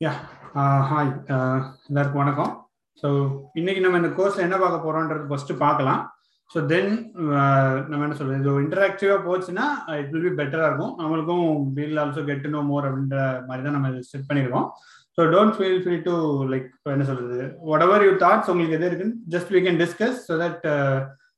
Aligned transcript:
Yeah 0.00 0.10
hi 0.90 1.08
uh, 1.08 1.38
uh, 1.38 1.56
எல்லாருக்கும் 1.88 2.20
வணக்கம். 2.22 2.52
So 3.02 3.08
இன்னைக்கு 3.60 3.80
நம்ம 3.84 3.98
இந்த 4.00 4.10
கோர்ஸ்ல 4.18 4.44
என்ன 4.44 4.56
பார்க்க 4.62 4.78
போறோம்ன்றது 4.84 5.26
ஃபர்ஸ்ட் 5.30 5.52
பார்க்கலாம். 5.62 6.00
ஸோ 6.50 6.58
தென் 6.70 6.88
uh, 7.24 7.72
நம்ம 7.90 8.00
என்ன 8.06 8.16
சொல்றது 8.20 8.38
இது 8.42 8.54
இன்டராக்டிவா 8.62 9.16
போச்சுன்னா 9.26 9.66
இட் 9.98 10.08
வில் 10.12 10.24
பி 10.28 10.32
பெட்டரா 10.38 10.68
இருக்கும். 10.70 10.94
நம்மளுக்கும் 11.02 11.44
will 11.78 12.00
also 12.04 12.24
get 12.30 12.48
no 12.54 12.62
more 12.70 12.88
அப்படின்ற 12.90 13.18
மாதிரி 13.50 13.66
தான் 13.66 13.76
நம்ம 13.78 13.90
செட் 14.12 14.26
பண்ணிருக்கோம் 14.30 14.66
so 15.18 15.28
don't 15.34 15.54
feel 15.58 15.82
free 15.84 15.98
to 16.08 16.14
like 16.54 16.70
என்ன 16.94 17.08
சொல்றது 17.10 17.38
வாட் 17.70 17.84
எவர் 17.88 18.06
யூ 18.08 18.14
தாட்ஸ் 18.24 18.50
உங்களுக்கு 18.54 18.78
எது 18.78 18.90
இருக்குன்னு 18.90 19.20
just 19.36 19.52
we 19.56 19.62
can 19.68 19.80
discuss 19.84 20.18
so 20.30 20.40
that 20.44 20.66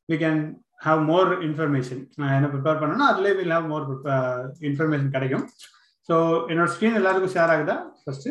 we 0.09 0.19
can 0.25 0.41
have 0.87 1.03
more 1.13 1.33
information 1.49 2.03
நான் 2.21 2.37
என்ன 2.39 2.53
ப்ரிப்பேர் 2.55 2.81
பண்ணணும் 2.85 3.09
அதுலேயே 3.11 3.37
வில் 3.43 3.55
ஹாவ் 3.57 3.69
மோர் 3.75 3.87
இன்ஃபர்மேஷன் 4.71 5.15
கிடைக்கும். 5.19 5.47
ஸோ 6.09 6.15
என்னோட 6.51 6.69
ஸ்க்ரீன் 6.77 7.01
எல்லாருக்கும் 7.03 7.35
ஷேர் 7.35 7.53
ஆகுதா? 7.57 7.79
ஃபர்ஸ்ட் 8.05 8.31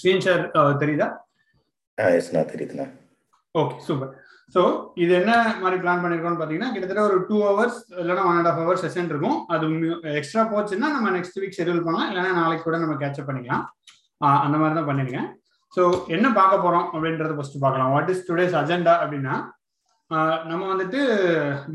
ஸ்க்ரீன் 0.00 0.24
ஷேர் 0.26 0.42
தெரியுதா? 0.82 1.08
எஸ் 2.18 2.34
நான் 2.34 2.52
தெரியுதுண்ணா 2.52 2.86
ஓகே 3.54 3.76
சூப்பர் 3.86 4.12
ஸோ 4.54 4.62
இது 5.02 5.12
என்ன 5.18 5.32
மாதிரி 5.62 5.76
பிளான் 5.82 6.02
பண்ணிருக்கோம்னு 6.04 6.38
பார்த்தீங்கன்னா 6.40 6.72
கிட்டத்தட்ட 6.72 7.02
ஒரு 7.08 7.16
டூ 7.28 7.36
ஹவர்ஸ் 7.46 7.78
இல்லைனா 8.00 8.24
one 8.28 8.38
and 8.38 8.50
half 8.50 8.60
hours 8.62 8.82
session 8.84 9.10
இருக்கும். 9.12 9.38
அது 9.52 9.64
எக்ஸ்ட்ரா 10.18 10.42
போச்சுன்னா 10.52 10.88
நம்ம 10.96 11.10
நெக்ஸ்ட் 11.16 11.38
வீக் 11.42 11.56
ஷெடியூல் 11.58 11.84
பண்ணலாம். 11.86 12.08
இல்லைனா 12.10 12.32
நாளைக்கு 12.40 12.66
கூட 12.66 12.78
நம்ம 12.82 12.96
கேட்சப் 13.02 13.28
பண்ணிக்கலாம். 13.30 13.64
அந்த 14.44 14.56
மாதிரி 14.60 14.76
தான் 14.78 14.88
பண்ணிருக்கேன் 14.90 15.28
ஸோ 15.74 15.82
என்ன 16.16 16.26
பார்க்க 16.38 16.64
போறோம் 16.64 16.86
அப்படின்றத 16.94 17.34
ஃபர்ஸ்ட் 17.36 17.62
பார்க்கலாம். 17.64 17.92
வாட் 17.94 18.10
இஸ் 18.14 18.24
டுடேஸ் 18.28 18.56
அஜெண்டா 18.60 18.94
அப்படின்னா 19.02 19.36
நம்ம 20.50 20.62
வந்துட்டு 20.72 21.00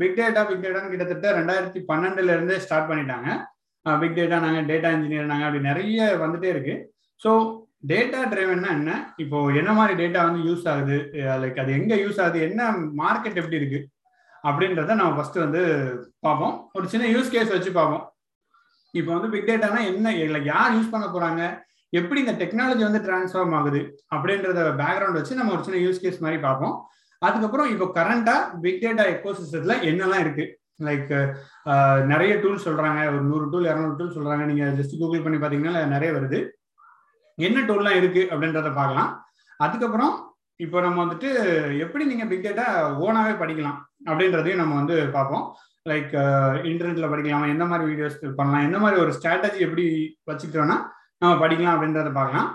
பிக் 0.00 0.18
டேட்டா 0.18 0.42
பிக் 0.48 0.64
டேட்டான்னு 0.64 0.92
கிட்டத்தட்ட 0.92 1.30
ரெண்டாயிரத்தி 1.38 1.80
பன்னெண்டுல 1.90 2.34
இருந்தே 2.36 2.58
ஸ்டார்ட் 2.64 2.90
பண்ணிட்டாங்க. 2.90 3.28
பிக் 4.02 4.18
டேட்டா 4.18 4.38
நாங்கள் 4.44 4.68
டேட்டா 4.70 4.90
இன்ஜினியர் 4.96 5.32
நாங்கள் 5.32 5.48
அப்படி 5.48 5.68
நிறைய 5.70 6.06
வந்துட்டே 6.24 6.50
இருக்கு. 6.54 6.76
ஸோ 7.22 7.30
டேட்டா 7.90 8.20
டிரைவன்னா 8.30 8.70
என்ன? 8.78 8.92
இப்போ 9.22 9.38
என்ன 9.60 9.72
மாதிரி 9.78 9.94
டேட்டா 10.02 10.20
வந்து 10.28 10.40
யூஸ் 10.48 10.64
ஆகுது? 10.72 10.96
லைக் 11.42 11.60
அது 11.62 11.70
எங்க 11.78 11.94
யூஸ் 12.04 12.20
ஆகுது? 12.24 12.38
என்ன 12.48 12.70
மார்க்கெட் 13.02 13.40
எப்படி 13.42 13.60
இருக்கு? 13.60 13.80
அப்படின்றத 14.48 14.96
நம்ம 15.00 15.14
ஃபர்ஸ்ட் 15.16 15.38
வந்து 15.44 15.62
பார்ப்போம். 16.26 16.56
ஒரு 16.76 16.86
சின்ன 16.92 17.06
யூஸ் 17.14 17.32
கேஸ் 17.34 17.54
வச்சு 17.54 17.72
பார்ப்போம். 17.78 18.04
இப்போ 18.98 19.10
வந்து 19.14 19.30
பிக் 19.34 19.48
டேட்டானா 19.48 19.80
என்ன? 19.92 20.12
லைக் 20.34 20.52
யார் 20.54 20.74
யூஸ் 20.76 20.92
பண்ண 20.92 21.06
போறாங்க? 21.14 21.42
எப்படி 22.00 22.20
இந்த 22.24 22.34
டெக்னாலஜி 22.42 22.82
வந்து 22.88 23.04
டிரான்ஸ்ஃபார்ம் 23.06 23.54
ஆகுது? 23.58 23.80
அப்படின்றத 24.14 24.66
பேக்ரவுண்ட் 24.82 25.18
வச்சு 25.20 25.40
நம்ம 25.40 25.52
ஒரு 25.56 25.64
சின்ன 25.66 25.80
யூஸ் 25.86 26.02
கேஸ் 26.04 26.22
மாதிரி 26.24 26.40
பார்ப்போம். 26.46 26.76
அதுக்கப்புறம் 27.22 27.70
இப்போ 27.74 27.86
கரண்டா 27.98 28.36
பிக் 28.64 28.82
டேட்டா 28.84 29.04
எக்கோசிஸ்டத்துல 29.14 29.76
என்னெல்லாம் 29.90 30.24
இருக்கு? 30.24 30.44
லைக் 30.86 31.12
நிறைய 32.12 32.32
டூல் 32.42 32.64
சொல்றாங்க. 32.66 33.00
ஒரு 33.14 33.22
நூறு 33.30 33.46
டூல் 33.52 33.70
இரநூறு 33.70 33.96
டூல் 34.00 34.16
சொல்றாங்க. 34.18 34.44
நீங்க 34.50 34.64
ஜஸ்ட் 34.80 35.00
கூகுள் 35.00 35.24
பண்ணி 35.26 35.40
பாத்தீங்கன்னா 35.44 35.84
நிறைய 35.94 36.10
வருது. 36.18 36.40
என்ன 37.46 37.58
டூல்லாம் 37.68 37.98
இருக்கு 38.00 38.22
அப்படின்றத 38.32 38.70
பார்க்கலாம். 38.80 39.10
அதுக்கப்புறம் 39.64 40.14
இப்போ 40.64 40.78
நம்ம 40.84 40.98
வந்துட்டு 41.04 41.28
எப்படி 41.84 42.04
நீங்க 42.10 42.24
பிக் 42.30 42.46
டேட்டா 42.46 42.66
ஓனாவே 43.06 43.34
படிக்கலாம் 43.40 43.78
அப்படின்றதையும் 44.08 44.62
நம்ம 44.62 44.76
வந்து 44.80 44.96
பார்ப்போம். 45.16 45.44
லைக் 45.90 46.14
இன்டர்நெட்ல 46.70 47.08
படிக்கலாமா? 47.12 47.46
எந்த 47.54 47.64
மாதிரி 47.70 47.84
வீடியோஸ் 47.90 48.16
பண்ணலாம்? 48.38 48.64
எந்த 48.68 48.78
மாதிரி 48.84 48.96
ஒரு 49.04 49.12
ஸ்ட்ராட்டஜி 49.18 49.60
எப்படி 49.66 49.84
வச்சுக்கிட்டோம்னா 50.30 50.78
நம்ம 51.22 51.34
படிக்கலாம் 51.42 51.74
அப்படின்றத 51.76 52.10
பார்க்கலாம். 52.18 52.48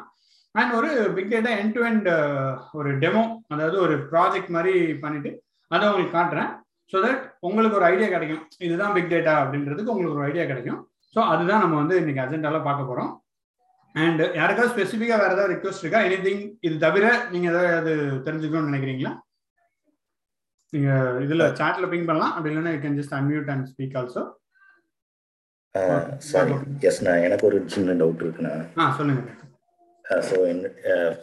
அண்ட் 0.55 0.73
ஒரு 0.79 0.89
big 1.15 1.31
data 1.33 1.51
end 1.61 1.73
to 1.75 1.81
end 1.89 2.09
ஒரு 2.79 2.89
டெமோ 3.03 3.23
அதாவது 3.53 3.77
ஒரு 3.85 3.95
ப்ராஜெக்ட் 4.11 4.51
மாதிரி 4.57 4.73
பண்ணிட்டு 5.03 5.31
அதை 5.71 5.83
உங்களுக்கு 5.89 6.17
காட்டுறேன். 6.17 6.49
ஸோ 6.91 6.97
தட் 7.05 7.21
உங்களுக்கு 7.47 7.77
ஒரு 7.79 7.87
ஐடியா 7.93 8.07
கிடைக்கும். 8.13 8.43
இதுதான் 8.65 8.95
பிக் 8.95 9.11
டேட்டா 9.13 9.33
அப்படின்றதுக்கு 9.43 9.93
உங்களுக்கு 9.93 10.19
ஒரு 10.19 10.27
ஐடியா 10.29 10.45
கிடைக்கும். 10.51 10.79
ஸோ 11.15 11.19
அதுதான் 11.33 11.63
நம்ம 11.63 11.75
வந்து 11.81 11.95
இன்னைக்கு 12.01 12.23
அஜெண்டாவில் 12.23 12.67
பார்க்க 12.67 12.89
போகிறோம் 12.89 13.11
அண்ட் 13.95 14.21
யாருக்காவது 14.39 14.71
ஸ்பெசிஃபிக்கா 14.73 15.17
வேற 15.21 15.31
ஏதாவது 15.35 15.53
ரிக்வஸ்ட் 15.55 15.83
இருக்கா? 15.83 15.99
எனி 16.07 16.17
திங் 16.27 16.43
இது 16.67 16.75
தவிர 16.85 17.05
நீங்க 17.33 17.47
ஏதாவது 17.51 17.93
தெரிஞ்சுக்கணும்னு 18.27 18.71
நினைக்கிறீங்களா? 18.71 19.11
நீங்க 20.73 20.89
இதுல 21.25 21.47
சாட்ல 21.59 21.87
பிங் 21.91 22.07
பண்ணலாம். 22.09 22.33
அப்படி 22.35 22.51
இல்லைன்னா 22.51 22.73
you 22.75 22.79
can 22.85 22.99
just 22.99 23.15
unmute 23.19 23.51
and 23.53 23.67
speak 23.73 23.97
also 24.01 24.23
sorry 26.31 26.55
எஸ்ண்ணா 26.89 27.13
எனக்கு 27.27 27.45
ஒரு 27.49 27.59
சின்ன 27.73 27.93
டவுட் 28.01 28.23
இருக்குண்ணா. 28.23 28.53
ஆ 28.81 28.83
சொல்லுங்க. 28.99 29.21
ஸோ 30.29 30.37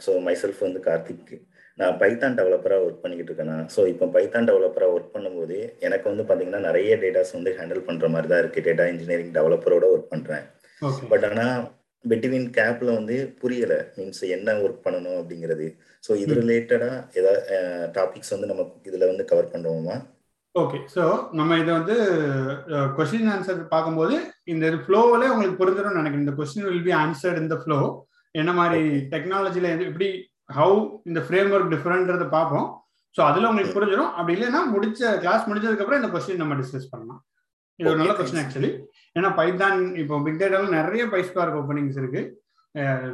ஸோ 0.05 0.13
மைசெல்ஃப் 0.29 0.63
வந்து 0.67 0.81
கார்த்திக். 0.87 1.35
நான் 1.81 1.99
பைத்தான் 2.01 2.39
டெவலப்பராக 2.39 2.85
ஒர்க் 2.87 3.03
பண்ணிக்கிட்டு 3.03 3.31
இருக்கேண்ணா. 3.31 3.59
ஸோ 3.75 3.81
இப்போ 3.93 4.07
பைத்தான் 4.15 4.49
டெவலப்பராக 4.49 4.95
ஒர்க் 4.95 5.13
பண்ணும்போது 5.17 5.59
எனக்கு 5.87 6.07
வந்து 6.11 6.25
பார்த்தீங்கன்னா 6.29 6.63
நிறைய 6.69 6.97
டேட்டாஸ் 7.03 7.37
வந்து 7.37 7.53
ஹேண்டில் 7.59 7.87
பண்ணுற 7.89 8.09
மாதிரி 8.15 8.31
தான் 8.33 8.43
இருக்குது 8.43 8.67
டேட்டா 8.69 8.87
இன்ஜினியரிங் 8.93 9.37
டெவலப்பரோட 9.39 9.87
ஒர்க் 9.95 10.13
பண்ணுறேன் 10.15 10.47
பட் 11.13 11.27
ஆனால் 11.31 11.55
பிட்வீன் 12.05 12.47
கேப்ல 12.59 12.89
வந்து 12.99 13.17
புரியல. 13.41 13.75
மீன்ஸ் 13.97 14.23
என்ன 14.37 14.55
ஒர்க் 14.65 14.85
பண்ணணும் 14.87 15.19
அப்படிங்கிறது. 15.21 15.67
ஸோ 16.05 16.11
இது 16.23 16.33
ரிலேட்டடா 16.41 16.91
ஏதாவது 17.21 17.59
டாபிக்ஸ் 17.99 18.35
வந்து 18.35 18.51
நம்ம 18.51 18.65
இதுல 18.89 19.11
வந்து 19.13 19.27
கவர் 19.33 19.53
பண்ணுவோமா 19.55 19.97
ஓகே 20.55 20.79
ஸோ 20.95 21.03
நம்ம 21.39 21.59
இதை 21.63 21.73
வந்து 21.79 21.97
கொஸ்டின் 22.97 23.29
ஆன்சர் 23.35 23.61
பார்க்கும்போது 23.75 24.15
இந்த 24.53 24.71
ஃப்ளோவிலே 24.87 25.29
உங்களுக்கு 25.35 25.61
புரிஞ்சிடும் 25.61 25.99
நினைக்கிறேன். 25.99 26.25
இந்த 26.25 26.35
கொஸ்டின் 26.39 26.67
வில் 26.69 26.87
பி 26.89 26.95
ஆன்சர்ட் 27.03 27.43
இந்த 27.45 27.57
ஃப்ளோ 27.63 27.79
என்ன 28.35 28.51
மாதிரி 28.61 28.81
டெக்னாலஜில 29.13 29.71
எப்படி 29.91 30.09
ஹவு 30.59 30.79
இந்த 31.09 31.21
ஃப்ரேம் 31.27 31.53
ஒர்க் 31.55 31.73
டிஃப்ரெண்ட்றத 31.75 32.27
பார்ப்போம். 32.37 32.67
ஸோ 33.17 33.21
அதில் 33.29 33.49
உங்களுக்கு 33.51 33.77
புரிஞ்சிடும் 33.77 34.13
அப்படி 34.17 34.35
இல்லைன்னா 34.37 34.63
முடிச்ச 34.75 35.01
கிளாஸ் 35.23 35.47
முடிச்சதுக்கு 35.51 35.85
அப்புறம் 35.85 36.01
இந்த 36.03 36.11
கொஸ்டின் 36.15 36.43
நம்ம 36.43 36.57
டிஸ்கஸ் 36.61 36.91
பண்ணலாம். 36.93 37.21
இது 37.81 37.91
ஒரு 37.93 38.01
நல்ல 38.03 38.15
கொஸ்டின் 38.19 38.43
ஆக்சுவலி 38.43 38.71
ஏன்னா 39.19 39.29
பைத்தான் 39.39 39.79
இப்போ 40.03 40.17
பிக் 40.27 40.41
டேட்டாவில் 40.43 40.77
நிறைய 40.79 41.05
பைஸ்பார்க் 41.13 41.59
ஓப்பனிங்ஸ் 41.61 41.99
இருக்கு. 42.03 42.23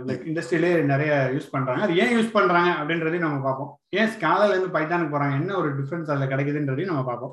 லைக் 0.08 0.24
இண்டஸ்ட்ரியிலே 0.30 0.70
நிறைய 0.90 1.12
யூஸ் 1.34 1.52
பண்றாங்க. 1.52 1.82
அது 1.86 1.94
ஏன் 2.02 2.12
யூஸ் 2.16 2.34
பண்றாங்க 2.34 2.70
அப்படின்றதையும் 2.80 3.26
நம்ம 3.26 3.38
பார்ப்போம். 3.46 3.70
ஏன் 3.98 4.10
ஸ்காலர்ல 4.14 4.54
இருந்து 4.54 4.74
பைத்தானுக்கு 4.74 5.14
போறாங்க? 5.14 5.36
என்ன 5.40 5.54
ஒரு 5.60 5.70
டிஃபரன்ஸ் 5.78 6.10
அதில் 6.14 6.30
கிடைக்குதுன்றதையும் 6.32 6.92
நம்ம 6.92 7.04
பார்ப்போம். 7.10 7.32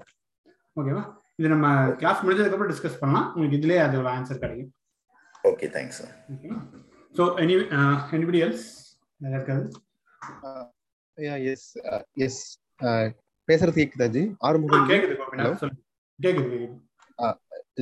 ஓகேவா 0.80 1.04
இது 1.40 1.48
நம்ம 1.56 1.68
கிளாஸ் 2.02 2.24
முடிஞ்சதுக்கு 2.24 2.56
அப்புறம் 2.56 2.72
டிஸ்கஸ் 2.74 3.02
பண்ணலாம். 3.02 3.28
உங்களுக்கு 3.34 3.60
இதுலயே 3.60 3.82
அதோட 3.88 4.10
ஆன்சர் 4.18 4.44
கிடைக்கும். 4.44 4.72
Okay 5.52 5.68
thanks 5.76 6.02
so 7.16 7.24
any 7.44 7.56
anybody 8.18 8.40
else 8.46 8.70
இருக்காது 9.34 9.64
எஸ் 11.52 11.68
எஸ் 12.26 12.42
பேசுறது 13.48 13.78
கேக்குதா 13.80 14.08
ஜி? 14.16 14.24
ஆரம்பம் 14.48 14.90
கேக்குது 14.92 15.16
கேக்குது 16.20 16.48
கேக்குது. 16.50 16.68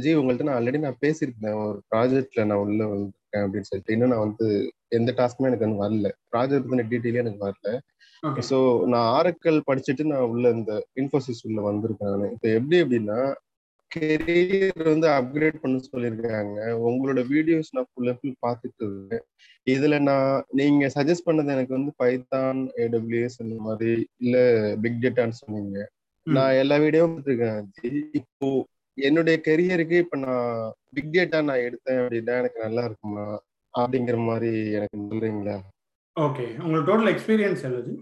ஜி 0.03 0.11
உங்கள்ட்ட 0.19 0.45
நான் 0.47 0.57
ஆல்ரெடி 0.59 0.79
நான் 0.83 1.01
பேசியிருக்கேன். 1.05 1.55
ஒரு 1.63 1.79
ப்ராஜெக்ட்ல 1.91 2.43
நான் 2.49 2.63
உள்ள 2.65 2.81
வந்திருக்கேன் 2.91 3.43
அப்படின்னு 3.45 3.69
சொல்லிட்டு. 3.69 3.93
இன்னும் 3.95 4.11
நான் 4.13 4.25
வந்து 4.27 4.47
எந்த 4.97 5.11
டாஸ்க்குமே 5.17 5.49
எனக்கு 5.49 5.67
வந்து 5.67 5.83
வரல. 5.83 6.09
ப்ராஜெக்ட் 6.33 6.67
பத்தின 6.67 6.85
டீட்டெயிலே 6.91 7.23
எனக்கு 7.23 7.45
வரல. 7.47 7.69
ஸோ 8.49 8.57
நான் 8.93 9.07
ஆரக்கல் 9.17 9.59
படிச்சுட்டு 9.69 10.03
நான் 10.11 10.27
உள்ள 10.31 10.49
இந்த 10.57 10.73
இன்ஃபோசிஸ் 11.01 11.45
உள்ள 11.47 11.59
வந்திருக்கேன் 11.69 12.11
நான். 12.13 12.33
இப்போ 12.35 12.49
எப்படி 12.57 12.77
அப்படின்னா 12.83 13.19
கெரியர் 13.91 14.89
வந்து 14.93 15.07
அப்கிரேட் 15.15 15.57
பண்ண 15.61 15.77
சொல்லியிருக்காங்க. 15.87 16.57
உங்களோட 16.89 17.21
வீடியோஸ் 17.31 17.73
நான் 17.77 17.89
ஃபுல் 17.91 18.13
ஃபுல் 18.19 18.35
பார்த்துட்டு 18.45 18.83
இருக்கேன். 18.87 19.23
இதுல 19.67 19.95
நான் 20.09 20.29
நீங்க 20.59 20.85
சஜஸ்ட் 20.97 21.27
பண்ணது 21.27 21.55
எனக்கு 21.55 21.73
வந்து 21.77 21.91
பைத்தான் 22.01 22.61
ஏடபிள்யூஎஸ் 22.83 23.41
இந்த 23.45 23.57
மாதிரி 23.67 23.95
இல்ல 24.23 24.37
பிக் 24.83 25.01
டேட்டான்னு 25.05 25.39
சொன்னீங்க. 25.41 25.79
நான் 26.27 26.59
எல்லா 26.61 26.75
வீடியோவும் 26.85 27.13
பார்த்துருக்கேன் 27.15 27.59
இப்போ 28.21 28.49
என்னுடைய 28.97 29.35
கெரியருக்கு 29.45 29.97
இப்ப 30.03 30.17
நான் 30.17 30.47
பிக் 30.95 31.13
டேட்டா 31.13 31.39
நான் 31.49 31.65
எடுத்தேன் 31.67 31.99
அப்படின்னா 32.01 32.33
எனக்கு 32.41 32.59
நல்லா 32.65 32.83
இருக்குமா? 32.89 33.25
அப்படிங்கிற 33.73 34.17
மாதிரி 34.29 34.51
எனக்கு 34.77 34.97
சொல்றீங்களா? 35.11 35.57
ஓகே 36.15 36.45
உங்களுக்கு 36.63 36.89
டோட்டல் 36.89 37.11
எக்ஸ்பீரியன்ஸ் 37.13 37.61
எவ்வளவு 37.67 37.93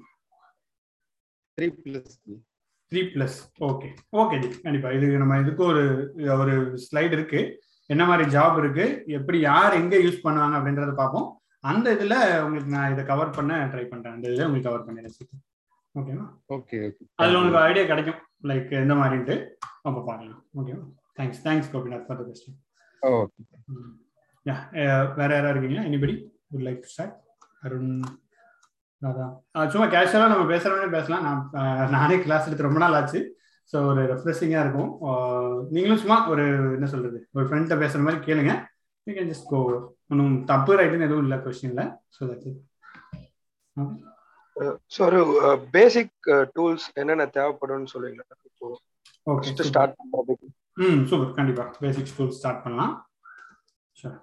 three 1.57 1.67
plus 1.83 2.13
three 2.91 3.01
plus 3.13 3.39
okay 3.69 3.89
okay 4.21 4.37
கண்டிப்பா. 4.63 4.91
இது 4.97 5.07
நம்ம 5.23 5.39
இதுக்கு 5.43 5.63
ஒரு 5.71 5.83
ஒரு 6.43 6.55
ஸ்லைடு 6.85 7.15
இருக்கு. 7.17 7.41
என்ன 7.89 8.03
மாதிரி 8.05 8.23
ஜாப் 8.35 8.57
இருக்கு? 8.61 8.85
எப்படி 9.17 9.37
யார் 9.49 9.77
எங்க 9.81 9.95
யூஸ் 10.05 10.23
பண்ணுவாங்க 10.25 10.55
அப்படின்றத 10.59 10.93
பார்ப்போம். 11.01 11.27
அந்த 11.71 11.87
இதுல 11.95 12.15
உங்களுக்கு 12.45 12.73
நான் 12.75 12.91
இதை 12.93 13.03
கவர் 13.05 13.35
பண்ண 13.37 13.53
ட்ரை 13.71 13.85
பண்றேன். 13.91 14.15
அந்த 14.15 14.25
இதுல 14.29 14.45
உங்களுக்கு 14.47 14.69
கவர் 14.69 14.87
பண்ணிடுறேன். 14.87 15.39
ஓகேவா 15.95 16.25
ஓகே 16.55 16.77
ஓகே 16.87 17.03
அதுல 17.21 17.37
உங்களுக்கு 17.39 17.65
ஐடியா 17.69 17.85
கிடைக்கும். 17.91 18.19
லைக் 18.43 18.71
எந்த 18.83 18.95
மாதிரின்ட்டு 19.01 19.35
அப்போ 19.87 19.99
பார்க்கலாம் 20.07 20.41
ஓகேவா 20.59 20.83
thanks 21.19 21.41
thanks 21.45 21.71
Gopinath 21.73 22.05
for 22.07 22.19
the 22.19 22.25
okay 23.03 23.43
ya 24.45 24.55
வேற 25.19 25.29
யாரா 25.35 25.49
இருக்கீங்களா? 25.51 25.85
Anybody 25.89 26.13
good 26.51 26.65
like 26.67 26.89
start 26.91 27.15
Arun 27.65 27.93
அதான் 29.01 29.33
சும்மா 29.73 29.87
கேஷுவலாக 29.93 30.31
நம்ம 30.31 30.45
பேசுகிறவனே 30.53 30.89
பேசலாம். 30.95 31.23
நான் 31.25 31.93
நானே 31.97 32.15
கிளாஸ் 32.23 32.47
எடுத்து 32.47 32.67
ரொம்ப 32.67 32.79
நாள் 32.83 32.97
ஆச்சு. 32.99 33.19
ஸோ 33.71 33.77
ஒரு 33.89 34.01
ரெஃப்ரெஷிங்காக 34.11 34.63
இருக்கும். 34.65 34.91
நீங்களும் 35.75 36.01
சும்மா 36.03 36.17
ஒரு 36.31 36.45
என்ன 36.77 36.87
சொல்றது? 36.93 37.19
ஒரு 37.37 37.45
ஃப்ரெண்ட்டை 37.47 37.77
பேசுகிற 37.83 38.03
மாதிரி 38.05 38.19
கேளுங்க. 38.27 38.53
யூ 39.07 39.13
கேன் 39.17 39.29
ஜஸ்ட் 39.31 39.49
கோ 39.51 39.59
ஒன்றும் 40.11 40.33
தப்பு 40.51 40.77
ரைட்டுன்னு 40.79 41.07
எதுவும் 41.07 41.25
இல்லை 41.25 41.37
கொஸ்டின்ல 41.45 41.83
ஸோ 42.15 42.21
தட்ஸ் 42.29 42.57
ஸோ 44.93 44.99
ஒரு 45.07 45.19
பேசிக் 45.75 46.13
டூல்ஸ் 46.55 46.87
என்னென்ன 47.01 47.27
தேவைப்படும்னு 47.37 47.91
சொல்லுங்க 47.93 48.23
ஓகே 49.27 49.51
ஸ்டார்ட் 49.69 49.95
பண்றதுக்கு 49.99 50.47
ம் 50.83 50.99
சூப்பர் 51.09 51.31
கண்டிப்பா. 51.37 51.63
பேசிக் 51.83 52.11
டூல்ஸ் 52.17 52.37
ஸ்டார்ட் 52.39 52.61
பண்ணலாம். 52.65 52.93
Sure 53.95 54.17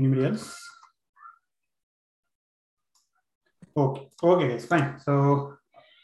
anybody 0.00 0.22
else? 0.28 0.44
Okay 3.76 4.00
okay 4.30 4.44
guys 4.50 4.68
fine 4.70 4.88
so 5.06 5.12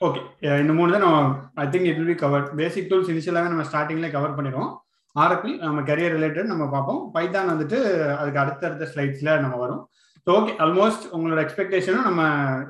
okay 0.01 0.21
இந்த 0.63 0.73
மூணு 0.79 0.95
தான் 0.95 1.05
நம்ம 1.05 1.21
I 1.63 1.67
think 1.75 1.89
it 1.91 1.99
will 2.01 2.11
be 2.13 2.17
cover 2.23 2.45
basic 2.61 2.89
tools 2.91 3.11
இனிஷியலாகவே 3.13 3.53
நம்ம 3.53 3.65
ஸ்டார்டிங்லேயே 3.71 4.15
கவர் 4.17 4.37
பண்ணிடுவோம். 4.39 4.73
ஆரப்பிள் 5.17 5.53
நம்ம 5.67 5.83
கரியர் 5.91 6.15
ரிலேட்டட் 6.17 6.51
நம்ம 6.53 6.65
பார்ப்போம். 6.75 7.01
பைத்தான் 7.15 7.51
வந்துட்டு 7.53 7.79
அதுக்கு 8.21 8.43
அடுத்தடுத்த 8.43 8.89
ஸ்லைட்ஸில் 8.93 9.33
நம்ம 9.45 9.57
வரும். 9.65 9.83
ஸோ 10.27 10.33
ஓகே 10.39 10.53
ஆல்மோஸ்ட் 10.65 11.05
உங்களோட 11.17 11.41
எக்ஸ்பெக்டேஷனும் 11.45 12.07
நம்ம 12.09 12.23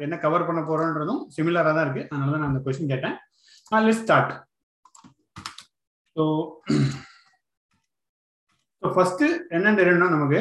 என்ன 0.04 0.14
கவர் 0.24 0.46
பண்ண 0.48 0.60
போறோன்றதும் 0.70 1.20
சிமிலராக 1.36 1.72
தான் 1.76 1.86
இருக்கு. 1.86 2.02
அதனால 2.10 2.32
தான் 2.32 2.42
நான் 2.42 2.52
அந்த 2.52 2.60
கொஸ்டின் 2.64 2.92
கேட்டேன். 2.92 3.14
Let 3.86 4.00
start 4.00 4.32
so 6.16 6.24
so 8.82 8.92
first 8.96 9.26
என்னென்னு 9.56 9.80
தெரியணும்னா 9.80 10.10
நமக்கு 10.16 10.40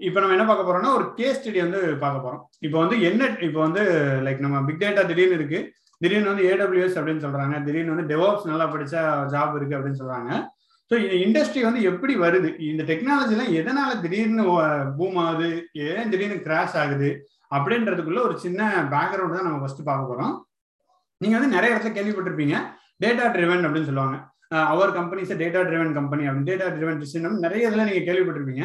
இப்போ 0.00 0.18
நம்ம 0.20 0.34
என்ன 0.36 0.46
பார்க்க 0.48 0.68
போறோம்னா 0.68 0.94
ஒரு 0.96 1.04
கேஸ் 1.18 1.38
ஸ்டடி 1.40 1.60
வந்து 1.64 1.80
பார்க்க 2.04 2.24
போறோம். 2.24 2.42
இப்போ 2.66 2.76
வந்து 2.82 2.96
என்ன 3.08 3.28
இப்போ 3.46 3.60
வந்து 3.66 3.82
லைக் 4.26 4.44
நம்ம 4.46 4.64
பிக் 4.68 4.82
டேட்டா 4.82 5.02
திடீர்னு 5.10 5.38
இருக்கு. 5.38 5.60
திடீர்னு 6.00 6.32
வந்து 6.32 6.48
ஏடபிள்யூஎஸ் 6.50 6.98
அப்படின்னு 7.00 7.24
சொல்றாங்க. 7.26 7.54
திடீர்னு 7.66 7.94
வந்து 7.94 8.10
டெவாப்ஸ் 8.12 8.50
நல்லா 8.50 8.66
படிச்சா 8.72 9.02
ஜாப் 9.34 9.56
இருக்கு 9.58 9.76
அப்படின்னு 9.76 10.00
சொல்றாங்க. 10.02 10.30
ஸோ 10.90 10.94
இந்த 11.04 11.14
இண்டஸ்ட்ரி 11.24 11.60
வந்து 11.66 11.80
எப்படி 11.90 12.14
வருது? 12.24 12.50
இந்த 12.70 12.82
டெக்னாலஜிலாம் 12.90 13.52
எதனால 13.60 13.90
திடீர்னு 14.02 14.44
பூம் 14.98 15.18
ஆகுது? 15.24 15.48
ஏன் 15.86 16.10
திடீர்னு 16.12 16.36
கிராஷ் 16.46 16.76
ஆகுது? 16.82 17.08
அப்படின்றதுக்குள்ள 17.56 18.20
ஒரு 18.28 18.34
சின்ன 18.44 18.60
பேக்ரவுண்ட் 18.92 19.36
தான் 19.38 19.48
நம்ம 19.48 19.60
ஃபர்ஸ்ட் 19.62 19.88
பார்க்க 19.88 20.10
போறோம். 20.10 20.34
நீங்க 21.20 21.34
வந்து 21.38 21.54
நிறைய 21.56 21.74
இடத்துல 21.74 21.96
கேள்விப்பட்டிருப்பீங்க. 21.98 22.56
டேட்டா 23.04 23.26
ட்ரிவன் 23.34 23.64
அப்படின்னு 23.66 23.90
சொல்லுவாங்க. 23.90 24.16
அவர் 24.72 24.90
கம்பெனிஸ் 24.98 25.32
டேட்டா 25.42 25.60
ட்ரிவன் 25.68 25.92
கம்பெனி 25.98 26.24
அப்படின்னு 26.28 26.50
டேட்டா 26.50 26.66
ட்ரிவன் 26.76 27.00
டிசிஷன் 27.02 27.44
நிறைய 27.46 27.68
இதில் 27.68 27.88
நீங்க 27.88 28.02
கேள்விப்பட்டிருப்பீங்க. 28.08 28.64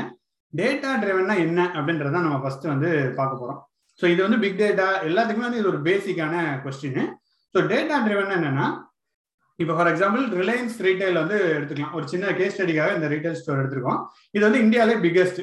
டேட்டா 0.53 0.89
ட்ரிவன்னா 1.01 1.35
என்ன? 1.45 1.59
அப்படின்றத 1.77 2.21
நம்ம 2.27 2.39
ஃபர்ஸ்ட் 2.43 2.71
வந்து 2.73 2.89
பார்க்க 3.19 3.41
போறோம். 3.41 3.59
ஸோ 3.99 4.05
இது 4.13 4.21
வந்து 4.25 4.39
பிக் 4.43 4.61
டேட்டா 4.63 4.87
எல்லாத்துக்குமே 5.09 5.47
வந்து 5.47 5.61
இது 5.61 5.71
ஒரு 5.73 5.81
பேசிக்கான 5.87 6.35
கொஸ்டின் 6.65 7.03
ஸோ 7.55 7.59
டேட்டா 7.71 7.95
ட்ரிவன் 8.05 8.35
என்னன்னா 8.37 8.67
இப்போ 9.61 9.73
ஃபார் 9.77 9.89
எக்ஸாம்பிள் 9.91 10.23
ரிலையன்ஸ் 10.41 10.75
ரீட்டைல் 10.87 11.19
வந்து 11.21 11.37
எடுத்துக்கலாம். 11.55 11.93
ஒரு 11.97 12.05
சின்ன 12.11 12.33
கேஸ் 12.39 12.53
ஸ்டடிக்காக 12.55 12.95
இந்த 12.97 13.07
ரீட்டைல் 13.13 13.39
ஸ்டோர் 13.39 13.61
எடுத்துருக்கோம். 13.61 13.99
இது 14.35 14.43
வந்து 14.47 14.61
இந்தியாவிலே 14.65 14.97
பிக்கஸ்ட் 15.05 15.41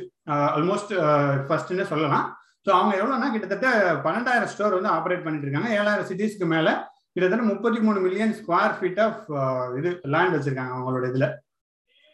ஆல்மோஸ்ட் 0.58 0.92
ஃபர்ஸ்ட்னு 1.48 1.86
சொல்லலாம். 1.92 2.26
ஸோ 2.64 2.70
அவங்க 2.78 2.94
எவ்வளோனா 3.00 3.28
கிட்டத்தட்ட 3.34 3.68
பன்னெண்டாயிரம் 4.06 4.52
ஸ்டோர் 4.54 4.76
வந்து 4.78 4.92
ஆப்ரேட் 4.96 5.24
பண்ணிட்டு 5.26 5.46
இருக்காங்க. 5.46 5.70
ஏழாயிரம் 5.80 6.08
சிட்டிஸ்க்கு 6.10 6.48
மேலே 6.54 6.72
கிட்டத்தட்ட 7.14 7.44
முப்பத்தி 7.52 7.78
மூணு 7.86 7.98
மில்லியன் 8.06 8.34
ஸ்கொயர் 8.40 8.74
ஃபீட் 8.78 9.00
ஆஃப் 9.06 9.22
இது 9.78 9.90
லேண்ட் 10.14 10.36
வச்சிருக்காங்க 10.36 10.74
அவங்களோட 10.76 11.04
இதில். 11.12 11.28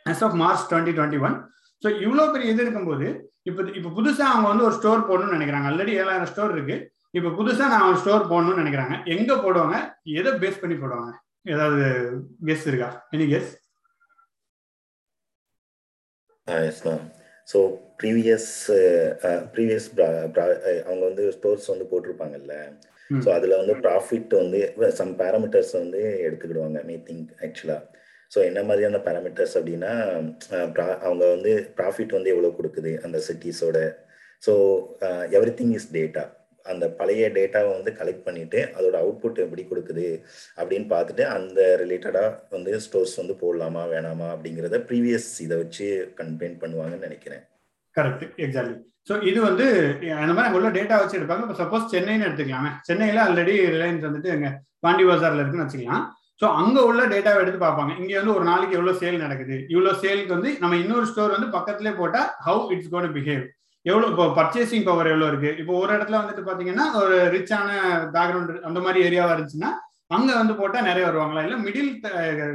As 0.06 0.24
of 0.26 0.36
March 0.42 0.66
twenty 0.70 0.94
twenty 0.98 1.20
one 1.26 1.36
so 1.82 1.88
இவ்வளோ 2.04 2.24
பெரிய 2.34 2.52
இது 2.54 2.62
இருக்கும்போது 2.66 3.08
இப்போ 3.48 3.62
இப்போ 3.78 3.90
புதுசாக 3.96 4.32
அவங்க 4.34 4.46
வந்து 4.52 4.66
ஒரு 4.68 4.76
ஸ்டோர் 4.78 5.08
போடணும்னு 5.08 5.36
நினைக்கிறாங்க. 5.38 5.68
ஆல்ரெடி 5.70 5.94
ஏழாயிரம் 6.02 6.30
ஸ்டோர் 6.32 6.54
இருக்கு. 6.56 6.76
இப்போ 7.18 7.30
புதுசாக 7.38 7.68
நான் 7.72 8.00
ஸ்டோர் 8.02 8.30
போடணும்னு 8.30 8.62
நினைக்கிறாங்க. 8.62 8.94
எங்கே 9.14 9.36
போடுவாங்க? 9.44 9.76
எதை 10.20 10.32
பேஸ் 10.42 10.62
பண்ணி 10.62 10.76
போடுவாங்க? 10.78 11.10
ஏதாவது 11.46 11.84
கெஸ் 12.48 12.66
இருக்கா? 12.66 12.88
Any 13.14 13.26
guess 13.32 13.52
yes 16.46 16.82
ma'am 16.86 17.04
so 17.48 17.58
previous 18.02 18.50
previous 19.52 19.86
அவங்க 20.86 21.02
வந்து 21.04 21.24
ஸ்டோர்ஸ் 21.36 21.70
வந்து 21.72 21.86
போட்டிருப்பாங்கல்ல. 21.90 22.54
ஸோ 23.10 23.28
அதில் 23.28 23.58
வந்து 23.60 23.74
ப்ராஃபிட் 23.86 24.32
வந்து 24.34 24.60
சம் 25.00 25.12
பேராமீட்டர்ஸ் 25.18 25.72
வந்து 25.72 26.00
எடுத்துக்கிடுவாங்க 26.26 26.80
மீ 26.84 26.96
திங்க் 27.08 27.32
ஆக்சுவலாக 27.46 27.82
ஸோ 28.32 28.38
என்ன 28.44 28.60
மாதிரியான 28.62 29.00
பேராமீட்டர்ஸ் 29.06 29.56
அப்படின்னா 29.58 29.92
அவங்க 31.06 31.24
வந்து 31.26 31.52
ப்ராஃபிட் 31.76 32.16
வந்து 32.18 32.32
எவ்வளோ 32.34 32.52
கொடுக்குது 32.58 32.92
அந்த 33.02 33.18
சிட்டிஸோட 33.28 33.78
so 34.42 34.54
every 35.36 35.52
thing 35.60 35.74
is 35.74 35.90
data 35.92 36.24
அந்த 36.66 36.84
பழைய 36.98 37.24
டேட்டாவை 37.36 37.70
வந்து 37.76 37.92
கலெக்ட் 38.00 38.26
பண்ணிட்டு 38.28 38.60
அதோட 38.76 38.96
அவுட்புட் 39.02 39.42
எப்படி 39.44 39.64
கொடுக்குது 39.70 40.06
அப்படின்னு 40.60 40.86
பார்த்துட்டு 40.94 41.24
அந்த 41.36 41.60
ரிலேட்டடாக 41.82 42.30
வந்து 42.56 42.72
ஸ்டோர்ஸ் 42.86 43.20
வந்து 43.22 43.36
போடலாமா 43.42 43.84
வேணாமா 43.92 44.28
அப்படிங்கிறத 44.34 44.80
ப்ரீவியஸ் 44.90 45.30
இதை 45.46 45.58
வச்சு 45.62 45.88
கன்பெயின் 46.20 46.58
பண்ணுவாங்கன்னு 46.64 47.06
நினைக்கிறேன். 47.08 47.44
கரெக்ட் 47.96 48.26
எக்ஸாக்ட்லி 48.46 48.76
ஸோ 49.08 49.14
இது 49.30 49.38
வந்து 49.46 49.64
அந்த 50.20 50.32
மாதிரி 50.34 50.46
அங்கே 50.48 50.58
உள்ள 50.58 50.68
டேட்டா 50.76 50.96
வச்சு 51.00 51.16
எடுப்பாங்க. 51.18 51.42
இப்போ 51.46 51.56
சப்போஸ் 51.62 51.90
சென்னைன்னு 51.94 52.26
எடுத்துக்கலாமே. 52.26 52.70
சென்னையில் 52.88 53.20
ஆல்ரெடி 53.24 53.54
ரிலையன்ஸ் 53.74 54.06
வந்துட்டு 54.06 54.30
எங்க 54.36 54.48
பாண்டி 54.84 55.04
பசாரில் 55.08 55.42
இருக்குன்னு 55.42 55.66
வச்சுக்கலாம். 55.66 56.04
ஸோ 56.40 56.46
அங்கே 56.60 56.80
உள்ள 56.90 57.02
டேட்டாவை 57.12 57.40
எடுத்து 57.42 57.60
பார்ப்பாங்க. 57.64 57.92
இங்கே 58.02 58.16
வந்து 58.20 58.34
ஒரு 58.36 58.44
நாளைக்கு 58.50 58.76
எவ்வளோ 58.78 58.94
சேல் 59.02 59.24
நடக்குது? 59.24 59.56
இவ்வளோ 59.74 59.92
சேலுக்கு 60.04 60.36
வந்து 60.36 60.52
நம்ம 60.62 60.78
இன்னொரு 60.84 61.06
ஸ்டோர் 61.10 61.36
வந்து 61.36 61.50
பக்கத்துலேயே 61.56 61.94
போட்டால் 62.00 62.30
ஹவு 62.46 62.62
இட்ஸ் 62.74 62.92
கோன் 62.94 63.14
பிஹேவ் 63.18 63.44
எவ்வளோ 63.86 64.06
இப்போ 64.10 64.26
பர்ச்சேசிங் 64.36 64.86
பவர் 64.88 65.10
எவ்வளோ 65.12 65.26
இருக்கு? 65.30 65.50
இப்போ 65.62 65.72
ஒரு 65.80 65.90
இடத்துல 65.96 66.20
வந்துட்டு 66.20 66.42
பார்த்தீங்கன்னா 66.46 66.84
ஒரு 67.00 67.16
ரிச்சான 67.34 67.68
பேக்ரவுண்ட் 68.14 68.66
அந்த 68.68 68.78
மாதிரி 68.84 69.00
ஏரியாவா 69.08 69.32
இருந்துச்சுன்னா 69.34 69.70
அங்க 70.16 70.30
வந்து 70.38 70.54
போட்டா 70.60 70.78
நிறைய 70.88 71.04
வருவாங்களா? 71.08 71.42
இல்ல 71.46 71.56
மிடில் 71.66 71.90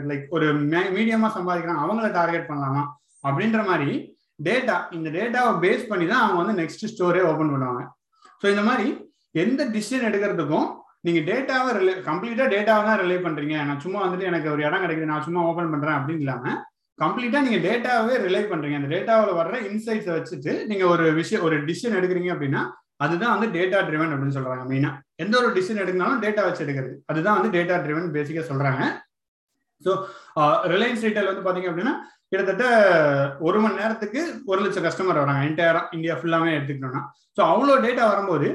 லைக் 0.10 0.26
ஒரு 0.38 0.48
மீடியமா 0.96 1.30
சம்பாதிக்கிறாங்க 1.38 1.84
அவங்கள 1.86 2.08
டார்கெட் 2.20 2.50
பண்ணலாமா? 2.50 2.84
அப்படின்ற 3.28 3.62
மாதிரி 3.70 3.92
டேட்டா 4.48 4.76
இந்த 4.98 5.08
டேட்டாவை 5.16 5.54
பேஸ் 5.64 5.90
பண்ணி 5.92 6.06
தான் 6.12 6.24
அவங்க 6.24 6.40
வந்து 6.42 6.60
நெக்ஸ்ட் 6.62 6.90
ஸ்டோரே 6.92 7.22
ஓப்பன் 7.30 7.54
பண்ணுவாங்க. 7.54 7.82
ஸோ 8.42 8.46
இந்த 8.54 8.64
மாதிரி 8.70 8.88
எந்த 9.44 9.62
டிசிஷன் 9.76 10.08
எடுக்கிறதுக்கும் 10.10 10.68
நீங்க 11.08 11.20
டேட்டாவை 11.30 11.72
ரிலே 11.78 11.94
கம்ப்ளீட்டா 12.08 12.46
டேட்டாவை 12.54 12.84
தான் 12.88 13.00
ரிலே 13.02 13.18
பண்றீங்க. 13.26 13.56
நான் 13.68 13.84
சும்மா 13.86 14.00
வந்துட்டு 14.06 14.30
எனக்கு 14.32 14.48
ஒரு 14.54 14.62
இடம் 14.68 14.84
கிடைக்குது 14.84 15.12
நான் 15.14 15.26
சும்மா 15.28 15.42
ஓப்பன் 15.50 15.72
பண்றேன் 15.74 15.98
அப்படின்னு 15.98 16.24
இல்லாம 16.26 16.56
கம்ப்ளீட்டா 17.02 17.40
நீங்க 17.46 17.60
டேட்டாவே 17.66 18.14
ரிலே 18.26 18.42
பண்றீங்க. 18.52 18.78
அந்த 18.80 18.90
டேட்டாவில் 18.96 19.40
வர்ற 19.40 19.56
இன்சைட்ஸை 19.70 20.14
வச்சுட்டு 20.18 20.54
நீங்க 20.70 20.86
ஒரு 20.94 21.06
விஷயம் 21.20 21.46
ஒரு 21.48 21.58
டிசிஷன் 21.70 21.98
எடுக்கிறீங்க 22.00 22.32
அப்படின்னா 22.36 22.62
அதுதான் 23.06 23.34
வந்து 23.36 23.48
டேட்டா 23.58 23.80
ட்ரிவன் 23.90 24.14
அப்படின்னு 24.14 24.38
சொல்றாங்க 24.38 24.64
மெயினா 24.72 24.90
எந்த 25.24 25.36
ஒரு 25.42 25.50
டிசிஷன் 25.58 25.82
எடுக்கனாலும் 25.84 26.24
டேட்டா 26.24 26.42
வச்சு 26.48 26.64
எடுக்கிறது. 26.66 26.96
அதுதான் 27.12 27.38
வந்து 27.38 27.52
டேட்டா 27.58 27.76
ட்ரிவன் 27.86 28.16
பேசிக்கா 28.18 28.44
சொல்றாங்க. 28.50 28.82
ஸோ 29.86 29.92
ரிலையன்ஸ் 30.74 31.06
ரீட்டைல் 31.08 31.32
வந்து 31.32 31.46
பாத்தீங்க 31.46 31.70
அப்படின்னா 31.72 31.94
கிட்டத்தட்ட 32.32 32.66
ஒரு 33.48 33.60
மணி 33.64 33.80
நேரத்துக்கு 33.82 34.22
ஒரு 34.52 34.60
லட்சம் 34.64 34.86
கஸ்டமர் 34.88 35.22
வராங்க. 35.22 35.44
என்டையரா 35.50 35.82
இந்தியா 35.98 36.16
ஃபுல்லாமே 36.20 36.52
எடுத்துக்கணும்னா 36.58 37.04
ஸோ 37.38 37.42
அவ்வளோ 37.52 37.78
டேட்டா 37.86 38.04
வரும்போது 38.12 38.50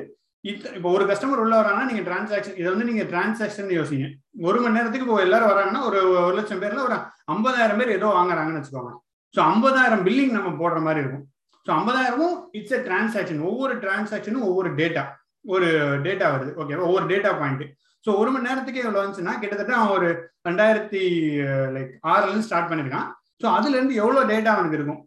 இப்போ 0.45 0.89
ஒரு 0.97 1.05
கஸ்டமர் 1.11 1.43
உள்ள 1.43 1.55
வராங்கன்னா 1.59 1.89
நீங்க 1.91 2.03
டிரான்சாக்ஷன் 2.09 2.57
இதை 2.61 2.69
வந்து 2.73 2.87
நீங்க 2.89 3.05
டிரான்சாக்ஷன் 3.13 3.71
யோசிங்க. 3.79 4.07
ஒரு 4.49 4.59
மணி 4.63 4.77
நேரத்துக்கு 4.77 5.07
இப்போ 5.07 5.19
எல்லாரும் 5.27 5.51
வராங்கன்னா 5.53 5.83
ஒரு 5.89 6.01
ஒரு 6.25 6.35
லட்சம் 6.39 6.61
பேர்ல 6.63 6.81
ஒரு 6.89 6.97
ஐம்பதாயிரம் 7.35 7.81
பேர் 7.81 7.97
ஏதோ 7.99 8.09
வாங்குறாங்கன்னு 8.19 8.61
வச்சுக்கோங்க 8.61 8.93
ஸோ 9.35 9.41
ஐம்பதாயிரம் 9.53 10.03
பில்லிங் 10.07 10.35
நம்ம 10.39 10.51
போடுற 10.61 10.81
மாதிரி 10.87 11.03
இருக்கும். 11.05 11.25
ஸோ 11.67 11.71
ஐம்பதாயிரமும் 11.79 12.37
இட்ஸ் 12.59 12.77
எ 12.79 12.81
டிரான்சாக்ஷன் 12.89 13.41
ஒவ்வொரு 13.51 13.75
டிரான்சாக்ஷனும் 13.85 14.47
ஒவ்வொரு 14.51 14.71
டேட்டா 14.81 15.05
ஒரு 15.55 15.69
டேட்டா 16.07 16.27
வருது. 16.35 16.53
ஓகே 16.63 16.77
ஒவ்வொரு 16.89 17.07
டேட்டா 17.13 17.31
பாயிண்ட் 17.41 17.65
ஸோ 18.05 18.13
ஒரு 18.21 18.31
மணி 18.33 18.49
நேரத்துக்கு 18.49 18.85
எவ்வளோ 18.85 19.01
வந்துச்சுன்னா 19.03 19.35
கிட்டத்தட்ட 19.43 19.75
அவன் 19.81 19.95
ஒரு 19.99 20.09
ரெண்டாயிரத்தி 20.49 21.03
லைக் 21.77 21.93
ஆறுலேருந்து 22.13 22.47
ஸ்டார்ட் 22.49 22.71
பண்ணியிருக்கான் 22.71 23.07
ஸோ 23.43 23.47
அதுல 23.59 23.77
இருந்து 23.79 23.95
எவ்வளோ 24.03 24.23
டேட்டா 24.33 24.51
அவனுக்கு 24.57 24.79
இருக்கும்? 24.79 25.01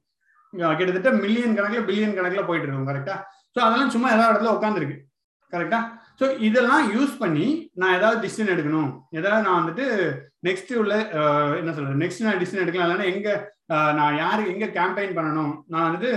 கிட்டத்தட்ட 0.80 1.12
மில்லியன் 1.24 1.58
கணக்கில் 1.58 1.88
பில்லியன் 1.90 2.18
கணக்கில் 2.18 2.48
போயிட்டு 2.50 2.68
இருக்கும் 2.68 2.90
கரெக்டா 2.92 3.16
ஸோ 3.56 3.60
அதெல்லாம் 3.66 3.94
சும்மா 3.96 4.10
எல்லா 4.16 4.30
இடத்துல 4.32 4.54
உட்காந்துருக்கு 4.58 4.98
கரெக்டா 5.54 5.80
ஸோ 6.20 6.26
இதெல்லாம் 6.48 6.86
யூஸ் 6.96 7.14
பண்ணி 7.22 7.48
நான் 7.80 7.96
ஏதாவது 7.98 8.18
டிசிஷன் 8.26 8.52
எடுக்கணும். 8.54 8.90
ஏதாவது 9.20 9.46
நான் 9.48 9.60
வந்துட்டு 9.60 9.86
நெக்ஸ்ட் 10.48 10.72
உள்ள 10.82 10.94
என்ன 11.60 11.72
சொல்றது? 11.78 12.02
நெக்ஸ்ட் 12.04 12.26
நான் 12.28 12.42
டிசிஷன் 12.42 12.64
எடுக்கலாம். 12.64 12.88
இல்லைன்னா 12.88 13.10
எங்க 13.14 13.30
நான் 14.00 14.20
யாரு 14.24 14.42
எங்க 14.54 14.66
கேம்பெயின் 14.78 15.18
பண்ணணும்? 15.18 15.54
நான் 15.74 15.88
வந்துட்டு 15.88 16.12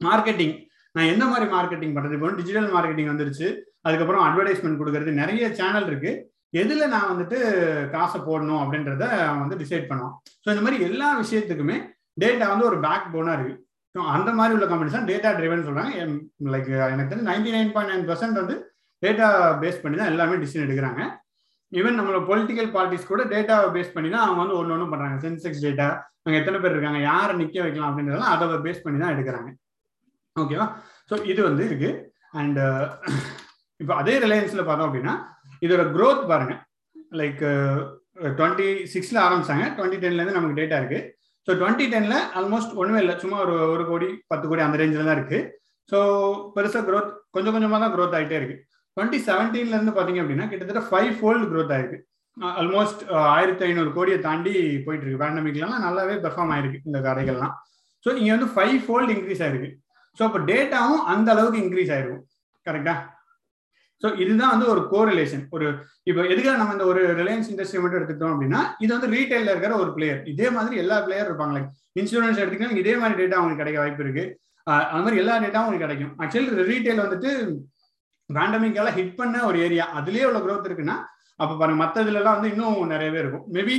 மார்க்கெட்டிங் 0.00 0.54
நான் 0.96 1.10
எந்த 1.12 1.24
மாதிரி 1.30 1.46
மார்க்கெட்டிங் 1.54 1.94
பண்றது? 1.96 2.16
இப்போ 2.18 2.30
டிஜிட்டல் 2.40 2.68
மார்க்கெட்டிங் 2.76 3.10
வந்துருச்சு. 3.12 3.48
அதுக்கப்புறம் 3.86 4.24
அட்வர்டைஸ்மெண்ட் 4.26 4.80
கொடுக்கறது. 4.80 5.12
நிறைய 5.22 5.44
சேனல் 5.60 5.88
இருக்கு. 5.90 6.12
எதுல 6.62 6.86
நான் 6.94 7.10
வந்துட்டு 7.10 7.38
காசை 7.94 8.18
போடணும் 8.28 8.62
அப்படின்றத 8.62 9.04
அவன் 9.28 9.42
வந்து 9.44 9.60
டிசைட் 9.62 9.88
பண்ணுவான். 9.90 10.16
ஸோ 10.42 10.48
இந்த 10.54 10.64
மாதிரி 10.64 10.86
எல்லா 10.88 11.08
விஷயத்துக்குமே 11.22 11.76
டேட்டா 12.22 12.46
வந்து 12.52 12.68
ஒரு 12.70 12.78
பேக் 12.86 13.12
போனா 13.14 13.34
இருக்கு. 13.36 13.54
அந்த 14.16 14.30
மாதிரி 14.38 14.54
உள்ள 14.56 14.66
கம்பெனிஸ் 14.68 14.96
தான் 14.98 15.08
டேட்டா 15.10 15.30
ட்ரிவன் 15.38 15.66
சொல்றாங்க. 15.66 16.04
லைக் 16.52 16.70
எனக்கு 16.92 17.10
தெரிஞ்சு 17.10 17.30
ninety 17.32 17.50
nine 17.56 17.72
point 17.74 17.92
nine 17.92 18.06
percent 18.10 18.40
வந்து 18.42 18.54
டேட்டா 19.02 19.26
பேஸ் 19.62 19.82
பண்ணி 19.82 19.96
தான் 20.00 20.12
எல்லாமே 20.12 20.38
டிசிஷன் 20.42 20.64
எடுக்கிறாங்க. 20.66 21.02
ஈவன் 21.78 21.98
நம்மளோட 21.98 22.20
பொலிட்டிக்கல் 22.30 22.70
பார்ட்டிஸ் 22.76 23.10
கூட 23.10 23.22
டேட்டாவை 23.34 23.68
பேஸ் 23.76 23.92
பண்ணி 23.96 24.08
தான் 24.14 24.24
அவங்க 24.24 24.40
வந்து 24.42 24.56
ஒன்று 24.60 24.74
ஒன்று 24.76 24.92
பண்றாங்க. 24.92 25.18
சென்செக்ஸ் 25.24 25.64
டேட்டா 25.66 25.88
அங்கே 26.24 26.38
எத்தனை 26.40 26.58
பேர் 26.62 26.74
இருக்காங்க 26.74 27.00
யாரை 27.10 27.34
நிற்க 27.40 27.58
வைக்கலாம் 27.64 27.90
அப்படின்றதெல்லாம் 27.90 28.32
அதை 28.34 28.58
பேஸ் 28.66 28.84
பண்ணி 28.84 28.98
தான் 29.02 29.14
எடுக்கிறாங்க. 29.14 29.50
ஓகேவா 30.36 30.66
ஸோ 31.10 31.14
இது 31.32 31.40
வந்து 31.48 31.62
இருக்கு. 31.70 31.90
அண்ட் 32.40 32.60
இப்போ 33.80 33.94
அதே 34.00 34.14
ரிலையன்ஸ்ல 34.24 34.62
பார்த்தோம் 34.66 34.88
அப்படின்னா 34.88 35.14
இதோட 35.66 35.82
க்ரோத் 35.96 36.22
பாருங்க. 36.32 36.54
லைக் 37.20 37.42
டுவெண்ட்டி 38.38 38.68
சிக்ஸ்ல 38.92 39.18
ஆரம்பிச்சாங்க. 39.26 39.64
டுவெண்ட்டி 39.76 40.00
டென்லேருந்து 40.04 40.38
நமக்கு 40.38 40.60
டேட்டா 40.60 40.78
இருக்கு. 40.82 41.00
ஸோ 41.46 41.50
டுவெண்ட்டி 41.60 41.86
டென்ல 41.92 42.16
ஆல்மோஸ்ட் 42.38 42.74
ஒன்றுமே 42.80 43.00
இல்லை. 43.04 43.14
சும்மா 43.22 43.38
ஒரு 43.44 43.54
ஒரு 43.74 43.84
கோடி 43.90 44.08
பத்து 44.32 44.44
கோடி 44.50 44.62
அந்த 44.66 44.78
ரேஞ்சில் 44.80 45.08
தான் 45.08 45.18
இருக்கு. 45.18 45.40
ஸோ 45.90 45.98
பெருசாக 46.54 46.84
க்ரோத் 46.88 47.10
கொஞ்சம் 47.36 47.54
கொஞ்சமாக 47.54 47.80
தான் 47.84 47.94
க்ரோத் 47.94 48.16
ஆகிட்டே 48.18 48.38
இருக்கு. 48.40 48.56
டுவெண்ட்டி 48.96 49.18
செவன்டீன்ல 49.28 49.76
இருந்து 49.76 49.94
பார்த்தீங்க 49.96 50.22
அப்படின்னா 50.22 50.46
கிட்டத்தட்ட 50.52 50.82
ஃபைவ் 50.88 51.12
ஃபோல்டு 51.18 51.48
க்ரோத் 51.52 51.74
ஆயிருக்கு. 51.76 51.98
ஆல்மோஸ்ட் 52.60 53.02
ஆயிரத்தி 53.36 53.64
ஐநூறு 53.68 53.90
கோடியை 53.96 54.18
தாண்டி 54.26 54.52
போயிட்டு 54.84 55.04
இருக்கு. 55.04 55.22
பேண்டமிக்லாம் 55.22 55.84
நல்லாவே 55.86 56.14
பெர்ஃபார்ம் 56.24 56.52
ஆயிருக்கு 56.54 56.78
இந்த 56.90 57.00
கடைகள்லாம் 57.06 57.54
ஸோ 58.04 58.10
இங்கே 58.18 58.32
வந்து 58.36 58.50
ஃபைவ் 58.54 58.78
ஃபோல்டு 58.84 59.14
இன்க்ரீஸ் 59.16 59.42
ஆயிருக்கு. 59.46 59.70
ஸோ 60.18 60.22
அப்போ 60.28 60.40
டேட்டாவும் 60.50 61.02
அந்த 61.12 61.28
அளவுக்கு 61.34 61.62
இன்க்ரீஸ் 61.64 61.92
ஆயிருக்கும் 61.94 62.24
கரெக்டா 62.66 62.94
ஸோ 64.02 64.08
இதுதான் 64.22 64.52
வந்து 64.54 64.68
ஒரு 64.72 64.82
கோரிலேஷன் 64.92 65.42
ஒரு 65.56 65.66
இப்போ 66.10 66.20
எதுக்காக 66.32 66.56
நம்ம 66.60 66.74
இந்த 66.76 66.86
ஒரு 66.92 67.02
ரிலையன்ஸ் 67.20 67.50
இண்டஸ்ட்ரி 67.52 67.80
மட்டும் 67.82 67.98
எடுத்துக்கிட்டோம் 67.98 68.34
அப்படின்னா 68.34 68.60
இது 68.84 68.90
வந்து 68.94 69.10
ரீட்டைல 69.16 69.52
இருக்கிற 69.52 69.74
ஒரு 69.82 69.90
பிளேயர் 69.96 70.20
இதே 70.32 70.48
மாதிரி 70.56 70.76
எல்லா 70.84 70.96
பிளேயர் 71.06 71.28
இருப்பாங்க. 71.30 71.54
லைக் 71.56 71.68
இன்சூரன்ஸ் 72.00 72.40
எடுத்துக்கிட்டா 72.42 72.80
இதே 72.82 72.94
மாதிரி 73.02 73.18
டேட்டா 73.20 73.38
அவங்களுக்கு 73.38 73.62
கிடைக்க 73.62 73.80
வாய்ப்பு 73.82 74.04
இருக்கு. 74.06 74.24
அது 74.66 75.02
மாதிரி 75.04 75.20
எல்லா 75.22 75.36
டேட்டாவும் 75.44 75.68
உங்களுக்கு 75.68 75.86
கிடைக்கும். 75.86 76.12
ஆக்சுவலி 76.22 76.66
ரீட்டைல் 76.72 77.04
வந்துட்டு 77.04 77.30
பேண்டமிக்கால 78.30 78.90
ஹிட் 78.98 79.16
பண்ண 79.20 79.38
ஒரு 79.50 79.56
ஏரியா 79.66 79.86
அதுலயே 80.00 80.26
உள்ள 80.30 80.40
க்ரோத் 80.44 80.68
இருக்குன்னா 80.68 80.96
அப்போ 81.40 81.54
பாருங்க 81.60 81.80
மற்ற 81.82 82.02
இதுலலாம் 82.04 82.36
வந்து 82.36 82.50
இன்னும் 82.54 82.92
நிறையவே 82.94 83.18
இருக்கும். 83.22 83.44
மேபி 83.56 83.76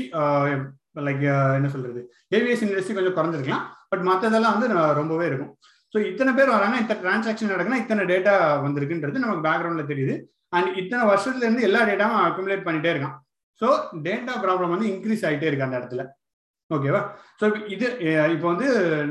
லைக் 1.07 1.23
என்ன 1.57 1.67
சொல்றது? 1.75 2.01
ஏவியேஷன் 2.37 2.69
இண்டஸ்ட்ரி 2.71 2.95
கொஞ்சம் 2.97 3.15
குறைஞ்சிருக்கலாம். 3.17 3.63
பட் 3.91 4.03
மற்றதெல்லாம் 4.09 4.55
வந்து 4.55 4.69
ரொம்பவே 4.99 5.25
இருக்கும். 5.29 5.51
ஸோ 5.93 5.99
இத்தனை 6.09 6.31
பேர் 6.37 6.55
வராங்க 6.55 6.77
இத்தனை 6.83 6.99
டிரான்சாக்ஷன் 7.03 7.53
நடக்குன்னா 7.53 7.81
இத்தனை 7.83 8.03
டேட்டா 8.11 8.33
வந்திருக்குன்றது 8.65 9.23
நமக்கு 9.23 9.45
பேக்ரவுண்ட்ல 9.47 9.85
தெரியுது. 9.91 10.15
அண்ட் 10.57 10.69
இத்தனை 10.81 11.03
வருஷத்துல 11.11 11.45
இருந்து 11.45 11.67
எல்லா 11.67 11.81
டேட்டாவும் 11.89 12.23
அக்குமுலேட் 12.27 12.65
பண்ணிட்டே 12.67 12.91
இருக்கான். 12.93 13.15
ஸோ 13.61 13.67
டேட்டா 14.07 14.33
ப்ராப்ளம் 14.45 14.73
வந்து 14.75 14.87
இன்க்ரீஸ் 14.93 15.25
ஆகிட்டே 15.27 15.49
இருக்கு 15.49 15.67
அந்த 15.67 15.79
இடத்துல. 15.81 16.03
ஓகேவா 16.69 17.01
ஸோ 17.39 17.45
இது 17.75 17.87
இப்போ 18.35 18.47
வந்து 18.51 18.67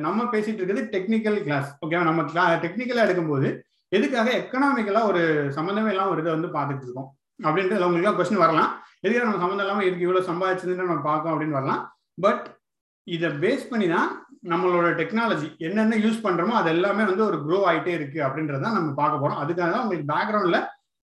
நம்ம 0.06 0.24
பேசிட்டு 0.32 0.60
இருக்கிறது 0.60 0.84
டெக்னிக்கல் 0.94 1.38
கிளாஸ் 1.46 1.68
ஓகேவா 1.84 2.04
நம்ம 2.10 2.22
கிளா 2.30 2.44
டெக்னிக்கலா 2.64 3.04
எடுக்கும்போது 3.06 3.48
எதுக்காக 3.96 4.28
எக்கனாமிக்கலா 4.40 5.02
ஒரு 5.10 5.22
சம்மந்தமே 5.56 5.90
இல்லாமல் 5.94 6.12
ஒரு 6.12 6.22
இதை 6.22 6.30
வந்து 6.34 6.50
பார்த்துட்டு 6.56 6.86
இருக்கோம்? 6.86 7.08
அப்படின்றது 7.46 7.86
உங்களுக்கு 7.88 8.18
கொஸ்டின் 8.18 8.44
வரலாம். 8.44 8.70
எதுக்காக 9.04 9.26
நம்ம 9.26 9.42
சம்மந்தம் 9.42 9.64
இல்லாமல் 9.66 9.86
இதுக்கு 9.88 10.06
இவ்வளோ 10.06 10.22
சம்பாதிச்சதுன்னு 10.30 10.90
நம்ம 10.90 11.04
பார்க்கோம் 11.10 11.32
அப்படின்னு 11.34 11.58
வரலாம். 11.58 11.82
பட் 12.24 12.44
இதை 13.06 13.28
பேஸ் 13.42 13.64
பண்ணி 13.70 13.86
தான் 13.96 14.10
நம்மளோட 14.52 14.86
டெக்னாலஜி 15.00 15.48
என்னென்ன 15.66 15.98
யூஸ் 16.04 16.22
பண்றோமோ 16.26 16.54
அது 16.60 16.68
எல்லாமே 16.74 17.02
வந்து 17.10 17.24
ஒரு 17.30 17.38
க்ரோ 17.46 17.58
ஆகிட்டே 17.70 17.92
இருக்கு 17.98 18.18
அப்படின்றத 18.26 18.70
நம்ம 18.76 18.94
பார்க்க 19.00 19.22
போறோம். 19.22 19.40
அதுக்காக 19.42 19.68
தான் 19.74 19.84
உங்களுக்கு 19.84 20.08
பேக்ரவுண்ட்ல 20.12 20.58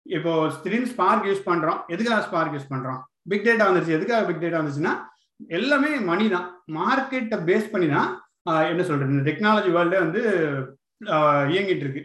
இப்போ 0.06 0.32
திடீர்னு 0.64 0.90
ஸ்பார்க் 0.94 1.28
யூஸ் 1.30 1.46
பண்றோம். 1.48 1.78
எதுக்காக 1.94 2.20
ஸ்பார்க் 2.26 2.54
யூஸ் 2.56 2.72
பண்றோம்? 2.72 3.00
பிக் 3.30 3.46
டேட்டா 3.46 3.68
வந்துருச்சு. 3.68 3.96
எதுக்காக 3.98 4.22
பிக் 4.28 4.42
டேட்டா 4.44 4.60
வந்துச்சுன்னா 4.60 4.94
எல்லாமே 5.58 5.90
மணி 6.10 6.24
தான். 6.34 6.46
மார்க்கெட்டை 6.78 7.38
பேஸ் 7.48 7.72
பண்ணி 7.72 7.88
தான் 7.96 8.08
என்ன 8.72 8.82
சொல்றது? 8.88 9.12
இந்த 9.14 9.24
டெக்னாலஜி 9.30 9.70
வேர்ல்டே 9.76 9.98
வந்து 10.04 10.20
இயங்கிட்டு 11.52 11.84
இருக்கு. 11.86 12.02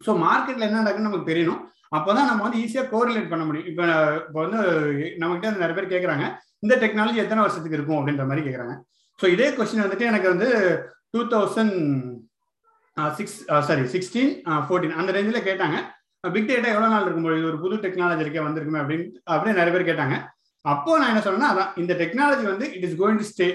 ஸோ 0.00 0.10
மார்க்கெட்ல 0.24 0.68
என்ன 0.68 0.82
நடக்குன்னு 0.82 1.08
நமக்கு 1.10 1.30
தெரியணும். 1.32 1.62
அப்போதான் 1.96 2.28
நம்ம 2.30 2.42
வந்து 2.46 2.60
ஈஸியாக 2.64 2.90
கோரிலேட் 2.94 3.30
பண்ண 3.32 3.44
முடியும். 3.48 3.68
இப்போ 3.70 3.84
இப்போ 4.26 4.38
வந்து 4.44 4.60
நம்மகிட்ட 5.22 5.62
நிறைய 5.62 5.74
பேர் 5.76 5.92
கேட்குறாங்க 5.94 6.26
இந்த 6.64 6.74
டெக்னாலஜி 6.82 7.22
எத்தனை 7.22 7.42
வருஷத்துக்கு 7.44 7.78
இருக்கும் 7.78 7.98
அப்படின்ற 8.00 8.24
மாதிரி 8.28 8.44
கேட்குறாங்க 8.46 8.74
ஸோ 9.20 9.26
இதே 9.34 9.48
கொஸ்டின் 9.56 9.84
வந்துட்டு 9.84 10.10
எனக்கு 10.10 10.28
வந்து 10.32 10.48
two 11.14 11.20
thousand 11.34 11.76
six 13.18 13.36
sorry 13.68 13.84
sixteen 13.94 14.32
fourteen 14.66 14.96
அந்த 15.00 15.10
ரேஞ்சில் 15.16 15.46
கேட்டாங்க. 15.48 15.76
பிக் 16.34 16.48
டேட்டா 16.50 16.68
எவ்வளோ 16.74 16.88
நாள் 16.92 17.04
இருக்கும்போது 17.06 17.48
ஒரு 17.50 17.58
புது 17.62 17.76
டெக்னாலஜி 17.84 18.22
இருக்கே 18.24 18.44
வந்திருக்குமே 18.46 18.80
அப்படின்னு 18.82 19.06
அப்படின்னு 19.32 19.58
நிறைய 19.60 19.72
பேர் 19.74 19.90
கேட்டாங்க. 19.90 20.16
அப்போ 20.64 20.90
நான் 21.00 21.12
என்ன 21.12 21.22
சொன்னேன்னா 21.24 21.50
அதான் 21.52 21.72
இந்த 21.82 21.92
டெக்னாலஜி 22.02 22.44
வந்து 22.50 22.66
it 22.76 22.86
is 22.88 22.98
going 23.00 23.20
to 23.22 23.26
stay 23.30 23.48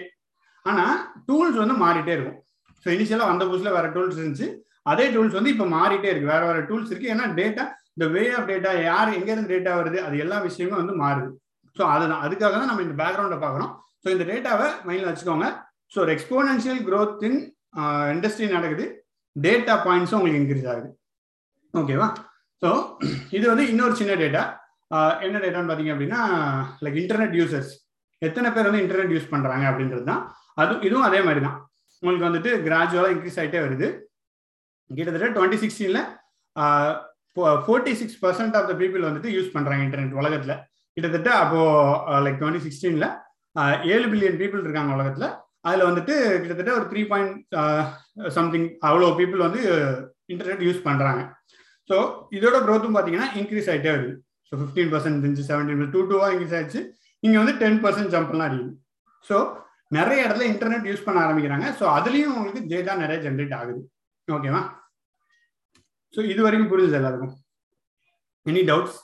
ஆனால் 0.66 0.96
டூல்ஸ் 1.28 1.60
வந்து 1.64 1.76
மாறிட்டே 1.84 2.14
இருக்கும். 2.16 2.40
ஸோ 2.84 2.88
இனிஷியலாக 2.96 3.32
வந்த 3.32 3.44
புதுசில் 3.50 3.76
வேற 3.78 3.88
டூல்ஸ் 3.96 4.20
இருந்துச்சு. 4.20 4.48
அதே 4.92 5.06
டூல்ஸ் 5.16 5.38
வந்து 5.38 5.54
இப்போ 5.54 5.66
மாறிட்டே 5.78 6.10
இருக்கு. 6.12 6.32
வேற 6.34 6.42
வேற 6.50 6.60
டூல்ஸ் 6.70 6.92
இருக்கு. 6.92 7.12
ஏன்னா 7.14 7.26
டேட்டா 7.40 7.64
இந்த 7.96 8.08
வே 8.16 8.24
ஆஃப் 8.38 8.50
டேட்டா 8.52 8.72
யார் 8.90 9.16
எங்கேருந்து 9.18 9.54
டேட்டா 9.54 9.72
வருது? 9.80 10.00
அது 10.08 10.18
எல்லா 10.24 10.38
விஷயமும் 10.48 10.82
வந்து 10.82 10.96
மாறுது. 11.04 11.30
ஸோ 11.78 11.84
அதுதான். 11.96 12.24
அதுக்காக 12.28 12.54
தான் 12.60 12.72
நம்ம 12.72 12.86
இந்த 12.88 12.98
பேக்ரவுண்டை 13.04 13.40
பார்க்குறோம். 13.46 13.74
ஸோ 14.04 14.08
இந்த 14.16 14.26
டேட்டாவை 14.32 14.68
மைண்டில் 14.88 15.10
வச்சுக்கோங்க. 15.10 15.48
ஸோ 15.94 15.98
ஒரு 16.04 16.12
எக்ஸ்போனன்ஷியல் 16.16 16.82
க்ரோத் 16.88 17.24
இன் 17.30 17.40
இண்டஸ்ட்ரி 18.14 18.48
நடக்குது. 18.58 18.86
டேட்டா 19.46 19.74
பாயிண்ட்ஸும் 19.88 20.18
உங்களுக்கு 20.20 20.42
இன்க்ரீஸ் 20.42 20.70
ஆகுது. 20.72 20.90
ஓகேவா 21.74 22.08
ஸோ 22.62 22.70
இது 23.38 23.46
வந்து 23.52 23.66
இன்னொரு 23.74 23.94
சின்ன 24.02 24.14
டேட்டா 24.24 24.44
என்ன 25.26 25.38
டேட்டான்னு 25.44 25.70
பார்த்தீங்க 25.70 25.94
அப்படின்னா 25.96 26.22
லைக் 26.86 26.98
இன்டர்நெட் 27.02 27.36
யூசர்ஸ் 27.40 27.72
எத்தனை 28.28 28.50
பேர் 28.56 28.68
வந்து 28.70 28.84
இன்டர்நெட் 28.84 29.14
யூஸ் 29.16 29.32
பண்ணுறாங்க 29.34 29.66
அப்படின்றது 29.72 30.04
தான். 30.12 30.24
அது 30.62 30.72
இதுவும் 30.88 31.08
அதே 31.10 31.20
மாதிரி 31.28 31.42
தான். 31.48 31.58
உங்களுக்கு 32.02 32.28
வந்துட்டு 32.28 32.52
கிராஜுவலாக 32.66 33.14
இன்க்ரீஸ் 33.16 33.38
ஆகிட்டே 33.42 33.62
வருது. 33.66 33.88
கிட்டத்தட்ட 34.90 35.28
twenty 35.38 35.60
சிக்ஸ்டீனில் 35.64 36.02
forty 37.66 37.94
six 38.00 38.20
percent 38.24 38.56
of 38.60 38.70
the 38.72 38.76
people 38.82 39.08
வந்துட்டு 39.08 39.32
யூஸ் 39.36 39.54
பண்ணுறாங்க 39.56 39.84
இன்டர்நெட் 39.88 40.20
உலகத்தில். 40.22 40.56
கிட்டத்தட்ட 40.98 41.30
அப்போது 41.42 42.22
லைக் 42.26 42.40
டுவெண்ட்டி 42.42 42.64
சிக்ஸ்டீனில் 42.68 43.08
ஏழு 43.94 44.06
பில்லியன் 44.12 44.40
பீப்புள் 44.42 44.66
இருக்காங்க 44.66 44.92
உலகத்தில். 44.98 45.28
அதில் 45.68 45.88
வந்துட்டு 45.88 46.14
கிட்டத்தட்ட 46.42 46.72
ஒரு 46.80 46.86
த்ரீ 46.92 47.02
பாயிண்ட் 47.12 47.56
சம்திங் 48.38 48.68
அவ்வளோ 48.90 49.10
பீப்புள் 49.20 49.46
வந்து 49.48 49.62
இன்டர்நெட் 50.34 50.66
யூஸ் 50.68 50.86
பண்ணுறாங்க 50.88 51.22
ஸோ 51.90 51.98
இதோட 52.38 52.58
க்ரோத்தும் 52.66 52.96
பார்த்தீங்கன்னா 52.96 53.30
இன்க்ரீஸ் 53.40 53.70
ஆகிட்டே 53.72 53.92
வருது. 53.96 54.12
ஸோ 54.50 54.54
ஃபிஃப்டீன் 54.60 54.92
பர்சன்ட் 54.94 55.20
இருந்துச்சு 55.22 55.48
செவன்டீன் 55.50 55.94
டூ 55.96 56.02
டூவாக 56.12 56.34
இன்க்ரீஸ் 56.34 56.56
ஆயிடுச்சு. 56.58 56.82
இங்கே 57.26 57.38
வந்து 57.42 57.56
டென் 57.62 57.80
பர்சன்ட் 57.86 58.14
ஜம்ப்லாம் 58.16 58.48
அடிக்குது. 58.48 58.74
ஸோ 59.30 59.38
நிறைய 59.98 60.26
இடத்துல 60.26 60.48
இன்டர்நெட் 60.54 60.90
யூஸ் 60.90 61.06
பண்ண 61.06 61.20
ஆரம்பிக்கிறாங்க. 61.26 61.68
ஸோ 61.80 61.86
அதுலேயும் 61.98 62.36
உங்களுக்கு 62.36 62.62
டேட்டா 62.74 62.96
நிறைய 63.04 63.18
ஜென்ரேட் 63.26 63.56
ஆகுது. 63.60 63.82
ஓகேவா 64.28 64.62
ஸோ 66.14 66.20
இது 66.32 66.42
வரைக்கும் 66.46 66.72
புரிஞ்சுது 66.72 67.00
எல்லாருக்கும். 67.00 67.34
எனி 68.46 68.62
டவுட்ஸ் 68.70 69.00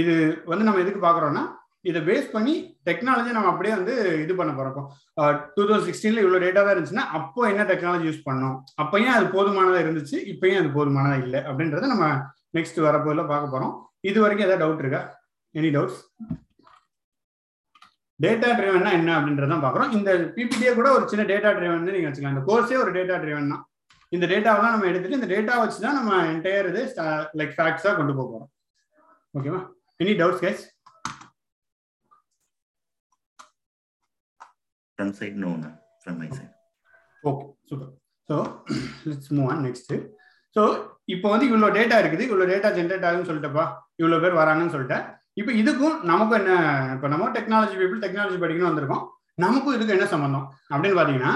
இது 0.00 0.12
வந்து 0.50 0.66
நம்ம 0.66 0.82
எதுக்கு 0.84 1.00
பார்க்குறோம்னா 1.06 1.44
இதை 1.84 2.00
பேஸ் 2.08 2.26
பண்ணி 2.34 2.54
டெக்னாலஜி 2.88 3.30
நம்ம 3.36 3.50
அப்படியே 3.52 3.74
வந்து 3.76 3.94
இது 4.24 4.32
பண்ண 4.40 4.50
போறோம். 4.58 4.88
டூ 5.54 5.62
தௌசண்ட் 5.68 5.88
சிக்ஸ்டீன்ல 5.88 6.22
இவ்வளோ 6.24 6.40
டேட்டா 6.44 6.60
தான் 6.64 6.74
இருந்துச்சுன்னா 6.74 7.06
அப்போ 7.18 7.40
என்ன 7.52 7.64
டெக்னாலஜி 7.70 8.06
யூஸ் 8.08 8.26
பண்ணோம்? 8.28 8.56
அப்பயும் 8.82 9.14
அது 9.16 9.26
போதுமானதாக 9.36 9.84
இருந்துச்சு 9.84 10.16
இப்பயும் 10.32 10.60
அது 10.62 10.70
போதுமானதா 10.76 11.16
இல்லை 11.24 11.40
அப்படின்றத 11.50 11.90
நம்ம 11.94 12.08
நெக்ஸ்ட் 12.58 12.80
வரப்போதில் 12.88 13.30
பார்க்க 13.32 13.54
போகிறோம் 13.54 13.74
இது 14.10 14.18
வரைக்கும் 14.24 14.46
ஏதாவது 14.48 14.62
டவுட் 14.64 14.84
இருக்கா? 14.84 15.02
எனி 15.54 15.70
டவுட்ஸ் 15.76 16.00
டேட்டா 18.20 18.48
ட்ரிவன்னா 18.58 18.90
என்ன 18.98 19.10
அப்படின்றதான் 19.18 19.64
பார்க்குறோம். 19.64 19.92
இந்த 19.96 20.10
பிபிடியே 20.36 20.72
கூட 20.78 20.88
ஒரு 20.96 21.04
சின்ன 21.10 21.22
டேட்டா 21.30 21.50
ட்ரிவன் 21.58 21.86
நீங்கள் 21.96 22.08
வச்சுக்கலாம். 22.08 22.36
இந்த 22.36 22.44
கோர்ஸே 22.48 22.76
ஒரு 22.84 22.90
டேட்டா 22.96 23.16
ட்ரிவன் 23.22 23.52
தான் 23.52 23.64
இந்த 24.12 24.26
டேட்டாவெல்லாம் 24.32 24.74
நம்ம 24.74 24.88
எடுத்துட்டு 24.90 25.18
இந்த 25.18 25.28
டேட்டா 25.32 25.54
வச்சு 25.62 25.78
தான் 25.84 25.96
நம்ம 25.98 26.16
என்டையர் 26.32 26.68
இது 26.70 26.82
லைக் 27.40 27.54
ஃபேக்ட்ஸாக 27.58 27.94
கொண்டு 27.98 28.14
போக 28.18 28.26
போகிறோம் 28.32 28.50
ஓகேவா 29.34 29.60
any 30.00 30.12
doubts 30.20 30.42
guys 30.44 30.62
From 35.00 35.14
side, 35.14 35.36
no, 35.42 35.50
no. 35.56 35.68
From 36.04 36.14
my 36.20 36.26
side. 36.38 36.50
Okay 37.28 37.44
super 37.68 37.90
so 38.28 38.36
let's 39.10 39.30
move 39.36 39.46
on 39.52 39.62
next 39.66 39.92
so 40.56 40.62
இப்போ 41.14 41.26
வந்து 41.32 41.46
இவ்வளோ 41.48 41.68
டேட்டா 41.76 41.96
இருக்குது. 42.02 42.24
இவ்வளோ 42.28 42.46
டேட்டா 42.50 42.68
ஜென்ரேட் 42.78 43.06
ஆகுதுன்னு 43.06 43.28
சொல்லிட்டப்பா. 43.30 43.64
இவ்வளோ 44.00 44.18
பேர் 44.24 44.36
வராங்கன்னு 44.40 44.74
சொல்லிட்டேன். 44.74 45.04
இப்போ 45.40 45.52
இதுக்கும் 45.60 45.96
நமக்கும் 46.10 46.38
என்ன 46.40 46.52
இப்போ 46.96 47.08
நம்ம 47.12 47.30
டெக்னாலஜி 47.36 47.78
பீப்புள் 47.80 48.02
டெக்னாலஜி 48.04 48.38
படிக்கணும் 48.42 48.70
வந்திருக்கோம். 48.70 49.02
நமக்கும் 49.44 49.76
இதுக்கு 49.76 49.96
என்ன 49.96 50.08
சம்மந்தம் 50.14 50.46
அப்படின்னு 50.72 50.98
பார்த்தீங்கன்னா 50.98 51.32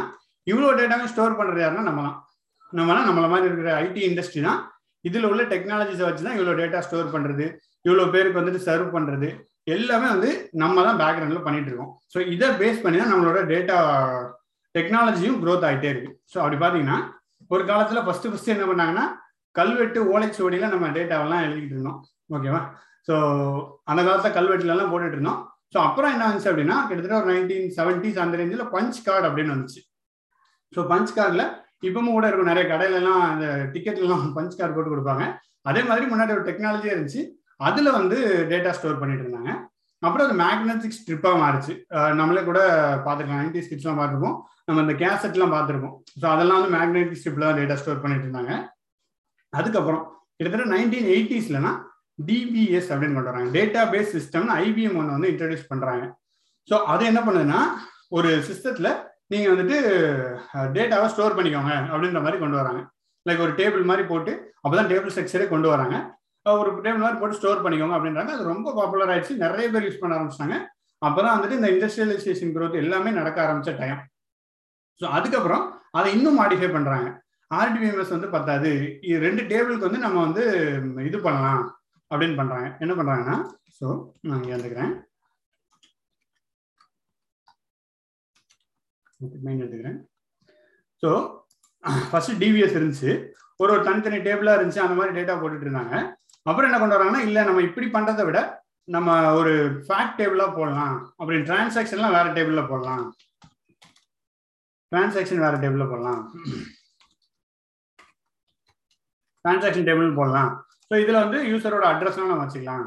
இவ்வளோ 0.52 0.75
டேட்டாவும் 0.80 1.12
ஸ்டோர் 1.14 1.38
பண்ணுறது 1.40 1.64
யாருன்னா 1.64 1.87
நம்ம 1.88 2.04
தான் 2.09 2.18
நம்ம 2.78 2.90
தான் 2.99 3.09
நம்மள 3.11 3.26
மாதிரி 3.35 3.49
இருக்கிற 3.50 3.73
ஐடி 3.87 4.02
இண்டஸ்ட்ரி 4.11 4.42
தான். 4.49 4.61
இதில் 5.09 5.30
உள்ள 5.33 5.42
டெக்னாலஜிஸை 5.54 6.06
வச்சு 6.09 6.26
தான் 6.28 6.38
இவ்வளோ 6.40 6.56
டேட்டா 6.62 6.78
ஸ்டோர் 6.88 7.12
பண்ணுறது 7.16 7.47
இவ்வளோ 7.87 8.06
பேருக்கு 8.16 8.40
வந்துட்டு 8.42 8.66
சர்வ் 8.68 8.94
பண்ணுறது 8.99 9.30
எல்லாமே 9.66 10.06
வந்து 10.14 10.30
நம்ம 10.62 10.83
தான் 10.87 10.99
பேக்ரவுண்டில் 11.02 11.44
பண்ணிட்டு 11.44 11.71
இருக்கோம் 11.71 11.92
ஸோ 12.12 12.18
இதை 12.35 12.49
பேஸ் 12.61 12.83
பண்ணி 12.85 12.99
தான் 13.02 13.12
நம்மளோட 13.12 13.40
டேட்டா 13.52 13.76
டெக்னாலஜியும் 14.75 15.38
க்ரோத் 15.42 15.66
ஆகிட்டே 15.68 15.90
இருக்கு. 15.92 16.11
ஸோ 16.33 16.37
அப்படி 16.42 16.56
பார்த்தீங்கன்னா 16.62 16.99
ஒரு 17.54 17.62
காலத்தில் 17.71 18.04
ஃபர்ஸ்ட் 18.06 18.28
ஃபர்ஸ்ட் 18.30 18.54
என்ன 18.54 18.66
பண்ணாங்கன்னா 18.71 19.04
கல்வெட்டு 19.56 20.00
ஓலைச்சுவடியில் 20.12 20.73
நம்ம 20.75 20.87
டேட்டாவெல்லாம் 20.97 21.44
எழுதிட்டு 21.47 21.75
இருந்தோம். 21.76 21.99
ஓகேவா 22.37 22.61
ஸோ 23.09 23.14
அந்த 23.90 24.00
காலத்தில் 24.06 24.37
கல்வெட்டுலலாம் 24.38 24.92
போட்டுட்டு 24.92 25.16
இருந்தோம். 25.18 25.40
ஸோ 25.75 25.78
அப்புறம் 25.87 26.12
என்ன 26.14 26.26
வந்துச்சு 26.28 26.50
அப்படின்னா 26.50 26.76
கிட்டத்தட்ட 26.88 27.21
ஒரு 27.21 27.28
நைன்டீன் 27.33 27.68
செவன்டிஸ் 27.76 28.21
அந்த 28.25 28.38
ரேஞ்சில் 28.40 28.71
பஞ்ச் 28.75 28.99
கார்டு 29.06 29.28
அப்படின்னு 29.28 29.54
வந்துச்சு. 29.54 29.80
ஸோ 30.73 30.83
பஞ்ச் 30.92 31.14
கார்டில் 31.18 31.47
இப்பவும் 31.87 32.16
கூட 32.16 32.26
இருக்கும். 32.28 32.50
நிறைய 32.52 32.64
கடையிலலாம் 32.73 33.23
அந்த 33.30 33.47
டிக்கெட்லாம் 33.75 34.26
பஞ்ச் 34.37 34.59
கார்டு 34.59 34.76
போட்டு 34.76 34.92
கொடுப்பாங்க. 34.94 35.25
அதே 35.71 35.83
மாதிரி 35.88 36.04
முன்னாடி 36.12 36.33
ஒரு 36.37 36.44
டெக்னாலஜியாக 36.49 36.94
இருந்துச்சு. 36.97 37.23
அதில் 37.61 37.97
வந்து 37.99 38.19
டேட்டா 38.51 38.71
ஸ்டோர் 38.79 39.01
பண்ணிட்டு 39.03 39.25
இருந்தாங்க 39.25 39.53
அப்புறம் 40.03 40.27
அது 40.27 40.35
மேக்னெட்டிக் 40.43 40.97
ஸ்ட்ரிப்பாக 40.99 41.37
மாறிச்சு. 41.43 41.73
நம்மளே 42.21 42.43
கூட 42.49 42.61
பார்த்துருக்கோம் 43.05 43.41
நைன்டி 43.43 43.61
ஸ்ட்ரிப்ஸ்லாம் 43.65 44.01
பார்த்துருப்போம். 44.01 44.37
நம்ம 44.69 44.83
இந்த 44.85 44.95
கேசட்லாம் 45.03 45.55
பார்த்துருப்போம். 45.55 45.95
ஸோ 46.21 46.27
அதெல்லாம் 46.35 46.59
வந்து 46.59 46.75
மேக்னெட்டிக் 46.77 47.21
ஸ்ட்ரிப்பில் 47.21 47.47
தான் 47.49 47.59
டேட்டா 47.61 47.77
ஸ்டோர் 47.83 48.03
பண்ணிட்டு 48.03 48.27
இருந்தாங்க 48.27 48.53
அதுக்கப்புறம் 49.53 50.03
கிட்டத்தட்ட 50.37 50.67
நைன்டீன் 50.75 51.09
எயிட்டிஸ்லனா 51.15 51.73
டிபிஎஸ் 52.29 52.91
அப்படின்னு 52.93 53.17
கொண்டு 53.17 53.33
வராங்க. 53.33 53.51
டேட்டா 53.57 53.83
பேஸ் 53.93 54.13
சிஸ்டம்னு 54.17 54.55
ஐபிஎம் 54.65 54.99
ஒன்று 55.01 55.17
வந்து 55.17 55.31
இன்ட்ரடியூஸ் 55.33 55.71
பண்ணுறாங்க 55.73 56.05
ஸோ 56.69 56.77
அது 56.93 57.03
என்ன 57.11 57.21
பண்ணுதுன்னா 57.27 57.61
ஒரு 58.17 58.31
சிஸ்டத்தில் 58.49 58.91
நீங்கள் 59.33 59.53
வந்துட்டு 59.53 59.79
டேட்டாவை 60.77 61.07
ஸ்டோர் 61.13 61.37
பண்ணிக்கோங்க 61.37 61.73
அப்படின்ற 61.93 62.21
மாதிரி 62.25 62.39
கொண்டு 62.43 62.61
வராங்க. 62.61 62.81
லைக் 63.27 63.45
ஒரு 63.47 63.55
டேபிள் 63.61 63.89
மாதிரி 63.91 64.05
போட்டு 64.11 64.33
அப்போ 64.63 64.75
தான் 64.81 64.91
டேபிள் 64.93 65.13
ஸ்ட்ரக்சரே 65.15 65.47
கொண்டு 65.53 65.69
வராங்க. 65.75 65.97
ஒரு 66.53 66.71
டேபிள் 66.85 67.05
மாதிரி 67.05 67.19
போட்டு 67.21 67.39
ஸ்டோர் 67.39 67.63
பண்ணிக்கோங்க 67.65 67.97
அப்படின்றாங்க. 67.97 68.33
அது 68.37 68.51
ரொம்ப 68.53 68.73
பாப்புலர் 68.79 69.13
ஆயிடுச்சு. 69.13 69.35
நிறைய 69.45 69.67
பேர் 69.75 69.87
யூஸ் 69.87 70.01
பண்ண 70.01 70.17
ஆரம்பிச்சிட்டாங்க. 70.17 70.57
அப்புறம் 71.07 71.33
வந்துட்டு 71.35 71.59
இந்த 71.59 71.69
இண்டஸ்ட்ரியலைசேஷன் 71.75 72.53
க்ரோத் 72.57 72.83
எல்லாமே 72.83 73.11
நடக்க 73.21 73.39
ஆரம்பிச்ச 73.45 73.73
டைம் 73.81 74.01
ஸோ 75.01 75.05
அதுக்கப்புறம் 75.19 75.65
அதை 75.99 76.09
இன்னும் 76.17 76.39
மாடிஃபை 76.41 76.69
பண்ணுறாங்க 76.75 77.09
ஆர்டிபிஎம்எஸ் 77.61 78.15
வந்து 78.15 78.29
பத்தாது. 78.35 78.71
இது 79.09 79.19
ரெண்டு 79.27 79.43
டேபிளுக்கு 79.51 79.87
வந்து 79.89 80.05
நம்ம 80.05 80.21
வந்து 80.27 80.45
இது 81.09 81.19
பண்ணலாம் 81.27 81.63
அப்படின்னு 82.11 82.37
பண்றாங்க. 82.41 82.69
என்ன 82.85 82.93
பண்றாங்கன்னா 82.99 83.37
ஸோ 83.79 83.87
நான் 84.27 84.39
இங்கே 84.41 84.57
வந்துக்கிறேன் 84.57 84.93
மெயின் 89.47 89.61
எடுத்துக்கிறேன். 89.63 89.99
ஸோ 91.03 91.11
ஃபர்ஸ்ட் 92.11 92.35
டிவிஎஸ் 92.43 92.77
இருந்துச்சு. 92.79 93.13
ஒரு 93.63 93.71
ஒரு 93.75 93.83
தனித்தனி 93.89 94.19
டேபிளாக 94.29 94.59
இருந்துச்சு. 94.59 94.85
அந்த 94.85 94.97
மாதிரி 94.99 95.17
டேட்டா 95.19 95.35
போட்டுட்டு 95.41 95.67
இருந்தாங்க. 95.67 95.97
அப்புறம் 96.49 96.69
என்ன 96.69 96.79
கொண்டு 96.81 96.97
வராங்கன்னா 96.97 97.23
இல்ல 97.29 97.45
நம்ம 97.49 97.63
இப்படி 97.69 97.87
பண்றதை 97.97 98.25
விட 98.29 98.41
நம்ம 98.95 99.11
ஒரு 99.41 99.53
ஃபேக்ட் 99.87 100.19
டேபிளா 100.21 100.47
போடலாம். 100.57 100.97
அப்படின்னு 101.19 101.47
டிரான்சாக்ஷன்லாம் 101.51 102.17
வேற 102.17 102.27
டேபிள்ல 102.39 102.63
போடலாம். 102.71 103.05
டிரான்சாக்ஷன் 104.93 105.45
வேற 105.45 105.55
டேபிள்ல 105.63 105.87
போடலாம். 105.93 106.21
டிரான்சாக்ஷன் 109.45 109.89
டேபிள் 109.89 110.19
போடலாம். 110.19 110.53
ஸோ 110.89 110.95
இதுல 111.05 111.23
வந்து 111.25 111.39
யூசரோட 111.53 111.85
அட்ரஸ்லாம் 111.93 112.31
நம்ம 112.33 112.45
வச்சுக்கலாம். 112.45 112.85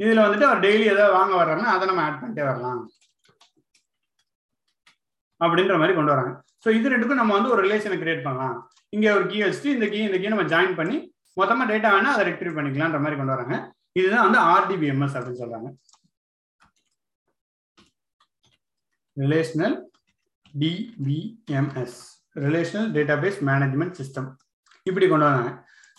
இதுல 0.00 0.24
வந்துட்டு 0.24 0.48
அவர் 0.48 0.64
டெய்லி 0.64 0.84
ஏதாவது 0.94 1.16
வாங்க 1.18 1.34
வர்றாருன்னா 1.40 1.72
அதை 1.74 1.84
நம்ம 1.90 2.04
ஆட் 2.06 2.20
பண்ணிட்டே 2.22 2.44
வரலாம். 2.50 2.80
அப்படின்ற 5.40 5.76
மாதிரி 5.80 5.94
கொண்டு 5.96 6.14
வராங்க. 6.14 6.32
ஸோ 6.64 6.68
இது 6.78 6.92
ரெண்டுக்கும் 6.92 7.20
நம்ம 7.20 7.34
வந்து 7.36 7.52
ஒரு 7.54 7.62
ரிலேஷனை 7.66 7.96
கிரியேட் 8.02 8.26
பண்ணலாம். 8.26 8.56
இங்கே 8.96 9.10
ஒரு 9.18 9.24
கீ 9.30 9.38
வச்சுட்டு 9.44 9.74
இந்த 9.76 9.86
கீ 9.92 10.00
இந்த 10.08 10.18
கீ 10.18 10.34
நம்ம 10.34 10.46
ஜாயின் 10.52 10.78
பண்ணி 10.80 10.98
மொத்தமா 11.40 11.64
டேட்டா 11.72 11.90
வேணா 11.94 12.12
அதை 12.14 12.24
ரெக்டிவ் 12.30 12.56
பண்ணிக்கலாம்ன்ற 12.58 13.00
மாதிரி 13.04 13.18
கொண்டு 13.18 13.34
வராங்க. 13.34 13.56
இதுதான் 14.00 14.26
வந்து 14.26 14.40
ஆர்டிபிஎம்எஸ் 14.54 15.16
அப்படின்னு 15.18 15.42
சொல்றாங்க. 15.42 15.70
Relational 19.16 19.76
DBMS 20.62 21.98
relational 22.46 22.88
database 22.96 23.38
management 23.48 23.98
system 24.00 24.28
இப்படி 24.86 25.06
கொண்டு 25.08 25.26
வராங்க. 25.28 25.50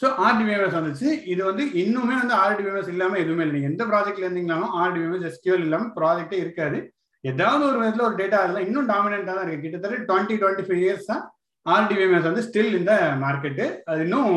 ஸோ 0.01 0.07
ஆர்டிபிஎம்எஸ் 0.27 0.77
வந்துச்சு. 0.77 1.09
இது 1.33 1.41
வந்து 1.49 1.63
இன்னுமே 1.81 2.15
வந்து 2.21 2.35
ஆர்டிபிஎம்எஸ் 2.43 2.89
இல்லாமல் 2.93 3.21
எதுவுமே 3.23 3.43
இல்லை. 3.47 3.59
எந்த 3.69 3.83
ப்ராஜெக்ட்ல 3.91 4.27
இருந்தீங்களாலும் 4.27 4.73
ஆர்டிபிஎம்எஸ் 4.83 5.27
எஸ்கியூஎல் 5.29 5.65
இல்லாமல் 5.67 5.93
ப்ராஜெக்டே 5.99 6.39
இருக்காது. 6.43 6.79
ஏதாவது 7.23 7.63
ஒரு 7.69 7.77
விதத்தில் 7.81 8.07
ஒரு 8.07 8.17
டேட்டா 8.21 8.37
அதெல்லாம் 8.43 8.67
இன்னும் 8.69 8.89
டாமினண்டா 8.93 9.33
தான் 9.35 9.45
இருக்கு. 9.47 9.63
கிட்டத்தட்ட 9.65 9.99
டுவெண்ட்டி 10.09 10.35
டுவெண்ட்டி 10.41 10.65
ஃபைவ் 10.67 10.81
இயர்ஸ் 10.85 11.09
தான் 11.11 11.23
ஆர்டிபிஎம்எஸ் 11.65 12.27
வந்து 12.29 12.43
ஸ்டில் 12.47 12.77
இந்த 12.79 12.93
மார்க்கெட்டு 13.23 13.65
அது 13.91 13.99
இன்னும் 14.05 14.31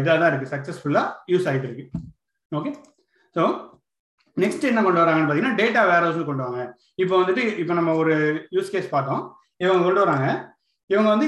இதாக 0.00 0.16
தான் 0.22 0.30
இருக்கு. 0.30 0.52
சக்ஸஸ்ஃபுல்லாக 0.54 1.14
யூஸ் 1.32 1.46
ஆகிட்டு 1.50 1.68
இருக்கு. 1.68 1.84
ஓகே 2.52 2.72
ஸோ 3.36 3.42
நெக்ஸ்ட் 4.36 4.68
என்ன 4.70 4.82
கொண்டு 4.84 5.02
வராங்கன்னு 5.02 5.28
பார்த்தீங்கன்னா 5.28 5.58
டேட்டா 5.60 5.82
வேர் 5.90 6.28
கொண்டு 6.30 6.44
வாங்க. 6.46 6.62
இப்போ 7.02 7.14
வந்துட்டு 7.20 7.44
இப்போ 7.62 7.74
நம்ம 7.78 7.94
ஒரு 8.02 8.14
யூஸ் 8.56 8.72
கேஸ் 8.74 8.94
பார்த்தோம். 8.96 9.22
இவங்க 9.64 9.82
கொண்டு 9.86 10.04
வராங்க. 10.04 10.26
இவங்க 10.90 11.08
வந்து 11.14 11.26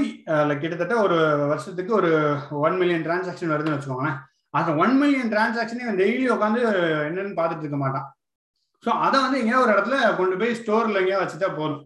கிட்டத்தட்ட 0.63 0.95
ஒரு 1.07 1.17
வருஷத்துக்கு 1.51 1.93
ஒரு 2.01 2.11
ஒன் 2.67 2.77
மில்லியன் 2.81 3.05
டிரான்சாக்ஷன் 3.07 3.53
வருதுன்னு 3.55 3.77
வச்சுக்கோங்களேன். 3.77 4.19
அந்த 4.59 4.71
ஒன் 4.83 4.95
மில்லியன் 5.01 5.31
டிரான்சாக்ஷனே 5.33 5.85
இவன் 5.85 6.01
டெய்லி 6.03 6.25
உட்காந்து 6.35 6.61
என்னன்னு 7.09 7.39
பார்த்துட்டு 7.39 7.65
இருக்க 7.65 7.79
மாட்டான். 7.83 8.07
ஸோ 8.85 8.91
அதை 9.07 9.19
வந்து 9.25 9.41
எங்கேயாவது 9.41 9.67
ஒரு 9.67 9.75
இடத்துல 9.75 9.99
கொண்டு 10.21 10.37
போய் 10.41 10.59
ஸ்டோர்ல 10.61 11.01
எங்கேயாவது 11.03 11.25
வச்சுட்டா 11.25 11.51
போதும். 11.61 11.83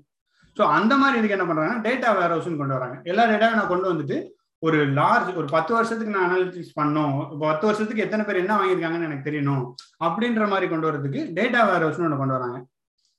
ஸோ 0.57 0.63
அந்த 0.77 0.93
மாதிரி 1.03 1.19
இதுக்கு 1.21 1.37
என்ன 1.37 1.47
பண்ணுறாங்கன்னா 1.49 1.85
டேட்டா 1.87 2.11
வேர் 2.19 2.35
ஹவுஸ்னு 2.35 2.61
கொண்டு 2.63 2.77
வராங்க. 2.77 2.97
எல்லா 3.11 3.25
டேட்டாவும் 3.31 3.59
நான் 3.61 3.73
கொண்டு 3.73 3.91
வந்துட்டு 3.93 4.19
ஒரு 4.67 4.79
லார்ஜ் 4.99 5.31
ஒரு 5.41 5.47
பத்து 5.55 5.73
வருஷத்துக்கு 5.77 6.15
நான் 6.15 6.27
அனாலிட்டிக்ஸ் 6.29 6.77
பண்ணோம். 6.81 7.17
இப்போ 7.33 7.45
பத்து 7.51 7.67
வருஷத்துக்கு 7.69 8.05
எத்தனை 8.05 8.23
பேர் 8.29 8.43
என்ன 8.43 8.53
வாங்கியிருக்காங்கன்னு 8.59 9.09
எனக்கு 9.09 9.27
தெரியணும். 9.29 9.65
அப்படின்ற 10.07 10.45
மாதிரி 10.53 10.67
கொண்டு 10.71 10.89
வரதுக்கு 10.89 11.23
டேட்டா 11.39 11.63
வேர் 11.71 11.85
ஹவுஸ்னு 11.87 12.07
ஒன்று 12.09 12.21
கொண்டு 12.23 12.37
வராங்க. 12.39 12.59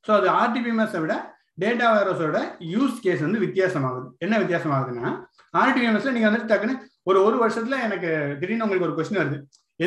ஸோ 0.08 0.13
அது 0.20 0.27
ஆர்டிபிஎம்எஸை 0.41 1.01
விட 1.03 1.15
டேட்டா 1.63 1.88
வைரஸோட 1.94 2.39
யூஸ் 2.74 2.98
கேஸ் 3.03 3.24
வந்து 3.25 3.39
வித்தியாசமாகுது. 3.44 4.08
என்ன 4.25 4.36
வித்தியாசமாகுதுன்னா 4.44 5.12
ஆர்டிபிஎம்எஸ்ல 5.62 6.13
நீங்க 6.15 6.27
வந்துட்டு 6.29 6.51
டக்குன்னு 6.51 6.75
ஒரு 7.10 7.20
ஒரு 7.27 7.38
வருஷத்துல 7.44 7.77
எனக்கு 7.88 8.10
திடீர்னு 8.39 8.65
உங்களுக்கு 8.65 8.88
ஒரு 8.88 8.96
கொஸ்டின் 8.98 9.22
வருது. 9.22 9.38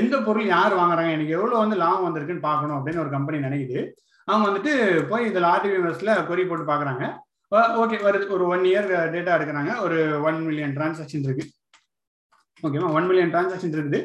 எந்த 0.00 0.14
பொருள் 0.27 0.46
யார் 0.55 0.75
வாங்குறாங்க? 0.81 1.11
எனக்கு 1.16 1.37
எவ்வளவு 1.38 1.62
வந்து 1.62 1.77
லாபம் 1.83 2.07
வந்திருக்குன்னு 2.07 2.46
பார்க்கணும் 2.48 2.77
அப்படின்னு 2.79 3.03
ஒரு 3.05 3.12
கம்பெனி 3.16 3.38
நினைக்குது. 3.46 3.81
அவங்க 4.29 4.44
வந்துட்டு 4.48 4.72
போய் 5.11 5.29
இதில் 5.31 5.51
ஆர்டிபிஎம்எஸ்ல 5.53 6.14
கொரி 6.31 6.42
போட்டு 6.51 6.66
பார்க்குறாங்க. 6.70 7.05
ஓகே 7.53 7.97
ஒரு 8.09 8.19
ஒரு 8.35 8.45
ஒன் 8.55 8.65
இயர் 8.71 8.89
டேட்டா 9.15 9.33
எடுக்கிறாங்க. 9.37 9.73
ஒரு 9.85 9.97
ஒன் 10.29 10.39
மில்லியன் 10.49 10.75
டிரான்சாக்ஷன் 10.77 11.25
இருக்கு. 11.27 11.45
ஓகேவா 12.67 12.91
ஒன் 12.99 13.07
மில்லியன் 13.09 13.33
டிரான்சாக்ஷன் 13.33 13.75
இருக்குது. 13.77 14.01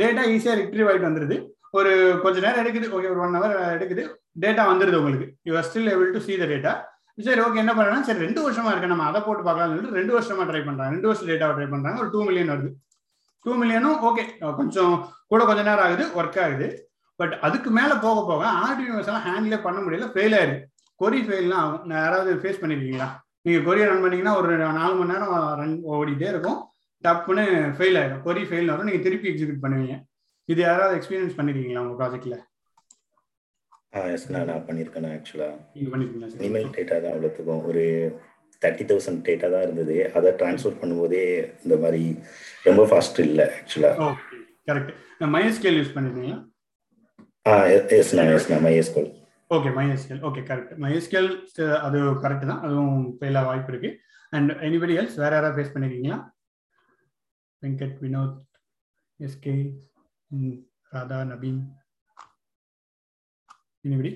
டேட்டா 0.00 0.22
ஈஸியாக 0.32 0.56
ரிட்ரீவ் 0.60 0.88
ஆகிட்டு 0.90 1.08
வந்துருது. 1.08 1.36
ஒரு 1.78 1.92
கொஞ்ச 2.24 2.36
நேரம் 2.44 2.60
எடுக்குது. 2.62 2.86
ஓகே 2.96 3.10
ஒரு 3.14 3.20
ஒன் 3.26 3.36
ஹவர் 3.38 3.54
uh, 3.58 3.68
எடுக்குது. 3.76 4.04
டேட்டா 4.44 4.62
வந்துருது 4.70 4.98
உங்களுக்கு. 5.00 5.26
You 5.48 5.52
are 5.60 5.66
still 5.68 5.90
able 5.92 6.14
to 6.16 6.22
see 6.26 6.38
the 6.42 6.48
data 6.54 6.72
சரி 7.26 7.40
ஓகே 7.44 7.60
என்ன 7.62 7.72
பண்ணுறேன்னா 7.76 8.06
சரி 8.08 8.24
ரெண்டு 8.26 8.40
வருஷமா 8.46 8.72
இருக்கு. 8.72 8.90
நம்ம 8.92 9.06
அதை 9.10 9.20
போட்டு 9.26 9.42
பார்க்கலாம்னு 9.46 9.76
சொல்லிட்டு 9.76 9.98
ரெண்டு 10.00 10.14
வருஷமா 10.16 10.44
ட்ரை 10.50 10.62
பண்றாங்க. 10.68 10.92
ரெண்டு 10.96 11.08
வருஷம் 11.10 11.30
டேட்டாவை 11.30 11.54
ட்ரை 11.58 11.68
பண்றாங்க. 11.74 12.00
ஒரு 12.04 12.10
டூ 12.14 12.20
மில்லியன் 12.28 12.52
வருது. 12.54 12.70
டூ 13.44 13.52
மில்லியனும் 13.60 13.98
ஓகே 14.08 14.24
கொஞ்சம் 14.60 14.94
கூட 15.32 15.40
கொஞ்ச 15.50 15.62
நேரம் 15.68 15.84
ஆகுது. 15.86 16.06
ஒர்க் 16.20 16.40
ஆகுது. 16.46 16.68
பட் 17.20 17.34
அதுக்கு 17.46 17.70
மேல 17.78 17.92
போக 18.06 18.18
போக 18.30 18.42
ஆர்டிபிஎஸ் 18.66 19.08
எல்லாம் 19.10 19.26
ஹேண்டிலே 19.28 19.60
பண்ண 19.66 19.78
முடியல. 19.84 20.08
ஃபெயில் 20.14 20.36
ஆயிருக்கு. 20.40 20.66
கொரி 21.00 21.20
ஃபெயில்லாம் 21.26 21.62
ஆகும். 21.64 21.94
யாராவது 22.02 22.30
ஃபேஸ் 22.42 22.60
பண்ணிருக்கீங்களா? 22.62 23.08
நீங்க 23.46 23.58
கொரியை 23.66 23.86
ரன் 23.88 24.04
பண்ணீங்கன்னா 24.04 24.34
ஒரு 24.40 24.56
நாலு 24.80 24.94
மணி 24.98 25.12
நேரம் 25.12 25.34
ரன் 25.60 25.74
ஓடிட்டே 25.96 26.28
இருக்கும். 26.32 26.60
டப்புன்னு 27.04 27.44
ஃபெயில் 27.78 27.98
ஆயிடும். 28.00 28.22
கொரி 28.26 28.42
ஃபெயில் 28.50 28.70
வரும். 28.72 28.88
நீங்க 28.88 29.02
திருப்பி 29.06 29.30
எக்ஸிக்யூட் 29.30 29.64
பண்ணுவீங்க. 29.64 29.96
இது 30.52 30.60
யாராவது 30.68 30.96
எக்ஸ்பீரியன்ஸ் 30.98 31.36
பண்ணிருக்கீங்களா 31.38 31.84
உங்க 31.86 31.96
ப்ராஜெக்ட்ல 32.00 32.36
ஆ 33.96 34.00
எஸ் 34.14 34.26
நான் 34.32 34.66
பண்ணியிருக்கேன் 34.68 35.06
ஆக்சுவலாக. 35.16 35.54
இமெயில் 36.48 36.74
டேட்டா 36.76 36.96
தான் 37.02 37.12
அவ்வளோத்துக்கும். 37.12 37.62
ஒரு 37.68 37.84
தேர்ட்டி 38.62 38.84
தௌசண்ட் 38.90 39.22
டேட்டா 39.28 39.48
தான் 39.54 39.64
இருந்தது. 39.66 39.96
அதை 40.18 40.30
ட்ரான்ஸ்ஃபர் 40.40 40.78
பண்ணும்போதே 40.80 41.22
இந்த 41.64 41.76
மாதிரி 41.84 42.02
ரொம்ப 42.68 42.82
ஃபாஸ்ட் 42.90 43.20
இல்லை 43.26 43.46
ஆக்சுவலாக 43.58 44.10
கரெக்ட் 44.70 44.92
மைஎஸ்கேல் 45.36 45.78
யூஸ் 45.80 45.94
பண்ணிருக்கீங்களா? 45.96 46.38
ஆ 47.50 47.54
எஸ் 47.98 48.14
நான் 48.18 48.32
எஸ் 48.34 48.50
நான் 48.52 48.64
MySQL 48.66 49.08
okay 49.56 49.70
MySQL 49.76 50.22
okay 50.28 50.40
correct 50.48 50.72
MySQL 50.84 51.28
அது 51.86 51.98
கரெக்ட் 52.24 52.50
தான். 52.50 52.62
அதுவும் 52.66 52.98
ஃபெயில் 53.18 53.38
ஆக 53.40 53.48
வாய்ப்பு 53.50 53.72
இருக்கு. 53.72 53.90
அண்ட் 54.36 54.50
எனிபடி 54.66 54.94
எல்ஸ் 55.00 55.16
வேற 55.22 55.32
யாராவது 55.36 55.56
ஃபேஸ் 55.56 55.74
பண்ணிருக்கீங்களா? 55.74 56.18
Venkat 57.62 57.96
Vinod 58.04 58.36
S K 59.20 59.54
Radha 60.94 61.20
Nabeen 61.32 61.60
anybody 63.86 64.12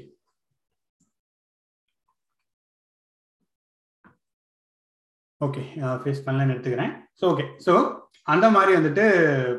okay 5.40 5.62
face 6.02 6.24
பண்ணலன்னு 6.26 6.54
எடுத்துக்கிறேன். 6.54 6.92
ஸோ 7.20 7.24
ஓகே 7.32 7.44
ஸோ 7.66 7.72
அந்த 8.32 8.46
மாதிரி 8.56 8.72
வந்துட்டு 8.78 9.04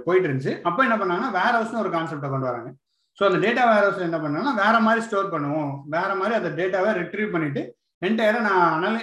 போயிட்டு 0.05 0.27
இருந்துச்சு. 0.27 0.53
அப்போ 0.67 0.81
என்ன 0.87 0.95
பண்ணாங்கன்னா 0.99 1.31
வேற 1.39 1.51
ஹவுஸ்னு 1.57 1.83
ஒரு 1.83 1.91
கான்செப்டை 1.95 2.29
கொண்டு 2.33 2.49
வராங்க. 2.49 2.69
ஸோ 3.17 3.23
அந்த 3.29 3.39
டேட்டா 3.45 3.63
வேர் 3.69 4.05
என்ன 4.07 4.17
பண்ணோம்னா 4.23 4.53
வேற 4.63 4.75
மாதிரி 4.87 5.01
ஸ்டோர் 5.07 5.33
பண்ணுவோம். 5.33 5.71
வேற 5.95 6.09
மாதிரி 6.19 6.33
அந்த 6.39 6.49
டேட்டாவை 6.59 6.91
ரிட்ரீவ் 7.01 7.33
பண்ணிட்டு 7.35 7.63
என்டையரா 8.07 8.39
நான் 8.47 8.63
அனலி 8.77 9.01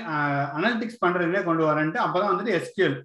அனலிட்டிக்ஸ் 0.56 1.02
பண்றதுலேயே 1.04 1.42
கொண்டு 1.48 1.62
வரேன்ட்டு 1.68 2.00
அப்பதான் 2.06 2.32
வந்துட்டு 2.32 2.56
எஸ்கியூஎல் 2.58 2.96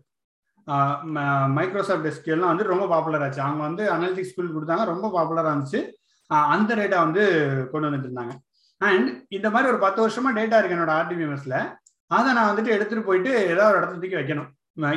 மைக்ரோசாஃப்ட் 1.57 2.09
எஸ்கியூஎல்லாம் 2.11 2.51
வந்து 2.53 2.71
ரொம்ப 2.71 2.85
பாப்புலர் 2.93 3.23
ஆச்சு. 3.25 3.41
அவங்க 3.47 3.61
வந்து 3.67 3.83
அனலிட்டிக்ஸ் 3.95 4.31
ஸ்கூல் 4.31 4.55
கொடுத்தாங்க 4.55 4.85
ரொம்ப 4.91 5.09
பாப்புலராக 5.15 5.51
இருந்துச்சு. 5.53 5.81
அந்த 6.55 6.71
டேட்டா 6.79 6.97
வந்து 7.05 7.23
கொண்டு 7.71 7.87
வந்துட்டு 7.87 8.09
இருந்தாங்க. 8.09 8.33
அண்ட் 8.81 9.09
இந்த 9.37 9.47
மாதிரி 9.53 9.71
ஒரு 9.73 9.79
பத்து 9.83 9.99
வருஷமா 10.03 10.31
டேட்டா 10.39 10.57
இருக்கு 10.59 10.77
என்னோட 10.77 10.93
ஆர்டிபிஎம்எஸ்ல 10.99 11.57
அதை 12.11 12.29
நான் 12.37 12.49
வந்துட்டு 12.49 12.73
எடுத்துட்டு 12.75 13.07
போயிட்டு 13.09 13.31
ஏதாவது 13.51 13.69
ஒரு 13.71 13.79
இடத்துல 13.79 14.01
தூக்கி 14.01 14.19
வைக்கணும். 14.21 14.49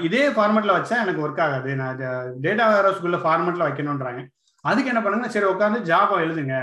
இதே 0.06 0.24
ஃபார்மெட்ல 0.36 0.72
வச்சா 0.78 0.96
எனக்கு 1.04 1.22
ஒர்க் 1.26 1.44
ஆகாது. 1.44 1.70
நான் 1.82 2.00
டேட்டா 2.46 2.64
வேர் 2.72 2.88
ஹவுஸ்க்குள்ள 2.88 3.20
ஃபார்மெட்ல 3.24 3.66
வைக்கணும்ன்றாங்க. 3.68 4.22
அதுக்கு 4.64 4.90
என்ன 4.92 5.02
பண்ணுங்க? 5.02 5.28
சரி 5.34 5.46
உட்காந்து 5.52 5.80
ஜாபா 5.90 6.16
எழுதுங்க. 6.26 6.56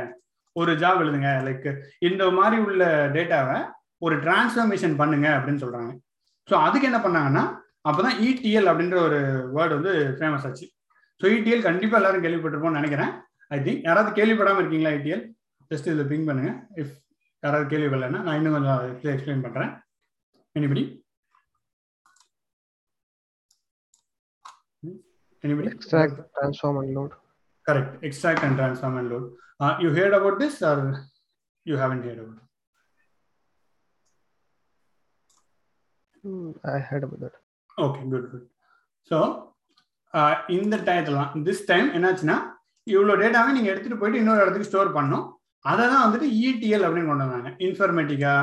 ஒரு 0.62 0.72
ஜாப் 0.82 1.02
எழுதுங்க. 1.04 1.30
லைக் 1.48 1.68
இந்த 2.10 2.24
மாதிரி 2.38 2.58
உள்ள 2.66 2.84
டேட்டாவை 3.16 3.58
ஒரு 4.06 4.16
டிரான்ஸ்ஃபர்மேஷன் 4.26 4.96
பண்ணுங்க 5.02 5.28
அப்படின்னு 5.38 5.64
சொல்றாங்க. 5.64 5.92
ஸோ 6.50 6.56
அதுக்கு 6.66 6.90
என்ன 6.90 7.00
பண்ணாங்கன்னா 7.06 7.44
அப்பதான் 7.90 8.18
இடிஎல் 8.28 8.70
அப்படின்ற 8.72 8.98
ஒரு 9.08 9.20
வேர்டு 9.56 9.78
வந்து 9.78 9.94
ஃபேமஸ் 10.20 10.46
ஆச்சு. 10.50 10.68
ஸோ 11.22 11.26
இடிஎல் 11.38 11.68
கண்டிப்பா 11.70 11.98
எல்லாரும் 12.00 12.24
கேள்விப்பட்டிருப்போம்னு 12.26 12.80
நினைக்கிறேன். 12.80 13.12
ஐ 13.56 13.60
திங்க் 13.66 13.86
யாராவது 13.88 14.18
கேள்விப்படாமல் 14.20 14.62
இருக்கீங்களா 14.62 14.94
இடிஎல் 15.00 15.26
ஜஸ்ட் 15.72 15.90
இதில் 15.90 16.10
பிங் 16.12 16.28
பண்ணுங்க. 16.30 16.52
இஃப் 16.82 16.96
யாராவது 17.44 17.68
கேள்விப்படலைன்னா 17.74 18.22
நான் 18.28 18.38
இன்னும் 18.40 18.56
கொஞ்சம் 18.58 18.82
எக்ஸ்பிளைன் 19.16 19.46
பண்றேன். 19.48 19.74
Anybody 20.60 20.84
anybody 25.44 25.70
extract 25.76 26.20
transform 26.36 26.80
and 26.82 26.94
load 26.98 27.16
correct. 27.68 27.92
Extract 28.08 28.42
and 28.44 28.56
transform 28.58 28.98
and 29.00 29.10
load. 29.12 29.26
Uh, 29.60 29.74
you 29.82 29.90
heard 29.98 30.14
about 30.14 30.38
this 30.40 30.56
or 30.62 30.78
you 31.66 31.78
haven't 31.84 32.04
heard 32.08 32.20
about 32.24 32.38
it? 32.38 32.48
Hmm, 36.24 36.52
i 36.76 36.80
heard 36.90 37.06
about 37.08 37.22
that. 37.26 37.36
Okay 37.86 38.02
good 38.12 38.28
good 38.34 38.46
so 39.10 39.18
இந்த 40.58 40.76
டயத்துலாம் 40.88 41.32
this 41.48 41.64
time 41.72 41.88
என்னாச்சுன்னா 41.98 42.36
இவ்வளோ 42.88 43.16
டேட்டாவை 43.22 43.50
நீங்கள் 43.56 43.72
எடுத்துகிட்டு 43.74 44.02
போயிட்டு 44.02 44.22
இன்னொரு 44.22 44.44
இடத்துக்கு 44.44 44.70
ஸ்டோர் 44.70 44.96
பண்ணணும். 44.98 45.26
அதை 45.72 45.84
தான் 45.92 46.04
வந்துட்டு 46.06 46.28
இடிஎல் 46.48 46.86
அப்படின்னு 46.88 47.12
கொண்டு 47.12 47.26
வந்தாங்க. 47.26 47.50
இன்ஃபர்மேட்டிக்கா 47.68 48.34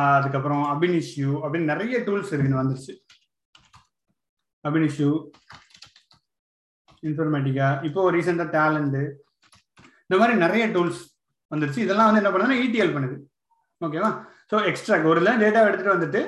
அதுக்கப்புறம் 0.00 0.64
அபினிஷ்யூ 0.72 1.30
அப்படின்னு 1.42 1.70
நிறைய 1.72 1.98
டூல்ஸ் 2.06 2.32
இருக்குன்னு 2.34 2.60
வந்துருச்சு. 2.62 2.94
Ab Initio 4.64 5.08
Informatica? 7.08 7.68
இப்போ 7.88 8.10
ரீசெண்டா 8.16 8.46
டேலண்ட் 8.58 9.00
இந்த 10.06 10.16
மாதிரி 10.20 10.34
நிறைய 10.44 10.64
டூல்ஸ் 10.76 11.00
வந்துருச்சு. 11.52 11.84
இதெல்லாம் 11.86 12.08
வந்து 12.08 12.20
என்ன 12.22 12.30
பண்ணுதுன்னா 12.32 12.60
இடிஎல் 12.66 12.94
பண்ணுது. 12.96 13.16
ஓகேவா 13.86 14.10
ஸோ 14.50 14.56
எக்ஸ்ட்ரா 14.70 14.96
ஒரு 15.10 15.20
டேட்டா 15.42 15.60
எடுத்துட்டு 15.68 15.96
வந்துட்டு 15.96 16.22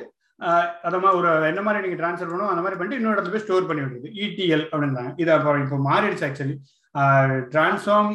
அதை 0.86 0.96
மாதிரி 1.02 1.16
ஒரு 1.18 1.28
என்ன 1.50 1.60
மாதிரி 1.66 1.82
நீங்க 1.84 1.98
ட்ரான்ஸ்ஃபர் 2.00 2.30
பண்ணணும் 2.30 2.52
அந்த 2.52 2.62
மாதிரி 2.64 2.78
பண்ணிட்டு 2.78 2.98
இன்னொரு 3.00 3.16
இடத்துல 3.16 3.34
போய் 3.34 3.44
ஸ்டோர் 3.44 3.68
பண்ணி 3.68 3.82
விடுறது. 3.84 4.08
இடிஎல் 4.24 4.64
அப்படின்றாங்க. 4.70 5.12
இது 5.22 5.30
அப்புறம் 5.34 5.62
இப்போ 5.64 5.76
மாறிடுச்சு 5.90 6.26
ஆக்சுவலி 6.28 6.56
டிரான்ஸ்ஃபார்ம் 7.52 8.12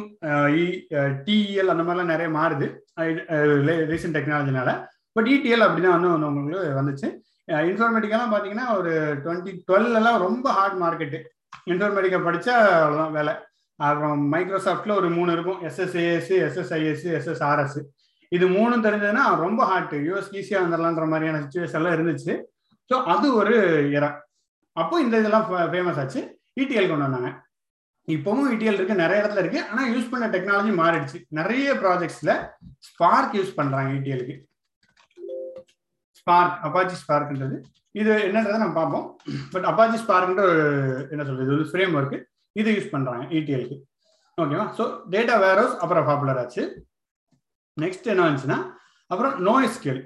டிஇஎல் 1.26 1.72
அந்த 1.72 1.82
மாதிரிலாம் 1.86 2.12
நிறைய 2.14 2.28
மாறுது. 2.38 2.66
ரீசெண்ட் 3.92 4.16
டெக்னாலஜினால 4.18 4.70
பட் 5.16 5.28
இடிஎல் 5.34 5.66
அப்படிதான் 5.66 5.96
வந்து 5.96 6.12
உங்களுக்கு 6.30 6.60
வந்துச்சு. 6.80 7.08
இன்ஃபர்மேட்டிக்கெல்லாம் 7.70 8.32
பார்த்தீங்கன்னா 8.32 8.66
ஒரு 8.80 8.92
டுவெண்ட்டி 9.24 9.52
டுவெல்லாம் 9.68 10.18
ரொம்ப 10.26 10.46
ஹார்ட் 10.58 10.78
மார்க்கெட்டு 10.82 11.20
இன்ஃபர்மேட்டிக்கா 11.72 12.20
படிச்சா 12.26 12.54
அவ்வளோதான் 12.82 13.16
வேலை. 13.18 13.34
அப்புறம் 13.86 14.22
மைக்ரோசாஃப்ட்ல 14.32 14.94
ஒரு 15.00 15.08
மூணு 15.16 15.30
இருக்கும். 15.36 15.60
எஸ்எஸ்ஏஎஸ் 15.68 16.32
எஸ்எஸ்ஐஎஸ் 16.46 17.04
எஸ்எஸ்ஆர்எஸ் 17.18 17.78
இது 18.36 18.46
மூணும் 18.56 18.84
தெரிஞ்சதுன்னா 18.86 19.22
ரொம்ப 19.44 19.60
ஹார்ட் 19.70 19.94
யூஎஸ் 20.08 20.32
ஈஸியாக 20.40 20.64
வந்துடலான்ற 20.64 21.06
மாதிரியான 21.12 21.40
சுச்சுவேஷன் 21.44 21.80
எல்லாம் 21.80 21.96
இருந்துச்சு. 21.96 22.34
ஸோ 22.90 22.96
அது 23.12 23.26
ஒரு 23.40 23.54
இடம் 23.96 24.18
அப்போ 24.76 24.96
இந்த 25.04 25.14
இதெல்லாம் 25.22 25.46
ஃபேமஸ் 25.72 26.00
ஆச்சு. 26.02 26.20
இடிஎல் 26.62 26.90
கொண்டு 26.90 27.06
வந்தாங்க. 27.06 27.30
இப்பவும் 28.08 28.52
இடிஎல் 28.54 28.78
இருக்கு 28.78 29.02
நிறைய 29.02 29.22
இடத்துல 29.22 29.42
இருக்கு. 29.42 29.60
ஆனா 29.70 29.82
யூஸ் 29.94 30.10
பண்ண 30.12 30.26
டெக்னாலஜி 30.34 30.72
மாறிடுச்சு. 30.82 31.18
நிறைய 31.38 31.74
ப்ராஜெக்ட்ஸ்ல 31.82 32.32
ஸ்பார்க் 32.88 33.36
யூஸ் 33.38 33.56
பண்றாங்க 33.58 33.90
இடிஎலுக்கு 33.98 34.36
ஸ்பார்க் 36.20 36.56
அப்பாச்சி 36.66 36.96
ஸ்பார்க்ன்றது 37.02 37.58
இது 37.94 38.12
என்னன்றதை 38.26 38.58
நம்ம 38.62 38.76
பார்ப்போம். 38.80 39.06
பட் 39.54 39.66
அப்பாச்சி 39.70 39.98
ஸ்பார்க்ன்ற 40.02 40.42
ஒரு 40.50 40.64
என்ன 41.12 41.22
சொல்றது 41.28 41.56
ஒரு 41.56 41.64
ஃப்ரேம் 41.70 41.94
ஒர்க்கு 42.00 42.18
இது 42.56 42.74
யூஸ் 42.76 42.92
பண்றாங்க 42.94 43.24
இடிஎல்க்கு 43.38 43.76
ஓகேவா 44.38 44.66
ஸோ 44.78 44.84
டேட்டா 45.14 45.34
வேரோஸ் 45.46 45.74
அப்புறம் 45.82 46.06
பாப்புலர் 46.10 46.40
ஆச்சு. 46.42 46.62
நெக்ஸ்ட் 47.76 48.10
என்ன 48.12 48.24
வந்துச்சுன்னா 48.26 48.58
அப்புறம் 49.10 49.34
நோ 49.46 49.54
ஸ்கில் 49.76 50.00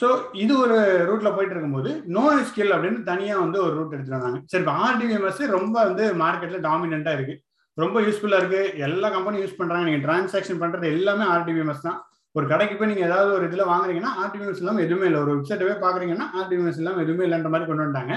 ஸோ 0.00 0.08
இது 0.42 0.52
ஒரு 0.64 0.76
ரூட்ல 1.08 1.28
போயிட்டு 1.34 1.54
இருக்கும்போது 1.54 1.90
நோ 2.14 2.24
ஸ்கில் 2.48 2.74
அப்படின்னு 2.76 3.00
தனியா 3.10 3.34
வந்து 3.42 3.58
ஒரு 3.64 3.74
ரூட் 3.78 3.94
எடுத்துட்டு 3.94 4.18
வந்தாங்க. 4.18 4.38
சரி 4.50 4.62
இப்போ 4.64 4.74
ஆர்டிஎம்எஸ் 4.86 5.42
ரொம்ப 5.56 5.76
வந்து 5.88 6.04
மார்க்கெட்ல 6.22 6.60
டாமினண்டா 6.68 7.12
இருக்கு. 7.16 7.34
ரொம்ப 7.78 7.96
யூஸ்ஃபுல்லா 8.06 8.38
இருக்கு. 8.42 8.62
எல்லா 8.86 9.08
கம்பெனியும் 9.16 9.44
யூஸ் 9.44 9.58
பண்றாங்க. 9.60 9.84
நீங்க 9.88 10.00
டிரான்சாக்ஷன் 10.06 10.62
பண்றது 10.62 10.86
எல்லாமே 10.96 11.24
ஆர்டிபிஎம்எஸ் 11.34 11.86
தான். 11.88 11.98
ஒரு 12.34 12.46
கடைக்கு 12.50 12.74
போய் 12.76 12.90
நீங்க 12.90 13.04
ஏதாவது 13.08 13.30
ஒரு 13.38 13.44
இதுல 13.48 13.64
வாங்குறீங்கன்னா 13.70 14.12
ஆர்டிவிஎம்எஸ் 14.22 14.60
இல்லாம 14.62 14.82
எதுவுமே 14.84 15.06
இல்லை. 15.08 15.18
ஒரு 15.24 15.32
வெப்சைட்டை 15.34 15.64
போய் 15.66 15.82
பாக்குறீங்கன்னா 15.86 16.26
ஆர்டிவிஎம்எஸ் 16.40 16.78
இல்லாம 16.82 17.02
எதுவுமே 17.04 17.24
இல்லைன்ற 17.26 17.50
மாதிரி 17.54 17.66
கொண்டு 17.68 17.84
வந்துட்டாங்க. 17.84 18.14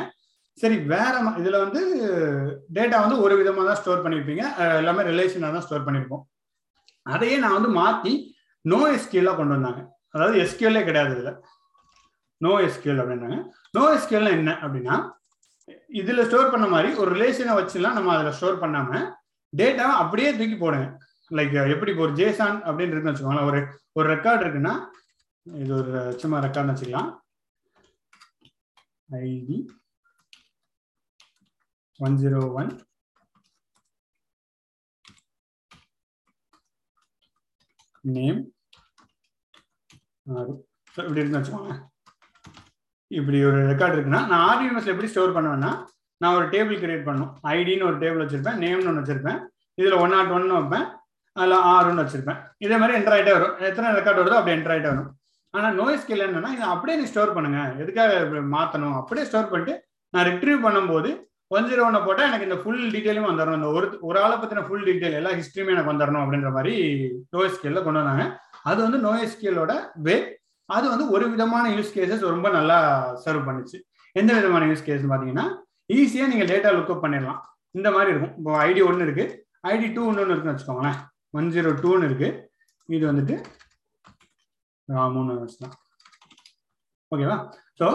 சரி 0.61 0.75
வேற 0.93 1.13
இதுல 1.41 1.57
வந்து 1.63 1.81
டேட்டா 2.75 2.97
வந்து 3.05 3.17
ஒரு 3.23 3.33
விதமா 3.39 3.63
தான் 3.69 3.79
ஸ்டோர் 3.81 4.03
பண்ணிருப்பீங்க 4.05 4.43
எல்லாமே 4.81 5.03
ரிலேஷனாக 5.09 5.51
தான் 5.55 5.65
ஸ்டோர் 5.65 5.85
பண்ணிருப்போம் 5.87 6.23
அதையே 7.13 7.37
நான் 7.43 7.57
வந்து 7.57 7.71
மாத்தி 7.79 8.13
நோ 8.65 8.79
எஸ்கியூலா 8.97 9.33
கொண்டு 9.39 9.55
வந்தாங்க. 9.55 9.81
அதாவது 10.15 10.37
எஸ்கியூலே 10.43 10.83
கிடையாது 10.87 11.11
இதுல. 11.15 11.31
நோ 12.41 12.53
எஸ்கியூல் 12.67 13.01
அப்படின்னாங்க. 13.01 13.37
நோ 13.77 13.83
எஸ்கியூல்னா 13.97 14.31
என்ன 14.39 14.53
அப்படின்னா 14.65 14.95
இதுல 16.01 16.23
ஸ்டோர் 16.29 16.53
பண்ண 16.53 16.65
மாதிரி 16.73 16.89
ஒரு 17.01 17.09
ரிலேஷனை 17.15 17.53
வச்சுலாம் 17.59 17.97
நம்ம 17.97 18.13
அதுல 18.15 18.31
ஸ்டோர் 18.37 18.61
பண்ணாம 18.63 19.01
டேட்டாவை 19.53 19.93
அப்படியே 20.03 20.29
தூக்கி 20.39 20.57
போடுங்க. 20.63 20.87
லைக் 21.31 21.53
uh, 21.59 21.67
எப்படி 21.73 21.91
ஒரு 22.03 22.11
ஜேசான் 22.19 22.57
அப்படின்னு 22.67 22.93
இருக்குன்னு 22.93 23.13
வச்சுக்கோங்களேன். 23.13 23.49
ஒரு 23.51 23.59
ஒரு 23.97 24.07
ரெக்கார்ட் 24.15 24.43
இருக்குன்னா 24.45 24.73
இது 25.45 25.71
ஒரு 25.81 25.93
uh, 26.01 26.11
சும்மா 26.21 26.39
ரெக்கார்ட்னு 26.45 26.73
வச்சுக்கலாம். 26.73 27.11
ID 29.23 29.57
one 31.99 32.17
zero 32.21 32.39
one 32.59 32.71
name 38.15 38.41
இப்படி 40.97 41.19
இருக்குன்னு 41.19 41.39
வச்சுக்கோங்க 41.39 41.73
இப்படி 43.11 43.37
ஒரு 43.49 43.59
ரெக்கார்ட் 43.71 43.95
இருக்குன்னா 43.95 44.21
நான் 44.31 44.45
ஆர்டிஎம்எஸ்ல 44.49 44.93
எப்படி 44.93 45.09
ஸ்டோர் 45.11 45.35
பண்ணுவேன்னா 45.37 45.71
நான் 46.21 46.37
ஒரு 46.39 46.45
டேபிள் 46.53 46.77
கிரியேட் 46.83 47.07
பண்ணும். 47.07 47.31
ஐடின்னு 47.55 47.87
ஒரு 47.89 47.97
டேபிள் 48.03 48.23
வச்சிருப்பேன் 48.23 48.61
நேம்னு 48.63 48.89
ஒன்று 48.91 49.03
வச்சிருப்பேன். 49.03 49.39
இதுல 49.77 49.97
ஒன் 50.03 50.13
நாட் 50.15 50.33
ஒன்னு 50.35 50.57
வைப்பேன். 50.57 50.85
அதில் 51.39 51.65
ஆறுன்னு 51.73 52.03
வச்சிருப்பேன். 52.03 52.39
இதே 52.65 52.75
மாதிரி 52.81 52.97
என்டர் 52.99 53.15
ஆகிட்டே 53.15 53.35
வரும். 53.37 53.53
எத்தனை 53.67 53.93
ரெக்கார்ட் 53.97 54.21
வருதோ 54.21 54.37
அப்படி 54.39 54.55
என்டர் 54.57 54.73
ஆகிட்டே 54.75 54.91
வரும். 54.93 55.09
ஆனால் 55.57 55.75
நோய் 55.79 55.99
ஸ்கில் 56.01 56.25
என்னன்னா 56.27 56.51
இதை 56.55 56.65
அப்படியே 56.73 56.97
நீ 56.99 57.05
ஸ்டோர் 57.11 57.35
பண்ணுங்க. 57.35 57.59
எதுக்காக 57.83 58.41
மாற்றணும் 58.55 58.97
அப்படியே 59.01 59.25
ஸ்டோர் 59.29 59.51
பண்ணிட்டு 59.51 59.75
நான் 60.13 60.27
ரிட்ரீவ் 60.31 60.65
பண்ணும்போது 60.65 61.09
ஒன் 61.55 61.67
ஜீரோ 61.69 61.81
ஒன்னை 61.87 61.99
போட்டால் 62.05 62.27
எனக்கு 62.29 62.47
இந்த 62.47 62.57
ஃபுல் 62.61 62.79
டீட்டெயிலும் 62.93 63.27
வந்துடணும் 63.29 63.57
இந்த 63.59 63.69
ஒரு 63.77 63.87
ஒரு 64.07 64.17
ஆளை 64.23 64.35
பற்றின 64.41 64.63
ஃபுல் 64.67 64.85
டீட்டெயில் 64.87 65.17
எல்லா 65.19 65.31
ஹிஸ்ட்ரியுமே 65.39 65.73
எனக்கு 65.75 65.91
வந்துடணும் 65.91 66.23
அப்படின்ற 66.23 66.49
மாதிரி 66.57 66.73
நோய் 67.35 67.53
ஸ்கேல்ல 67.55 67.83
கொண்டு 67.85 68.01
வந்தாங்க. 68.01 68.25
அது 68.69 68.79
வந்து 68.85 68.99
நோய் 69.07 69.29
ஸ்கேலோட 69.33 69.73
வே 70.07 70.15
அது 70.77 70.85
வந்து 70.93 71.05
ஒரு 71.15 71.25
விதமான 71.33 71.65
யூஸ் 71.75 71.93
கேசஸ் 71.97 72.23
ரொம்ப 72.33 72.49
நல்லா 72.57 72.77
சர்வ் 73.25 73.47
பண்ணுச்சு. 73.49 73.77
எந்த 74.21 74.31
விதமான 74.37 74.65
யூஸ் 74.71 74.87
கேஸ் 74.87 75.03
பார்த்தீங்கன்னா 75.11 75.45
ஈஸியாக 75.97 76.31
நீங்கள் 76.31 76.49
டேட்டா 76.53 76.69
லுக்அப் 76.77 77.03
பண்ணிடலாம். 77.05 77.41
இந்த 77.77 77.89
மாதிரி 77.95 78.11
இருக்கும். 78.13 78.33
இப்போ 78.39 78.51
ஐடி 78.67 78.81
ஒன்று 78.89 79.05
இருக்குது 79.07 79.33
ஐடி 79.73 79.87
டூ 79.95 80.01
ஒன்று 80.11 80.31
இருக்குன்னு 80.31 80.55
வச்சுக்கோங்களேன். 80.55 80.97
ஒன் 81.37 81.51
ஜீரோ 81.55 81.71
டூன்னு 81.83 82.07
இருக்கு. 82.09 82.29
இது 82.95 83.03
வந்துட்டு 83.09 83.35
மூணு 85.15 85.35
தான். 85.63 85.75
ஓகேவா 87.11 87.37
ஸோ 87.79 87.87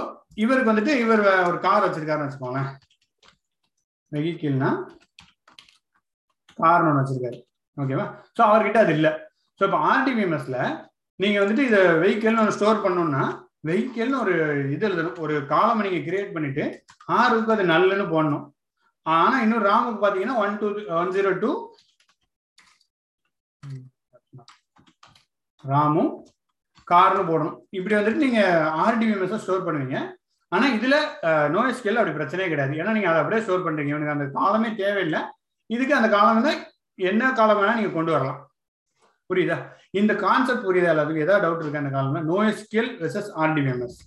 இவருக்கு 0.42 0.72
வந்துட்டு 0.72 0.94
இவர் 1.02 1.22
ஒரு 1.48 1.58
கார் 1.66 1.84
வச்சிருக்காருன்னு 1.84 2.26
வச்சுக்கோங்களேன். 2.26 2.70
வெஹிக்கிள்னா 4.12 4.70
கார்னு 6.60 6.88
ஒன்று 6.90 7.02
வச்சிருக்காரு. 7.02 7.38
ஓகேவா 7.76 8.06
ஸோ 8.36 8.40
அவர்கிட்ட 8.48 8.78
அது 8.84 8.94
இல்லை. 8.98 9.12
ஸோ 9.58 9.62
இப்போ 9.68 9.80
ஆர்டிபிஎம்எஸ்ல 9.92 10.58
நீங்க 11.20 11.36
வந்துட்டு 11.42 11.64
இதை 11.70 11.80
வெஹிக்கிள்னு 12.02 12.42
ஒன்று 12.42 12.56
ஸ்டோர் 12.56 12.84
பண்ணணும்னா 12.84 13.24
வெஹிக்கிள்னு 13.68 14.20
ஒரு 14.24 14.34
இது 14.74 14.84
எழுதணும். 14.88 15.18
ஒரு 15.24 15.34
காலம் 15.52 15.84
நீங்க 15.86 16.00
கிரியேட் 16.06 16.34
பண்ணிட்டு 16.36 16.64
ஆறுக்கு 17.18 17.54
அது 17.56 17.64
நல்லுன்னு 17.74 18.06
போடணும். 18.14 18.44
ஆனா 19.06 19.36
இன்னும் 19.44 19.66
ராமுக்கு 19.68 20.00
பாத்தீங்கன்னா 20.04 20.38
one 20.44 20.58
two 20.60 20.68
one 21.00 21.14
zero 21.16 21.30
two 21.42 21.50
ராமும் 25.72 26.10
கார்னு 26.92 27.24
போடணும். 27.30 27.56
இப்படி 27.78 27.94
வந்துட்டு 27.96 28.24
நீங்க 28.26 28.40
ஆர்டிபிஎம்எஸ் 28.84 29.42
ஸ்டோர் 29.44 29.66
பண்ணுவீங்க. 29.66 29.98
ஆனா 30.52 30.66
இதுல 30.76 30.96
நோ 31.54 31.60
ஸ்கேல் 31.78 32.00
அப்படி 32.00 32.16
பிரச்சனையே 32.18 32.50
கிடையாது. 32.52 32.78
ஏன்னா 32.80 32.94
நீங்க 32.96 33.08
அதை 33.10 33.20
அப்படியே 33.22 33.42
ஸ்டோர் 33.44 33.66
பண்றீங்க. 33.66 33.92
இவனுக்கு 33.94 34.16
அந்த 34.16 34.26
காலமே 34.38 34.70
தேவையில்லை. 34.82 35.20
இதுக்கு 35.70 35.98
அந்த 35.98 36.08
காலம் 36.14 36.38
வந்து 36.38 36.54
என்ன 37.10 37.32
காலம் 37.40 37.58
வேணா 37.60 37.74
நீங்க 37.78 37.92
கொண்டு 37.96 38.14
வரலாம். 38.14 38.40
புரியுதா? 39.30 39.58
இந்த 40.00 40.12
கான்செப்ட் 40.22 40.66
புரியுதா 40.68 40.92
எல்லாத்துக்கும்? 40.92 41.26
ஏதாவது 41.26 41.44
டவுட் 41.44 41.62
இருக்கு 41.62 41.82
அந்த 41.82 41.92
காலம் 41.96 42.30
நோ 42.30 42.38
ஸ்கேல் 42.62 42.90
வெர்சஸ் 43.02 43.30
ஆர்டிபிஎம்எஸ் 43.42 43.98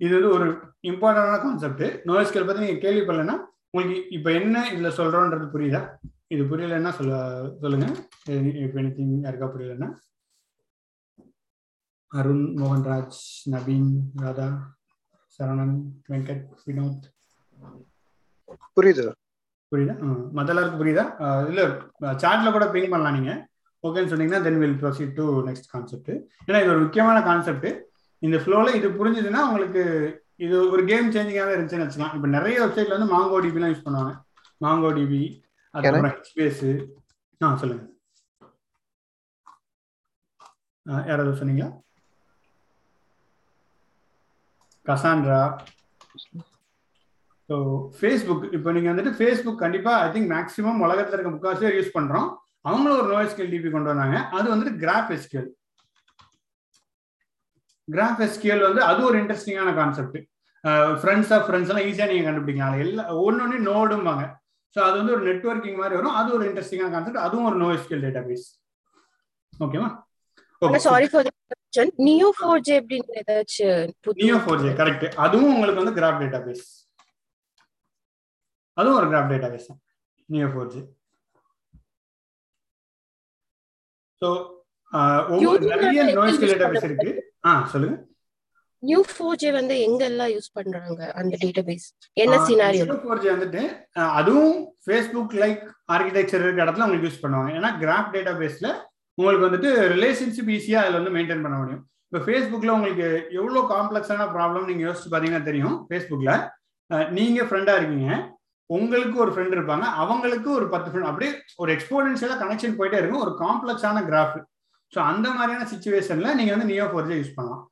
இது 0.00 0.12
வந்து 0.16 0.30
ஒரு 0.36 0.46
இம்பார்ட்டன்டான 0.90 1.38
கான்செப்ட் 1.44 1.84
நோ 2.08 2.14
பத்தி 2.48 2.60
நீங்க 2.64 2.78
கேள்விப்படலைன்னா 2.84 3.36
உங்களுக்கு 3.70 4.02
இப்ப 4.16 4.28
என்ன 4.40 4.64
இதுல 4.72 4.90
சொல்றோன்றது 4.98 5.46
புரியுதா? 5.54 5.82
இது 6.34 6.42
புரியலன்னா 6.50 6.90
சொல்ல 6.98 7.16
சொல்லுங்க. 7.62 7.86
இப்போ 8.62 8.78
எனி 8.82 9.16
யாருக்கா 9.26 9.48
புரியலன்னா? 9.54 9.88
அருண் 12.10 12.46
மோகன்ராஜ் 12.60 13.20
நவீன் 13.52 13.92
ராதா 14.22 14.48
சரவணன் 15.36 15.76
வெங்கட் 16.12 16.44
வினோத். 16.68 17.06
புரியுது. 18.76 19.04
புரியுதா? 19.72 19.94
மற்ற 20.36 20.50
எல்லாருக்கும் 20.52 20.82
புரியுதா? 20.82 21.04
இல்ல 21.50 21.62
சாட்ல 22.22 22.52
கூட 22.56 22.66
பிங் 22.74 22.92
பண்ணலாம் 22.92 23.16
நீங்க. 23.18 23.32
ஓகேன்னு 23.84 24.12
சொன்னீங்கன்னா 24.12 24.42
then 24.46 24.60
will 24.64 24.78
proceed 24.82 25.16
to 25.20 25.24
next 25.48 25.72
concept 25.72 26.12
ஏன்னா 26.48 26.60
இது 26.62 26.72
ஒரு 26.74 26.84
முக்கியமான 26.84 27.16
கான்செப்ட் 27.30 27.68
இந்த 28.22 28.36
ஃப்ளோல 28.42 28.68
இது 28.78 28.88
புரிஞ்சுதுன்னா 29.00 29.40
உங்களுக்கு 29.48 29.82
இது 30.44 30.56
ஒரு 30.74 30.82
கேம் 30.90 31.12
சேஞ்சிங்காகவே 31.14 31.54
இருந்துச்சுன்னு 31.56 31.84
வச்சுக்கலாம். 31.86 32.14
இப்போ 32.16 32.28
நிறைய 32.36 32.56
வெப்சைட்ல 32.62 32.96
வந்து 32.96 33.12
மாங்கோ 33.16 33.38
டிபிலாம் 33.44 33.72
யூஸ் 33.72 33.86
பண்ணுவாங்க. 33.86 34.14
மாங்கோ 34.64 34.90
டிபி 34.98 35.20
அதுக்கப்புறம் 35.76 36.14
ஹெச்பிஎஸ் 36.16 36.64
ஆ 37.40 37.48
சொல்லுங்க. 37.62 37.84
யாராவது 41.10 41.38
சொன்னீங்களா? 41.40 41.68
கசாண்ட்ரா 44.86 45.40
ஸோ 47.48 47.56
ஃபேஸ்புக் 47.98 48.44
இப்போ 48.56 48.68
நீங்கள் 48.76 48.92
வந்துட்டு 48.92 49.16
ஃபேஸ்புக் 49.18 49.62
கண்டிப்பாக 49.64 50.04
ஐ 50.04 50.08
திங்க் 50.14 50.30
மேக்ஸிமம் 50.34 50.82
உலகத்தில் 50.86 51.16
இருக்க 51.16 51.32
முக்கால்வாசி 51.34 51.76
யூஸ் 51.78 51.96
பண்ணுறோம் 51.96 52.28
அவங்களும் 52.68 52.98
ஒரு 53.00 53.08
நோய் 53.14 53.30
ஸ்கேல் 53.32 53.52
டிபி 53.52 53.70
கொண்டு 53.74 53.90
வந்தாங்க. 53.92 54.16
அது 54.36 54.46
வந்துட்டு 54.52 54.72
கிராஃப் 54.84 55.12
எஸ்கியூஎல் 55.16 55.50
கிராஃப் 57.88 58.22
எஸ்கியூஎல் 58.26 58.66
வந்து 58.68 58.82
அது 58.90 59.00
ஒரு 59.08 59.18
இன்ட்ரெஸ்டிங்கான 59.22 59.74
கான்செப்ட் 59.80 60.18
ஃப்ரெண்ட்ஸ் 61.02 61.32
ஆஃப் 61.34 61.44
ஃப்ரெண்ட்ஸ் 61.48 61.70
எல்லாம் 61.72 61.86
ஈஸியாக 61.90 62.10
நீங்கள் 62.12 62.28
கண்டுபிடிக்கலாம். 62.28 62.78
எல்லா 62.84 63.04
ஒன்று 63.26 63.58
நோடும்பாங்க 63.70 64.24
ஸோ 64.76 64.80
அது 64.86 64.96
வந்து 65.00 65.14
ஒரு 65.14 65.24
நெட்ஒர்க்கிங் 65.28 65.78
மாதிரி 65.80 65.94
வரும். 65.98 66.16
அது 66.18 66.28
ஒரு 66.36 66.44
இன்ட்ரெஸ்டிங்கான 66.48 66.92
கான்செப்ட் 66.94 67.24
அதுவும் 67.26 67.46
ஒரு 67.50 67.58
நோ 67.62 67.68
எஸ்கியூஎல் 67.76 68.04
டேட்டா 68.06 68.22
பேஸ் 68.26 68.46
ஓகேவா 69.52 69.88
sorry 70.84 71.06
for 71.12 71.28
question 71.28 71.94
Neo 72.06 72.28
four 72.36 72.64
J 72.66 72.74
அப்படின்னு 72.80 73.16
ஏதாச்சும் 73.20 74.18
நியோ 74.20 74.36
ஃபோர் 74.42 74.60
ஜே 74.62 74.72
கரெக்ட் 74.80 75.06
அதுவும் 75.24 75.52
உங்களுக்கு 75.54 75.82
வந்து 75.82 75.96
கிராஃப் 75.98 76.20
டேட்டா 76.22 76.40
பேஸ் 76.46 76.66
அதுவும் 78.76 78.98
ஒரு 79.00 79.08
கிராஃப் 79.12 79.32
டேட்டா 79.32 79.48
பேஸ் 79.52 79.68
தான் 79.70 79.80
Neo 80.28 80.48
four 80.52 80.70
J 80.74 80.82
so 84.22 84.28
Using 85.38 85.70
நிறைய 85.70 85.86
அது 85.92 85.96
எப்படி 86.00 86.12
நோய்ஸ் 86.18 86.36
use 86.36 86.42
டேட்டா 86.44 86.66
பேஸ் 86.72 86.84
இருக்கு. 86.86 87.10
ஆ 87.46 87.50
சொல்லுங்க. 87.72 87.94
நியூ 88.88 89.00
ஃபோர் 89.10 89.38
ஜே 89.42 89.50
வந்து 89.58 89.74
எங்க 89.86 90.02
எல்லாம் 90.10 90.32
யூஸ் 90.34 90.50
பண்றாங்க 90.58 91.00
அந்த 91.20 91.34
டேட்டாபேஸ் 91.44 91.86
என்ன 92.22 92.34
சினாரியோ 92.48 92.86
ஃபோர் 93.04 93.22
ஜே 93.24 93.30
வந்துட்டு 93.34 93.62
அதுவும் 94.18 94.56
ஃபேஸ்புக் 94.86 95.34
லைக் 95.42 95.62
ஆர்கிடெக்சர் 95.94 96.44
இருக்க 96.44 96.64
இடத்துல 96.64 96.86
உங்களுக்கு 96.86 97.08
யூஸ் 97.08 97.22
பண்ணுவாங்க. 97.24 97.50
ஏன்னா 97.58 97.70
கிராஃப் 97.82 98.12
டேட்டா 98.16 98.34
பேஸ்ல 98.42 98.68
உங்களுக்கு 99.18 99.46
வந்துட்டு 99.48 99.70
ரிலேஷன்ஷிப் 99.94 100.50
ஈஸியா 100.56 100.80
அதில் 100.82 100.98
வந்து 101.00 101.14
மெயின்டைன் 101.16 101.44
பண்ண 101.44 101.56
முடியும். 101.60 101.82
இப்போ 102.08 102.18
ஃபேஸ்புக்ல 102.26 102.74
உங்களுக்கு 102.78 103.06
எவ்வளோ 103.40 103.60
காம்ப்ளெக்ஸான 103.74 104.26
ப்ராப்ளம் 104.36 104.68
நீங்க 104.70 104.82
யோசிச்சு 104.88 105.10
பார்த்தீங்கன்னா 105.12 105.48
தெரியும் 105.50 105.76
ஃபேஸ்புக்ல 105.88 106.32
நீங்க 107.18 107.40
ஃப்ரெண்டா 107.48 107.74
இருக்கீங்க. 107.78 108.10
உங்களுக்கு 108.70 109.16
ஒரு 109.24 109.32
ஃப்ரெண்ட் 109.32 109.56
இருப்பாங்க. 109.56 109.86
அவங்களுக்கு 110.02 110.48
ஒரு 110.58 110.66
பத்து 110.74 110.88
ஃப்ரெண்ட் 110.90 111.08
அப்படியே 111.10 111.30
ஒரு 111.62 111.70
எக்ஸ்போனன்ஷியலா 111.76 112.36
கனெக்ஷன் 112.42 112.76
போயிட்டே 112.78 113.00
இருக்கும். 113.00 113.24
ஒரு 113.26 113.32
காம்ப்ளெக்ஸான 113.44 114.02
கிராஃப் 114.10 114.36
ஸோ 114.92 114.98
அந்த 115.10 115.26
மாதிரியான 115.36 115.66
சுச்சுவேஷன்ல 115.72 116.32
நீங்க 116.38 116.52
வந்து 116.54 116.70
நியோ 116.72 116.84
ஃபோர் 116.90 117.08
ஜே 117.08 117.16
யூஸ் 117.20 117.36
பண்ணலாம். 117.38 117.62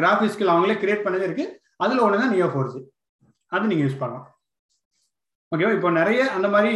கிராஃபிக் 0.00 0.34
ஸ்கில் 0.34 0.54
அவங்களே 0.54 0.76
கிரியேட் 0.82 1.04
பண்ணது 1.06 1.26
இருக்கு. 1.28 1.46
அதுல 1.84 2.02
ஒன்று 2.06 2.22
தான் 2.22 2.34
நியோ 2.34 2.48
ஃபோர் 2.54 2.72
ஜே 2.72 2.80
அது 3.52 3.70
நீங்க 3.70 3.84
யூஸ் 3.86 4.00
பண்ணலாம். 4.02 4.26
ஓகேவா 5.52 5.72
இப்போ 5.76 5.88
நிறைய 6.00 6.20
அந்த 6.36 6.48
மாதிரி 6.54 6.74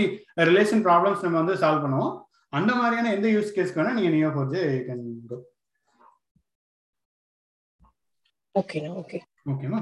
ரிலேஷன் 0.50 0.82
ப்ராப்ளம்ஸ் 0.86 1.24
நம்ம 1.24 1.38
வந்து 1.42 1.60
சால்வ் 1.62 1.84
பண்ணுவோம். 1.84 2.14
அந்த 2.58 2.72
மாதிரியான 2.80 3.12
எந்த 3.16 3.28
யூஸ் 3.34 3.54
கேஸ்க்கு 3.56 3.80
வேணா 3.80 3.94
நீங்க 3.98 4.10
Neo 4.16 4.30
four 4.34 4.50
J 4.54 4.62
can 4.88 5.04
go 5.30 5.38
ஓகேண்ணா 8.60 8.90
ஓகே 9.02 9.18
ஓகேவா 9.52 9.80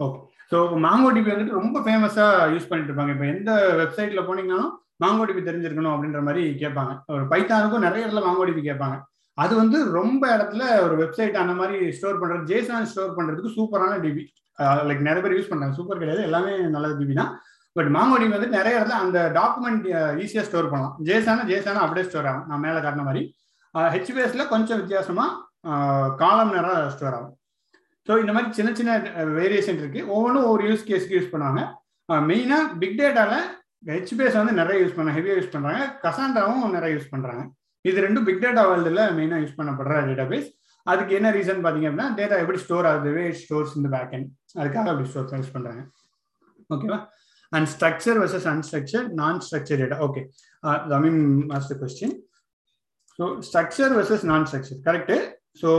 ஓகே 0.00 0.18
ஸோ 0.50 0.56
மாங்கோ 0.84 1.08
டிபி 1.14 1.30
வந்துட்டு 1.32 1.58
ரொம்ப 1.60 1.78
ஃபேமஸா 1.84 2.26
யூஸ் 2.52 2.68
பண்ணிட்டு 2.70 2.90
இருப்பாங்க. 2.90 3.14
இப்போ 3.14 3.26
எந்த 3.34 3.50
வெப்சைட்ல 3.80 4.22
போனீங்கன்னாலும் 4.28 4.74
மாங்கோ 5.02 5.24
டிபி 5.28 5.42
தெரிஞ்சிருக்கணும் 5.48 5.94
அப்படின்ற 5.94 6.20
மாதிரி 6.26 6.42
கேட்பாங்க. 6.62 6.92
ஒரு 7.14 7.24
பைத்தானுக்கும் 7.32 7.86
நிறைய 7.86 8.04
இடத்துல 8.04 8.22
மாங்கோ 8.26 8.46
டிபி 8.50 8.62
கேட்பாங்க. 8.68 8.96
அது 9.42 9.52
வந்து 9.60 9.78
ரொம்ப 9.98 10.22
இடத்துல 10.36 10.62
ஒரு 10.84 10.94
வெப்சைட் 11.02 11.34
அந்த 11.42 11.54
மாதிரி 11.60 11.78
ஸ்டோர் 11.96 12.20
பண்றது 12.20 12.48
ஜேசான் 12.50 12.88
ஸ்டோர் 12.92 13.16
பண்றதுக்கு 13.18 13.56
சூப்பரான 13.56 13.98
டிபி 14.04 14.24
லைக் 14.88 15.06
நிறைய 15.08 15.22
பேர் 15.24 15.36
யூஸ் 15.38 15.50
பண்றாங்க. 15.50 15.76
சூப்பர் 15.78 16.00
கிடையாது. 16.02 16.22
எல்லாமே 16.28 16.52
நல்ல 16.74 16.88
டிபி 17.00 17.14
தான். 17.20 17.32
பட் 17.76 17.90
மாங்கோ 17.96 18.18
வந்து 18.36 18.48
நிறைய 18.58 18.76
இடத்துல 18.78 18.98
அந்த 19.04 19.18
டாக்குமெண்ட் 19.38 19.86
ஈஸியா 20.24 20.44
ஸ்டோர் 20.46 20.70
பண்ணலாம். 20.72 20.94
ஜேசானா 21.08 21.42
ஜேசானா 21.50 21.82
அப்படியே 21.86 22.06
ஸ்டோர் 22.08 22.28
ஆகும். 22.30 22.46
நான் 22.50 22.64
மேலே 22.66 22.78
காட்டின 22.84 23.04
மாதிரி. 23.08 23.22
ஹெச்பிஎஸ்ல 23.94 24.44
கொஞ்சம் 24.54 24.80
வித்தியாசமா 24.82 25.26
காலம் 26.22 26.54
நேரம் 26.56 26.88
ஸ்டோர் 26.94 27.16
ஆகும். 27.18 27.34
ஸோ 28.06 28.12
இந்த 28.22 28.32
மாதிரி 28.34 28.56
சின்ன 28.58 28.70
சின்ன 28.78 28.92
வேரியேஷன் 29.38 29.80
இருக்கு. 29.82 30.00
ஒவ்வொன்றும் 30.14 30.46
ஒவ்வொரு 30.46 30.64
யூஸ் 30.70 30.86
கேஸ்க்கு 30.88 31.16
யூஸ் 31.18 31.32
பண்ணுவாங்க. 31.34 31.62
மெயினாக 32.30 32.72
பிக் 32.80 32.98
டேட்டாவில் 33.00 33.46
ஹெச்பிஎஸ் 33.94 34.40
வந்து 34.40 34.52
நிறைய 34.60 34.76
யூஸ் 34.82 34.96
பண்ண 34.98 35.12
ஹெவியாக 35.18 35.38
யூஸ் 35.40 35.54
பண்ணுறாங்க 35.54 35.84
கசாண்டாவும் 36.04 36.74
நிறைய 36.76 36.90
யூஸ் 36.96 37.12
பண்ணுறாங்க 37.14 37.42
இது 37.86 38.04
ரெண்டும் 38.04 38.26
பிக் 38.26 38.42
டேட்டா 38.42 38.62
வேர்ல்டுல 38.68 39.02
மெயினா 39.16 39.38
யூஸ் 39.42 39.58
பண்ணப்படுற 39.58 39.98
டேட்டாபேஸ் 40.08 40.48
அதுக்கு 40.86 41.12
என்ன 41.18 41.28
ரீசன் 41.32 41.62
பாத்தீங்க 41.64 41.88
அப்படின்னா 41.88 42.08
டேட்டா 42.18 42.36
எப்படி 42.42 42.58
ஸ்டோர் 42.60 42.88
ஆகுது 42.90 43.12
வே 43.14 43.24
ஸ்டோர்ஸ் 43.38 43.72
இந்த 43.78 43.88
பேக் 43.94 44.12
எண்ட் 44.16 44.28
அதுக்காக 44.56 44.90
அப்படி 44.92 45.08
ஸ்டோர் 45.10 45.38
யூஸ் 45.38 45.54
பண்றாங்க. 45.54 45.82
ஓகேவா 46.70 46.98
and 47.52 47.68
structure 47.72 48.18
versus 48.20 48.46
unstructure 48.52 49.06
non 49.18 49.40
structure 49.44 49.80
data 49.82 49.98
okay 50.06 50.22
I 50.92 51.00
mean 51.04 51.20
master 51.50 51.78
question 51.82 52.14
so 53.18 53.26
structure 53.48 53.92
versus 53.98 54.24
non 54.30 54.46
structure 54.46 54.80
correct 54.86 55.14
so 55.60 55.70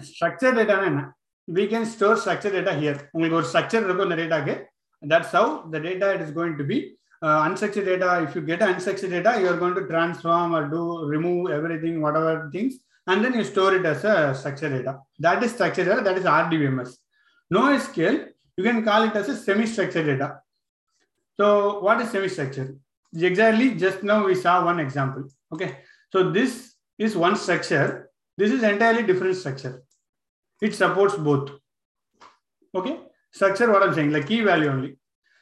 structure 0.00 0.56
டேட்டானா 0.58 0.86
என்ன? 0.90 1.02
We 1.48 1.64
can 1.70 1.86
store 1.92 2.18
structure 2.18 2.54
data 2.56 2.72
here 2.78 2.98
உங்களுக்கு 3.12 3.38
ஒரு 3.38 3.46
structure 3.46 3.84
இருக்கும் 3.84 4.08
இந்த 4.08 4.18
டேட்டாக்கு 4.20 4.54
that's 5.02 5.34
how 5.36 5.50
the 5.72 5.80
data 5.86 6.08
it 6.14 6.24
is 6.24 6.34
going 6.36 6.56
to 6.56 6.66
be 6.66 6.78
Uh, 7.20 7.48
unstructured 7.48 7.84
data 7.84 8.24
if 8.28 8.36
you 8.36 8.40
get 8.40 8.60
unstructured 8.60 9.10
data 9.10 9.40
you 9.40 9.48
are 9.48 9.56
going 9.56 9.74
to 9.74 9.84
transform 9.88 10.54
or 10.54 10.68
do 10.68 11.04
remove 11.04 11.50
everything 11.50 12.00
whatever 12.00 12.48
things 12.52 12.74
and 13.08 13.24
then 13.24 13.34
you 13.34 13.42
store 13.42 13.74
it 13.74 13.84
as 13.84 14.04
a 14.04 14.32
structured 14.32 14.70
data. 14.70 15.00
That 15.18 15.42
is 15.42 15.52
structured 15.52 15.86
data 15.86 16.00
that 16.02 16.16
is 16.16 16.24
rdbms 16.24 16.96
NoSQL 17.52 18.28
you 18.56 18.62
can 18.62 18.84
call 18.84 19.02
it 19.02 19.16
as 19.16 19.28
a 19.28 19.36
semi 19.36 19.66
structured 19.66 20.06
data. 20.06 20.40
So 21.36 21.80
what 21.80 22.00
is 22.00 22.10
semi 22.12 22.28
structured 22.28 22.78
exactly 23.12 23.74
just 23.74 24.04
now 24.04 24.24
we 24.24 24.36
saw 24.36 24.64
one 24.64 24.78
example 24.78 25.24
okay? 25.52 25.78
So 26.12 26.30
this 26.30 26.74
is 26.98 27.16
one 27.16 27.36
structure. 27.36 28.10
This 28.36 28.52
is 28.52 28.62
entirely 28.62 29.02
different 29.02 29.36
structure. 29.36 29.82
It 30.62 30.74
supports 30.74 31.16
both 31.16 31.50
okay? 32.74 33.00
Structure 33.32 33.72
what 33.72 33.82
i'm 33.82 33.94
saying 33.94 34.12
like 34.12 34.28
key 34.28 34.42
value 34.42 34.68
only. 34.68 34.98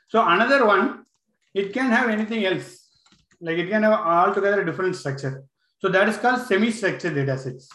So 0.09 0.27
another 0.27 0.65
one 0.65 1.05
it 1.56 1.74
can 1.74 1.90
have 1.92 2.10
anything 2.10 2.46
else 2.46 2.68
like 3.42 3.58
it 3.58 3.70
can 3.70 3.84
have 3.84 3.94
altogether 3.94 4.62
a 4.62 4.66
different 4.66 4.96
structure 4.96 5.44
so 5.80 5.90
that 5.90 6.08
is 6.10 6.18
called 6.18 6.42
semi 6.50 6.72
structured 6.72 7.16
data 7.16 7.38
sets 7.38 7.70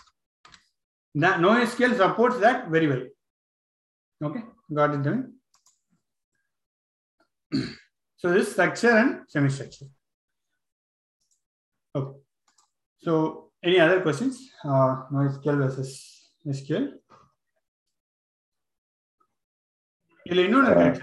that 1.14 1.40
NoSQL 1.40 1.96
supports 1.96 2.38
that 2.38 2.68
very 2.68 2.88
well 2.92 3.04
okay 4.26 4.42
got 4.72 4.94
it 4.94 5.02
done 5.02 5.20
so 8.16 8.32
this 8.32 8.52
structure 8.52 8.94
and 9.00 9.10
semi 9.28 9.48
structure 9.48 9.86
okay 11.94 12.18
so 12.98 13.12
any 13.62 13.78
other 13.80 14.00
questions 14.00 14.50
uh, 14.64 14.92
NoSQL 15.12 15.58
versus 15.64 15.90
SQL 16.56 16.86
இதுல 20.26 20.44
இன்னொன்று 20.46 20.70
இருக்கு 20.74 21.02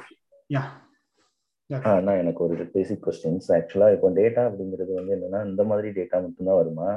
ஆனா 1.90 2.12
எனக்கு 2.20 2.40
ஒரு 2.44 2.64
பேசிக் 2.74 3.04
questions 3.04 3.48
ஆக்சுவலா 3.56 3.88
இப்போ 3.94 4.08
data 4.18 4.42
அப்படிங்கிறது 4.48 4.92
வந்து 4.98 5.14
என்னன்னா 5.16 5.40
இந்த 5.50 5.62
மாதிரி 5.70 5.88
டேட்டா 5.98 6.18
மட்டும்தான் 6.24 6.60
வருமா? 6.60 6.88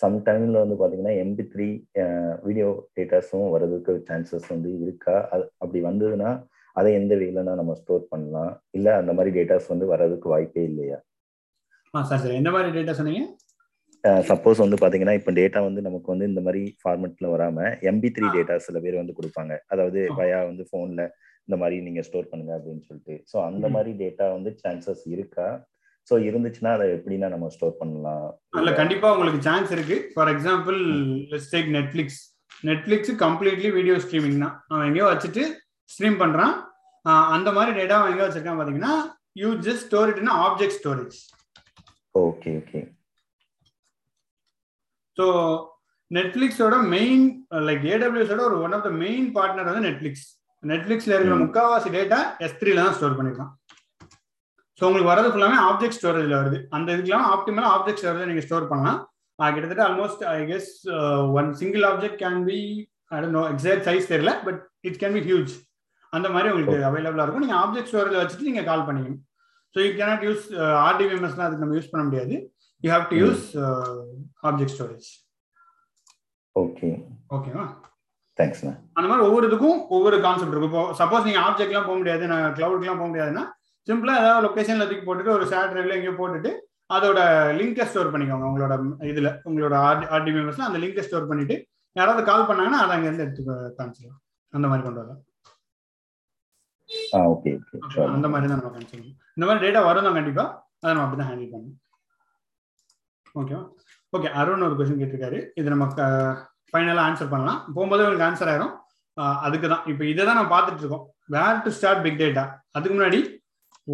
சம் 0.00 0.16
டைம்ல 0.26 0.60
வந்து 0.62 0.76
பாத்தீங்கன்னா 0.80 1.14
எம்பி 1.22 1.44
த்ரீ 1.52 1.68
வீடியோ 2.44 2.68
டேட்டாஸும் 2.96 3.50
வர்றதுக்கு 3.54 3.92
சான்சஸ் 4.08 4.48
வந்து 4.54 4.70
இருக்கா? 4.84 5.16
அது 5.34 5.44
அப்படி 5.62 5.80
வந்ததுன்னா 5.88 6.30
அதை 6.76 6.90
எந்த 7.00 7.14
வேலைனா 7.22 7.54
நம்ம 7.60 7.72
ஸ்டோர் 7.80 8.10
பண்ணலாம்? 8.12 8.52
இல்ல 8.76 8.88
அந்த 9.00 9.12
மாதிரி 9.16 9.30
டேட்டாஸ் 9.38 9.72
வந்து 9.72 9.86
வர்றதுக்கு 9.92 10.28
வாய்ப்பே 10.34 10.64
இல்லையா? 10.70 10.98
சார் 11.94 12.20
சார் 12.22 12.38
எந்த 12.40 12.50
மாதிரி 12.54 12.70
டேட்டா 12.76 12.94
சொன்னீங்க? 12.98 13.22
சப்போஸ் 14.28 14.62
வந்து 14.62 14.76
பாத்தீங்கன்னா 14.82 15.14
இப்போ 15.18 15.32
டேட்டா 15.38 15.60
வந்து 15.66 15.80
நமக்கு 15.86 16.08
வந்து 16.12 16.28
இந்த 16.30 16.42
மாதிரி 16.46 16.62
ஃபார்மெட்ல 16.82 17.26
வராம 17.32 17.58
எம்பி 17.90 18.10
த்ரீ 18.16 18.26
டேட்டா 18.36 18.54
சில 18.66 18.78
பேர் 18.84 19.00
வந்து 19.00 19.16
கொடுப்பாங்க. 19.18 19.52
அதாவது 19.72 20.00
வயா 20.20 20.38
வந்து 20.50 20.64
போன்ல 20.72 21.02
இந்த 21.50 21.58
மாதிரி 21.64 21.76
நீங்க 21.84 22.00
ஸ்டோர் 22.06 22.30
பண்ணுங்க 22.30 22.52
அப்படின்னு 22.56 22.82
சொல்லிட்டு. 22.88 23.14
ஸோ 23.30 23.36
அந்த 23.50 23.66
மாதிரி 23.74 23.92
டேட்டா 24.02 24.26
வந்து 24.36 24.50
சான்சஸ் 24.62 25.04
இருக்கா? 25.14 25.46
ஸோ 26.08 26.14
இருந்துச்சுன்னா 26.28 26.70
அதை 26.76 26.86
எப்படின்னா 26.96 27.28
நம்ம 27.32 27.48
ஸ்டோர் 27.54 27.78
பண்ணலாம்? 27.80 28.26
இல்ல 28.60 28.70
கண்டிப்பா 28.80 29.08
உங்களுக்கு 29.14 29.40
சான்ஸ் 29.48 29.72
இருக்கு. 29.76 29.96
For 30.14 30.30
example 30.34 30.78
let's 31.32 31.50
take 31.54 31.68
Netflix 31.78 32.20
Netflix 32.68 33.12
completely 33.24 33.70
video 33.78 33.96
streaming 34.04 34.38
தான். 34.44 34.54
அவன் 34.70 34.86
எங்கேயோ 34.88 35.08
வச்சுட்டு 35.10 35.44
ஸ்ட்ரீம் 35.90 36.20
பண்றான். 36.22 36.54
அந்த 37.34 37.48
மாதிரி 37.56 37.72
டேட்டா 37.80 37.98
அவன் 37.98 38.12
எங்க 38.14 38.24
வச்சிருக்கான் 38.26 38.60
பாத்தீங்கன்னா 38.60 38.94
you 39.42 39.50
just 39.66 39.86
store 39.88 40.10
it 40.14 40.32
object 40.46 40.78
storage 40.80 41.18
okay 42.14 42.50
okay 42.62 42.80
so 45.18 45.26
நெட்ஃபிளிக்ஸோட 46.10 46.76
main 46.96 47.24
like 47.68 47.86
ஏடபிள்யூஸோட 47.94 48.42
ஒரு 48.50 48.58
one 48.66 48.76
of 48.78 48.86
the 48.88 48.92
main 49.04 49.26
partner 49.38 49.70
வந்து 49.70 49.86
நெட்ஃபிளிக்ஸ் 49.88 50.28
நெட்ஃபிளிக்ஸ்ல 50.62 51.14
இருக்கிற 51.14 51.36
முக்காவாசி 51.42 51.90
டேட்டா 51.96 52.18
எஸ் 52.46 52.58
த்ரீல 52.60 52.82
தான் 52.86 52.96
ஸ்டோர் 52.96 53.16
பண்ணிருக்கான் 53.18 53.52
ஸோ 54.80 54.84
உங்களுக்கு 54.88 55.10
வரது 55.12 55.30
ஃபுல்லாமே 55.32 55.56
ஆப்ஜெக்ட் 55.68 55.96
ஸ்டோரேஜ்ல 55.98 56.36
வருது. 56.40 56.58
அந்த 56.76 56.88
இதுக்கெல்லாம் 56.94 57.30
ஆப்டிமலா 57.34 57.70
ஆப்ஜெக்ட் 57.76 58.00
ஸ்டோரேஜ் 58.02 58.30
நீங்க 58.30 58.44
ஸ்டோர் 58.46 58.68
பண்ணலாம். 58.70 58.98
கிட்டத்தட்ட 59.38 59.82
almost 59.88 60.22
I 60.34 60.38
guess 60.50 60.70
one 61.38 61.48
single 61.60 61.84
object 61.90 62.18
can 62.22 62.40
be 62.48 62.58
no 63.36 63.42
exact 63.52 63.84
size 63.88 64.10
தெரியல 64.12 64.32
but 64.46 64.60
it 64.88 64.98
can 65.02 65.16
be 65.18 65.22
huge 65.28 65.52
அந்த 66.12 66.28
மாதிரி 66.34 66.50
உங்களுக்கு 66.52 66.86
அவைலபிளா 66.90 67.24
இருக்கும். 67.24 67.44
நீங்க 67.46 67.58
ஆப்ஜெக்ட் 67.64 67.90
ஸ்டோரேஜ் 67.92 68.18
வச்சுட்டு 68.20 68.48
நீங்க 68.50 68.62
கால் 68.70 68.86
பண்ணிக்கணும். 68.88 69.20
ஸோ 69.74 69.78
யூ 69.84 69.90
கேனாட் 70.00 70.24
யூஸ் 70.28 70.46
ஆர்டிவிஎம்எஸ்லாம் 70.88 71.46
அதுக்கு 71.48 71.64
நம்ம 71.64 71.76
யூஸ் 71.78 71.92
பண்ண 71.92 72.04
முடியாது. 72.08 72.34
You 72.84 72.90
have 72.94 73.06
to 73.12 73.18
use 73.24 73.44
object 74.48 74.74
storage 74.76 75.08
okay 76.56 76.90
ஓகேவா 77.36 77.66
தேங்க்ஸ்ண்ணா 78.40 78.74
அந்த 78.96 79.06
மாதிரி 79.08 79.26
ஒவ்வொரு 79.28 79.44
இதுக்கும் 79.50 79.78
ஒவ்வொரு 79.96 80.16
கான்செப்ட் 80.26 80.54
இருக்கும். 80.54 80.72
இப்போ 80.72 80.82
சப்போஸ் 81.00 81.26
நீங்க 81.28 81.40
ஆப்ஜெக்ட்லாம் 81.46 81.88
போக 81.88 81.96
முடியாது 82.00 82.24
நான் 82.32 82.54
கிளவுட்லாம் 82.58 83.00
போக 83.00 83.08
முடியாதுன்னா 83.12 83.44
சிம்பிளா 83.88 84.14
ஏதாவது 84.22 84.44
லொகேஷன்ல 84.46 84.86
தூக்கி 84.88 85.04
போட்டுட்டு 85.06 85.36
ஒரு 85.36 85.44
ஷேர் 85.52 85.70
டிரைவ்ல 85.72 85.96
எங்கேயோ 85.98 86.14
போட்டுட்டு 86.20 86.50
அதோட 86.96 87.18
லிங்கை 87.58 87.84
ஸ்டோர் 87.88 88.12
பண்ணிக்கோங்க 88.12 88.46
உங்களோட 88.50 88.74
இதுல 89.10 89.28
உங்களோட 89.48 89.74
ஆர்டி 90.14 90.32
மெம்பர்ஸ்ல 90.36 90.68
அந்த 90.68 90.78
லிங்கை 90.84 91.02
ஸ்டோர் 91.06 91.28
பண்ணிட்டு 91.30 91.56
யாராவது 91.96 92.22
கால் 92.30 92.48
பண்ணாங்கன்னா 92.48 92.80
அதை 92.84 92.92
அங்கேருந்து 92.96 93.24
எடுத்து 93.26 93.42
காமிச்சிடலாம். 93.78 94.20
அந்த 94.56 94.66
மாதிரி 94.70 94.84
கொண்டு 94.86 95.00
வரலாம். 95.00 95.20
ஓகே 97.32 97.50
அந்த 98.16 98.28
மாதிரி 98.32 98.48
தான் 98.50 98.58
நம்ம 98.60 98.72
காமிச்சிடலாம் 98.74 99.16
இந்த 99.36 99.44
மாதிரி 99.46 99.64
டேட்டா 99.64 99.80
வரும் 99.88 100.06
தான் 100.08 100.18
கண்டிப்பா. 100.18 100.44
அதை 100.82 100.90
நம்ம 100.92 101.04
அப்படிதான் 101.06 101.30
ஹேண்டில் 101.30 101.52
பண்ணணும். 101.54 101.78
ஓகேவா 103.40 103.62
ஓகே 104.16 104.28
அருண் 104.40 104.66
ஒரு 104.68 104.76
கொஸ்டின் 104.78 105.00
கேட்டிருக்காரு. 105.00 105.40
இது 105.60 105.74
நம்ம 105.74 105.86
ஃபைனலாக 106.70 107.06
ஆன்சர் 107.08 107.32
பண்ணலாம். 107.34 107.60
போகும்போது 107.74 108.04
உங்களுக்கு 108.04 108.28
ஆன்சர் 108.28 108.50
ஆயிரும். 108.52 108.74
அதுக்கு 109.46 109.66
தான் 109.72 109.86
இப்போ 109.92 110.04
இதை 110.10 110.22
தான் 110.26 110.38
நம்ம 110.38 110.52
பார்த்துட்டு 110.54 110.82
இருக்கோம். 110.84 111.04
Where 111.34 111.62
to 111.64 111.70
start 111.78 112.02
big 112.04 112.20
data 112.22 112.44
அதுக்கு 112.76 112.94
முன்னாடி 112.96 113.20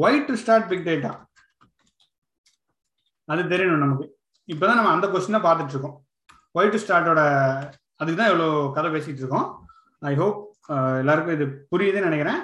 why 0.03 0.19
to 0.29 0.35
start 0.43 0.69
big 0.71 0.87
data 0.89 1.13
அது 3.33 3.43
தெரியணும் 3.53 3.85
நமக்கு. 3.85 4.07
இப்போதான் 4.53 4.79
நம்ம 4.79 4.93
அந்த 4.97 5.07
கொஸ்டினை 5.13 5.41
பார்த்துட்டு 5.47 5.75
இருக்கோம். 5.75 5.97
ஒய் 6.59 6.73
டு 6.75 6.81
ஸ்டார்ட்டோட 6.83 7.23
அதுக்கு 8.01 8.19
தான் 8.21 8.31
இவ்வளோ 8.33 8.49
கதை 8.77 8.89
பேசிட்டு 8.95 9.23
இருக்கோம். 9.23 9.47
ஐ 10.11 10.13
ஹோப் 10.21 10.39
எல்லாருக்கும் 11.01 11.37
இது 11.37 11.47
புரியுதுன்னு 11.73 12.09
நினைக்கிறேன். 12.09 12.41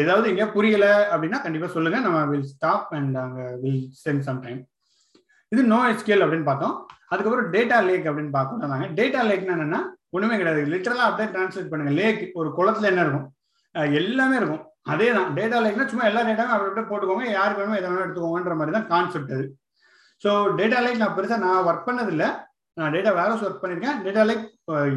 ஏதாவது 0.00 0.28
எங்கேயா 0.30 0.48
புரியல 0.56 0.86
அப்படின்னா 1.12 1.38
கண்டிப்பாக 1.44 1.72
சொல்லுங்க. 1.74 1.98
நம்ம 2.06 2.18
வில் 2.30 2.48
ஸ்டாப் 2.54 2.88
அண்ட் 2.98 3.18
அங்கே 3.24 3.44
வில் 3.62 3.82
சென்ட் 4.04 4.24
சம் 4.28 4.40
டைம் 4.46 4.60
இது 5.52 5.62
நோ 5.72 5.78
எஸ்கேல் 5.92 6.24
அப்படின்னு 6.24 6.48
பார்த்தோம். 6.48 6.74
அதுக்கப்புறம் 7.12 7.48
டேட்டா 7.54 7.78
லேக் 7.88 8.08
அப்படின்னு 8.10 8.32
பார்க்கணும் 8.38 8.96
டேட்டா 9.00 9.22
லேக்னா 9.30 9.54
என்னன்னா 9.56 9.80
ஒண்ணுமே 10.16 10.36
கிடையாது. 10.40 10.60
லிட்டரலா 10.72 11.06
அப்படியே 11.08 11.28
டிரான்ஸ்லேட் 11.34 11.70
பண்ணுங்க. 11.72 11.92
லேக் 12.00 12.22
ஒரு 12.40 12.48
குளத்துல 12.58 12.90
என்ன 12.90 13.02
இருக்கும்? 13.04 13.26
எல்லாமே 14.00 14.36
இருக்கும். 14.40 14.62
அதே 14.92 15.08
தான் 15.16 15.32
டேட்டா 15.38 15.58
லேக்னா 15.64 15.88
சும்மா 15.90 16.06
எல்லா 16.10 16.22
டேட்டாவும் 16.28 16.54
அப்படி 16.54 16.70
அப்படியே 16.70 16.88
போட்டுக்கோங்க. 16.90 17.26
யாருக்கு 17.38 17.62
வேணுமோ 17.62 17.80
எதை 17.80 17.88
வேணும் 17.90 18.04
எடுத்துக்கோங்கன்ற 18.06 18.54
மாதிரி 18.60 18.74
தான் 18.76 18.88
கான்செப்ட் 18.92 19.34
அது. 19.36 19.44
ஸோ 20.24 20.30
டேட்டா 20.60 20.78
லேக் 20.84 21.02
நான் 21.02 21.14
பெருசாக 21.18 21.44
நான் 21.44 21.66
ஒர்க் 21.68 21.88
பண்ணதில்லை. 21.88 22.28
நான் 22.76 22.92
டேட்டா 22.94 23.10
வேர்ஹவுஸ் 23.18 23.44
ஒர்க் 23.46 23.62
பண்ணியிருக்கேன். 23.62 23.96
டேட்டா 24.06 24.22
லேக் 24.28 24.44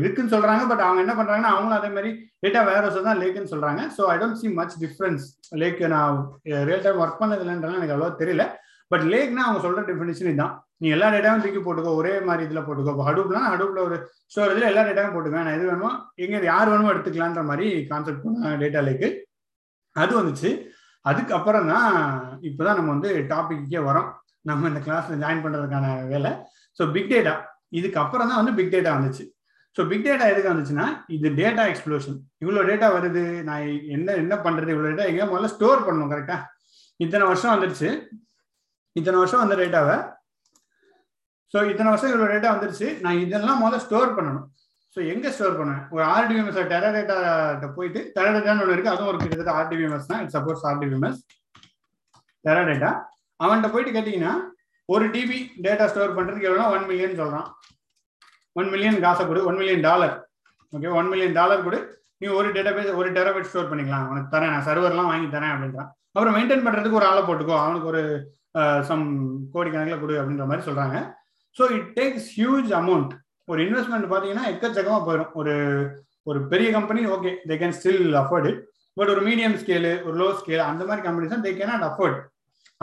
இருக்குன்னு 0.03 0.33
சொல்றாங்க. 0.33 0.63
பட் 0.71 0.83
அவங்க 0.87 0.99
என்ன 1.03 1.13
பண்றாங்கன்னா 1.19 1.53
அவங்களும் 1.53 1.79
அதே 1.79 1.89
மாதிரி 1.95 2.11
டேட்டா 2.43 2.61
வேர்ஹவுஸ் 2.69 3.07
தான் 3.07 3.21
லேக்குன்னு 3.21 3.51
சொல்றாங்க. 3.53 3.81
So 3.95 4.03
I 4.13 4.15
don't 4.21 4.41
see 4.41 4.49
much 4.59 4.75
difference 4.83 5.25
lake 5.61 5.81
non 5.95 6.19
real 6.69 6.85
time 6.85 7.01
work 7.05 7.21
பண்ணதில்லைன்றலாம் 7.23 7.79
எனக்கு 7.81 7.95
அவ்வளோ 7.95 8.11
தெரியல. 8.21 8.45
பட் 8.91 9.05
லேக்னா 9.13 9.43
அவங்க 9.47 9.61
சொல்ற 9.65 9.81
டெஃபினேஷன் 9.89 10.29
இதுதான் 10.31 10.53
நீ 10.83 10.87
எல்லா 10.95 11.07
டேட்டாவும் 11.13 11.43
தூக்கி 11.43 11.61
போட்டுக்கோ 11.65 11.91
ஒரே 11.99 12.13
மாதிரி 12.27 12.45
இதுல 12.47 12.61
போட்டுக்கோ. 12.67 12.93
இப்போ 12.95 13.05
ஹடூப்னா 13.09 13.41
ஹடூப்ல 13.53 13.79
ஒரு 13.87 13.97
ஸ்டோரேஜ்ல 14.31 14.69
எல்லா 14.71 14.81
டேட்டாவும் 14.87 15.15
போட்டுக்கோ. 15.15 15.43
நான் 15.45 15.57
எது 15.57 15.67
வேணுமோ 15.69 15.91
எங்க 16.23 16.41
யார் 16.51 16.71
வேணுமோ 16.71 16.91
எடுத்துக்கலான்ற 16.93 17.43
மாதிரி 17.49 17.67
கான்செப்ட் 17.91 18.23
பண்ணாங்க 18.25 18.57
டேட்டா 18.63 18.81
லேக்கு 18.87 19.09
அது 19.95 20.13
வந்துச்சு. 20.19 20.49
அதுக்கப்புறம் 21.05 21.69
தான் 21.73 21.93
இப்போதான் 22.47 22.77
நம்ம 22.79 22.91
வந்து 22.95 23.09
டாபிக்கே 23.31 23.81
வரோம். 23.89 24.09
நம்ம 24.49 24.67
இந்த 24.71 24.81
கிளாஸ்ல 24.85 25.17
ஜாயின் 25.23 25.43
பண்றதுக்கான 25.45 25.87
வேலை. 26.11 26.31
ஸோ 26.79 26.85
பிக் 26.95 27.11
டேட்டா 27.13 27.33
இதுக்கப்புறம் 27.79 28.29
தான் 28.31 28.39
வந்து 28.41 28.55
பிக் 28.57 28.73
டேட்டா 28.75 28.91
வந்துச்சு. 28.97 29.23
ஸோ 29.77 29.81
பிக் 29.91 30.05
டேட்டா 30.07 30.25
எதுக்கு 30.31 30.51
வந்துச்சுன்னா 30.51 30.87
இது 31.15 31.27
டேட்டா 31.39 31.63
எக்ஸ்ப்ளோஷன் 31.71 32.17
இவ்வளோ 32.43 32.63
டேட்டா 32.69 32.87
வருது. 32.97 33.23
நான் 33.49 33.63
என்ன 33.95 34.15
என்ன 34.23 34.35
பண்றது? 34.45 34.73
இவ்வளோ 34.75 34.89
டேட்டா 34.91 35.07
எங்கேயா 35.11 35.29
முதல்ல 35.31 35.51
ஸ்டோர் 35.55 35.85
பண்ணணும் 35.87 36.11
கரெக்டா 36.13 36.37
இத்தனை 36.99 37.23
வருஷம் 37.31 37.53
வந்துருச்சு 37.53 37.89
இத்தனை 38.99 39.17
வருஷம் 39.21 39.41
வந்த 39.43 39.55
டேட்டாவை 39.61 39.97
ஸோ 41.53 41.59
இத்தனை 41.71 41.89
வருஷம் 41.91 42.11
இவ்வளோ 42.11 42.27
டேட்டா 42.33 42.51
வந்துருச்சு. 42.53 42.87
நான் 43.03 43.19
இதெல்லாம் 43.23 43.59
முதல்ல 43.63 43.83
ஸ்டோர் 43.85 44.13
பண்ணணும். 44.17 44.45
ஸோ 44.95 44.99
எங்கே 45.11 45.29
ஸ்டோர் 45.35 45.57
பண்ணுவேன்? 45.59 45.83
ஒரு 45.93 46.03
ஆர்டிபிஎம்எஸ் 46.15 46.57
டெரா 46.71 46.89
டேட்டா 46.95 47.17
போயிட்டு 47.77 47.99
டெரா 48.15 48.31
டேட்டான்னு 48.35 48.63
ஒன்று 48.63 48.75
இருக்குது 48.75 48.93
அதுவும் 48.93 49.11
ஒரு 49.11 49.19
கிட்டத்தட்ட 49.21 49.53
ஆர்டிபிஎம்எஸ் 49.59 50.09
தான். 50.11 50.21
It 50.23 50.33
supports 50.35 50.65
RDBMS 50.71 51.21
Terra 52.45 52.63
data 52.69 52.91
அவன்கிட்ட 53.43 53.69
போயிட்டு 53.73 53.95
கேட்டிங்கன்னா 53.95 54.33
ஒரு 54.89 55.05
டிபி 55.15 55.39
டேட்டா 55.65 55.85
ஸ்டோர் 55.91 56.15
பண்ணுறதுக்கு 56.17 56.49
எவ்வளோ 56.49 56.67
ஒன் 56.75 56.85
மில்லியன் 56.91 57.19
சொல்கிறான் 57.21 57.49
ஒன் 58.59 58.69
மில்லியன் 58.73 59.01
காசை 59.05 59.23
கொடு. 59.27 59.41
One 59.49 59.59
million 59.59 59.85
dollar 59.89 60.15
okay 60.73 60.91
one 60.99 61.09
million 61.11 61.37
dollar 61.39 61.65
கொடு. 61.65 61.79
நீ 62.21 62.27
ஒரு 62.39 62.49
டேட்டா 62.55 62.71
பேஸ் 62.75 62.97
ஒரு 62.99 63.09
டெராபைட் 63.17 63.49
ஸ்டோர் 63.51 63.71
பண்ணிக்கலாம். 63.71 64.05
உனக்கு 64.11 64.29
தரேன். 64.35 64.53
நான் 64.55 64.67
சர்வர்லாம் 64.69 65.11
வாங்கி 65.11 65.29
தரேன் 65.35 65.53
அப்படின்றான். 65.53 65.89
அப்புறம் 66.15 66.35
மெயின்டைன் 66.37 66.65
பண்ணுறதுக்கு 66.65 66.99
ஒரு 67.01 67.07
ஆளை 67.11 67.21
போட்டுக்கோ. 67.29 67.55
அவனுக்கு 67.63 67.89
ஒரு 67.93 68.03
சம் 68.89 69.05
கோடி 69.53 69.69
கணக்கில் 69.69 70.01
கொடு 70.01 70.15
அப்படின்ற 70.21 70.45
மாதிரி 70.49 70.65
சொல்கிறாங்க 70.69 70.97
so 71.57 71.63
it 71.77 71.89
takes 71.99 72.29
huge 72.37 72.71
amount 72.81 73.13
ஒரு 73.51 73.59
இன்வெஸ்ட்மெண்ட் 73.67 74.07
பார்த்தீங்கன்னா 74.11 74.45
எக்கச்சக்கமாக 74.53 75.01
போயிடும். 75.07 75.31
ஒரு 75.39 75.53
ஒரு 76.29 76.39
பெரிய 76.51 76.67
company 76.77 77.01
okay 77.15 77.31
they 77.49 77.55
can 77.61 77.75
still 77.79 78.13
afford 78.21 78.47
it 78.51 78.61
but 78.97 79.11
ஒரு 79.13 79.21
மீடியம் 79.27 79.57
ஸ்கேலு 79.61 79.91
ஒரு 80.07 80.15
லோ 80.21 80.27
ஸ்கேல் 80.39 80.63
அந்த 80.69 80.81
மாதிரி 80.89 81.03
கம்பெனிஸ் 81.07 81.33
தான் 81.33 81.45
தே 81.45 81.51
கேனாட் 81.59 81.85
அஃபோர்ட் 81.89 82.17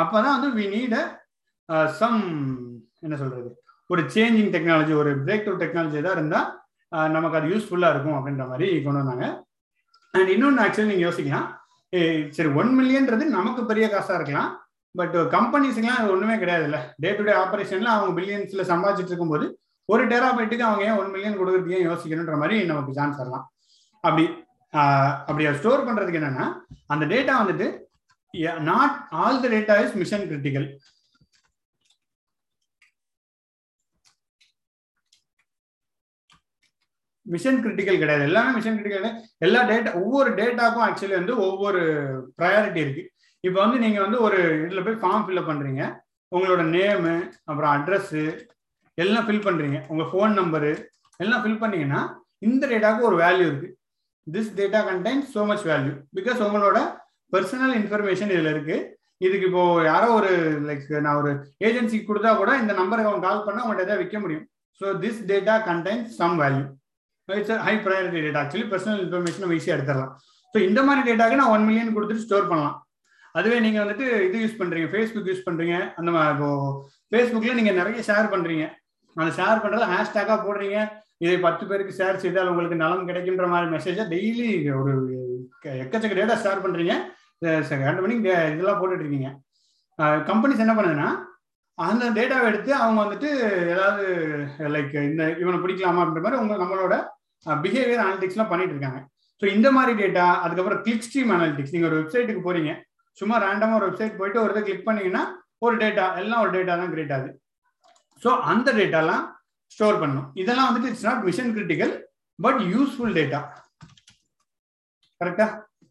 அப்போ 0.03 0.17
தான் 0.25 0.35
வந்து 0.37 0.51
வி 0.59 0.67
நீட் 0.75 0.97
சம் 2.01 2.21
என்ன 3.07 3.15
சொல்றது? 3.23 3.51
ஒரு 3.93 4.03
சேஞ்சிங் 4.15 4.51
டெக்னாலஜி 4.55 4.93
ஒரு 5.03 5.11
பிரேக் 5.27 5.45
த்ரூ 5.45 5.55
டெக்னாலஜி 5.63 5.97
எதாவது 6.01 6.19
இருந்தால் 6.19 6.49
நமக்கு 7.17 7.39
அது 7.39 7.51
யூஸ்ஃபுல்லாக 7.53 7.93
இருக்கும் 7.95 8.17
அப்படின்ற 8.19 8.45
மாதிரி 8.51 8.69
கொண்டு 8.85 9.01
வந்தாங்க. 9.01 9.27
அண்ட் 10.15 10.31
இன்னொன்று 10.35 10.63
ஆக்சுவலி 10.65 10.91
நீங்கள் 10.93 11.07
யோசிக்கலாம். 11.09 11.49
சரி 12.37 12.51
ஒன் 12.61 12.73
மில்லியன்றது 12.79 13.25
நமக்கு 13.39 13.63
பெரிய 13.71 13.87
காசாக 13.93 14.19
இருக்கலாம். 14.19 14.51
பட் 14.99 15.17
கம்பெனிஸ்க்குலாம் 15.35 15.99
அது 16.01 16.13
ஒன்றுமே 16.15 16.37
கிடையாது 16.43 16.65
இல்லை 16.69 16.81
டே 17.03 17.11
டு 17.17 17.25
டே 17.29 17.35
ஆப்ரேஷன்ல 17.43 17.91
அவங்க 17.97 18.13
பில்லியன்ஸில் 18.19 18.71
சம்பாதிச்சுட்டு 18.73 19.13
இருக்கும்போது 19.13 19.47
ஒரு 19.93 20.03
டெராபைட்டுக்கு 20.13 20.69
அவங்க 20.69 20.83
ஏன் 20.89 20.99
ஒன் 21.01 21.13
மில்லியன் 21.15 21.39
கொடுக்குறது 21.41 21.77
ஏன் 21.77 21.87
யோசிக்கணுன்ற 21.89 22.37
மாதிரி 22.43 22.57
நமக்கு 22.71 22.97
சான்ஸ் 22.99 23.21
வரலாம். 23.21 23.45
அப்படி 24.05 24.25
அப்படி 25.29 25.45
ஸ்டோர் 25.61 25.87
பண்ணுறதுக்கு 25.87 26.21
என்னன்னா 26.21 26.47
அந்த 26.95 27.05
டேட்டா 27.13 27.35
வந்துட்டு 27.43 27.69
not 28.71 28.97
all 29.23 29.41
the 29.45 29.49
data 29.55 29.77
is 29.85 29.97
mission 30.03 30.27
critical 30.31 30.67
mission 37.27 37.63
critical 37.65 38.01
கிடையாது. 38.03 38.25
எல்லாமே 38.29 38.53
மிஷன் 38.59 38.77
கிரிட்டிக்கல் 38.79 39.19
எல்லா 39.47 39.61
டேட்டா 39.71 39.91
ஒவ்வொரு 40.03 40.31
டேட்டாக்கும் 40.39 40.87
ஆக்சுவலி 40.87 41.17
வந்து 41.19 41.35
ஒவ்வொரு 41.47 41.83
ப்ரையாரிட்டி 42.39 42.81
இருக்கு. 42.85 43.05
இப்போ 43.45 43.59
வந்து 43.65 43.79
நீங்கள் 43.85 44.05
வந்து 44.05 44.19
ஒரு 44.27 44.39
இதில் 44.65 44.85
போய் 44.87 45.03
ஃபார்ம் 45.03 45.25
ஃபில்அப் 45.27 45.51
பண்ணுறீங்க 45.51 45.83
உங்களோட 46.33 46.63
நேமு 46.75 47.15
அப்புறம் 47.49 47.73
அட்ரஸ்ஸு 47.77 48.23
எல்லாம் 48.99 49.27
ஃபில் 49.27 49.47
பண்ணுறீங்க 49.47 49.79
உங்கள் 49.93 50.09
ஃபோன் 50.11 50.33
நம்பரு 50.41 50.73
எல்லாம் 51.21 51.43
ஃபில் 51.43 51.63
பண்ணீங்கன்னா 51.63 52.01
இந்த 52.49 52.63
டேட்டாவுக்கு 52.73 53.09
ஒரு 53.11 53.17
வேல்யூ 53.25 53.47
இருக்குது 53.51 53.75
this 54.27 54.51
data 54.59 54.81
contain 54.89 55.23
so 55.35 55.43
much 55.51 55.67
value 55.71 55.93
because 56.19 56.41
உங்களோட 56.47 56.79
பர்சனல் 57.33 57.75
இன்ஃபர்மேஷன் 57.81 58.33
இதில் 58.35 58.53
இருக்குது 58.55 58.87
இதுக்கு 59.27 59.47
இப்போ 59.49 59.63
யாரோ 59.91 60.07
ஒரு 60.19 60.31
லைக் 60.69 60.85
நான் 61.07 61.19
ஒரு 61.23 61.31
ஏஜென்சிக்கு 61.67 62.09
கொடுத்தா 62.11 62.31
கூட 62.37 62.51
இந்த 62.63 62.73
நம்பருக்கு 62.81 63.11
அவங்க 63.11 63.27
கால் 63.29 63.45
பண்ணால் 63.47 63.65
அவங்கள்ட்ட 63.65 63.87
ஏதாவது 63.87 64.03
விற்க 64.03 64.19
முடியும். 64.23 64.45
So 64.81 64.87
this 65.03 65.21
data 65.31 65.55
contain 65.69 66.05
some 66.19 66.37
value 66.43 66.63
it's 67.29 67.65
high 67.67 67.75
priority 67.87 68.21
data 68.27 68.41
actually 68.43 68.69
personal 68.73 69.03
information 69.05 69.45
நம்ம 69.45 69.57
ஈஸியாக 69.59 69.77
எடுத்துடலாம். 69.77 70.13
ஸோ 70.55 70.59
இந்த 70.69 70.81
மாதிரி 70.87 71.03
டேட்டாக்கு 71.09 71.41
நான் 71.41 71.53
ஒன் 71.57 71.67
மில்லியன் 71.69 71.95
கொடுத்துட்டு 71.97 72.27
ஸ்டோர் 72.27 72.49
பண்ணலாம். 72.53 72.77
அதுவே 73.39 73.57
நீங்க 73.65 73.79
வந்துட்டு 73.83 74.07
இது 74.29 74.39
யூஸ் 74.45 74.59
பண்றீங்க 74.61 74.89
ஃபேஸ்புக் 74.93 75.31
யூஸ் 75.31 75.47
பண்றீங்க 75.49 75.77
அந்த 75.99 76.11
மாதிரி 76.17 76.33
இப்போ 76.37 76.51
ஃபேஸ்புக்ல 77.11 77.55
நீங்க 77.59 77.73
நிறைய 77.81 78.03
ஷேர் 78.09 78.33
பண்றீங்க. 78.35 78.65
அந்த 79.17 79.31
ஷேர் 79.39 79.63
பண்றது 79.63 79.87
ஹேஷ்டேக்கா 79.93 80.37
போடுறீங்க. 80.47 80.79
இதை 81.25 81.37
பத்து 81.47 81.65
பேருக்கு 81.71 81.97
ஷேர் 82.01 82.21
செய்தால் 82.25 82.51
உங்களுக்கு 82.51 82.83
நலம் 82.83 83.09
கிடைக்கின்ற 83.09 83.47
மாதிரி 83.53 83.67
மெசேஜை 83.77 84.05
டெய்லி 84.13 84.49
ஒரு 84.81 84.93
எக்கச்சக்க 85.85 86.15
டேட்டா 86.21 86.37
ஷேர் 86.45 86.65
பண்றீங்க. 86.67 86.95
ரெண்டு 87.87 88.03
மணிக்கு 88.05 88.33
இதெல்லாம் 88.55 88.81
போட்டுட்டு 88.81 89.05
இருக்கீங்க. 89.05 89.31
கம்பெனிஸ் 90.31 90.65
என்ன 90.65 90.75
பண்ணுதுன்னா 90.79 91.09
அந்த 91.79 92.05
டேட்டாவை 92.17 92.47
எடுத்து 92.51 92.71
அவங்க 92.83 92.99
வந்துட்டு 93.03 93.29
ஏதாவது 93.75 94.05
லைக் 94.75 94.95
இந்த 95.11 95.23
இவனை 95.43 95.59
பிடிக்கலாமா 95.63 96.03
அப்படின்ற 96.03 96.23
மாதிரி 96.25 96.41
உங்க 96.43 96.57
நம்மளோட 96.63 96.95
பிஹேவியர் 97.47 98.03
அனாலிட்டிக்ஸ்லாம் 98.05 98.51
பண்ணிட்டு 98.51 98.75
இருக்காங்க. 98.75 99.01
ஸோ 99.43 99.47
இந்த 99.57 99.69
மாதிரி 99.77 99.93
டேட்டா 100.01 100.27
அதுக்கப்புறம் 100.45 100.83
கிளிக் 100.87 101.07
ஸ்ட்ரீம் 101.07 101.33
அனாலிட்டிக்ஸ் 101.37 101.75
நீங்க 101.75 101.89
ஒரு 101.91 101.99
வெப்சைட்டுக்கு 102.01 102.43
போறீங்க. 102.49 102.73
சும்மா 103.19 103.37
ரேண்டமாக 103.45 103.79
ஒரு 103.79 103.87
வெப்சைட் 103.89 104.19
போயிட்டு 104.21 104.43
ஒரு 104.45 104.53
இதை 104.55 104.63
கிளிக் 104.69 104.87
பண்ணீங்கன்னா 104.89 105.23
ஒரு 105.67 105.75
டேட்டா 105.83 106.05
எல்லாம் 106.21 106.43
ஒரு 106.45 106.53
டேட்டா 106.57 106.75
தான் 106.81 106.93
கிரியேட் 106.93 107.15
ஆகுது. 107.17 107.31
ஸோ 108.23 108.31
அந்த 108.53 108.69
டேட்டாலாம் 108.79 109.25
ஸ்டோர் 109.75 110.01
பண்ணும் 110.03 110.29
இதெல்லாம் 110.43 110.69
வந்துட்டு 110.69 110.91
it's 110.93 111.09
not 111.09 111.25
mission 111.29 111.53
critical 111.57 111.93
but 112.39 112.61
useful 112.75 113.17
data 113.19 113.41
கரெக்டா 115.21 115.47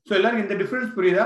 ஸோ 0.07 0.13
எல்லாருக்கும் 0.17 0.45
இந்த 0.45 0.55
டிஃபரன்ஸ் 0.61 0.95
புரியுதா? 0.97 1.25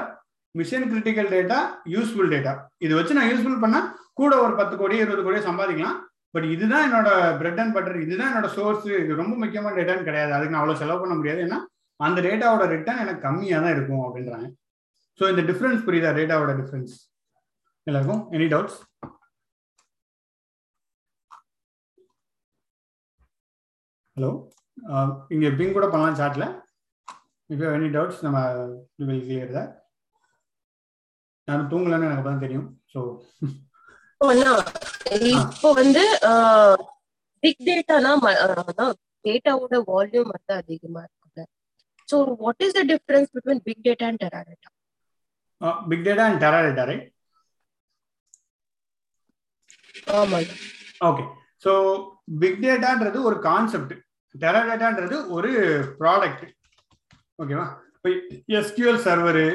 Mission 0.56 0.88
critical 0.90 1.30
data 1.36 1.60
useful 1.94 2.32
data 2.34 2.54
இது 2.86 2.94
வச்சு 2.98 3.16
நான் 3.18 3.30
யூஸ்ஃபுல் 3.30 3.62
பண்ணால் 3.62 3.88
கூட 4.20 4.34
ஒரு 4.46 4.54
பத்து 4.60 4.76
கோடி 4.82 4.96
இருபது 5.04 5.24
கோடி 5.28 5.40
சம்பாதிக்கலாம். 5.48 6.00
பட் 6.36 6.48
இதுதான் 6.56 6.84
என்னோட 6.88 7.10
பிரெட் 7.40 7.62
அண்ட் 7.62 7.76
பட்டர் 7.76 8.04
இதுதான் 8.04 8.30
என்னோட 8.32 8.48
சோர்ஸ் 8.58 8.86
இது 9.04 9.22
ரொம்ப 9.22 9.34
முக்கியமான 9.44 9.76
டேட்டான்னு 9.78 10.08
கிடையாது. 10.10 10.32
அதுக்கு 10.36 10.54
நான் 10.54 10.62
அவ்வளோ 10.64 10.80
செலவு 10.82 11.02
பண்ண 11.04 11.16
முடியாது. 11.20 11.42
ஏன்னா 11.48 11.60
அந்த 12.00 12.20
டேட்டாவோட 12.28 12.66
ரிட்டர்ன் 12.76 13.02
எனக்கு 13.04 13.26
கம்மியாக 13.26 13.64
தான் 13.66 13.76
இருக்கும் 13.76 14.04
அப்படின்றாங்க. 14.06 14.48
ஸோ 15.20 15.24
இந்த 15.32 15.42
டிஃப்ரென்ஸ் 15.50 15.86
புரியுதா? 15.88 16.12
டேட்டாவோட 16.18 16.54
டிஃப்ரென்ஸ் 16.62 16.94
எல்லாருக்கும்? 17.88 18.22
எனி 18.36 18.48
டவுட்ஸ் 18.54 18.80
ஹலோ 24.18 24.30
இங்கே 25.34 25.50
பிங் 25.60 25.76
கூட 25.78 25.86
பண்ணலாம் 25.94 26.20
சாட்ல 26.22 26.46
இஃப் 27.50 27.64
எனி 27.78 27.90
டவுட்ஸ் 27.96 28.22
நம்ம 28.26 28.40
வில் 29.08 29.24
கிளியர் 29.28 29.56
தான் 29.58 29.70
நான் 31.48 31.70
தூங்கலன்னு 31.72 32.08
எனக்கு 32.10 32.26
தான் 32.30 32.44
தெரியும். 32.44 32.68
ஸோ 32.92 33.00
இப்போ 35.32 35.70
வந்து 35.82 36.04
பிக் 37.44 37.64
டேட்டானா 37.70 38.12
டேட்டாவோட 39.26 39.76
வால்யூம் 39.90 40.32
வந்து 40.36 40.54
அதிகமா 40.62 41.02
இருக்குல்ல. 41.08 41.42
So 42.10 42.16
what 42.44 42.64
is 42.66 42.78
the 42.80 42.84
difference 42.94 43.32
between 43.36 43.64
big 43.68 43.84
data 43.88 44.08
and 44.12 44.22
Teradata 44.50 44.70
big 45.90 46.06
data 46.08 46.24
and 46.30 46.42
Teradata 46.68 46.86
right 46.90 47.08
ஆமாங்க. 50.20 50.54
ஓகே 51.10 51.24
ஸோ 51.66 51.72
பிக் 52.42 52.62
டேட்டான்றது 52.64 53.18
ஒரு 53.30 53.38
கான்செப்ட் 53.48 53.94
டெராடேட்டான்றது 54.36 55.16
ஒரு 55.36 55.52
ப்ராடக்ட் 56.00 56.44
ஓகேவா 57.40 57.66
இப்போ 57.96 58.10
எஸ்கியூஎல் 58.60 59.04
சர்வரு 59.08 59.46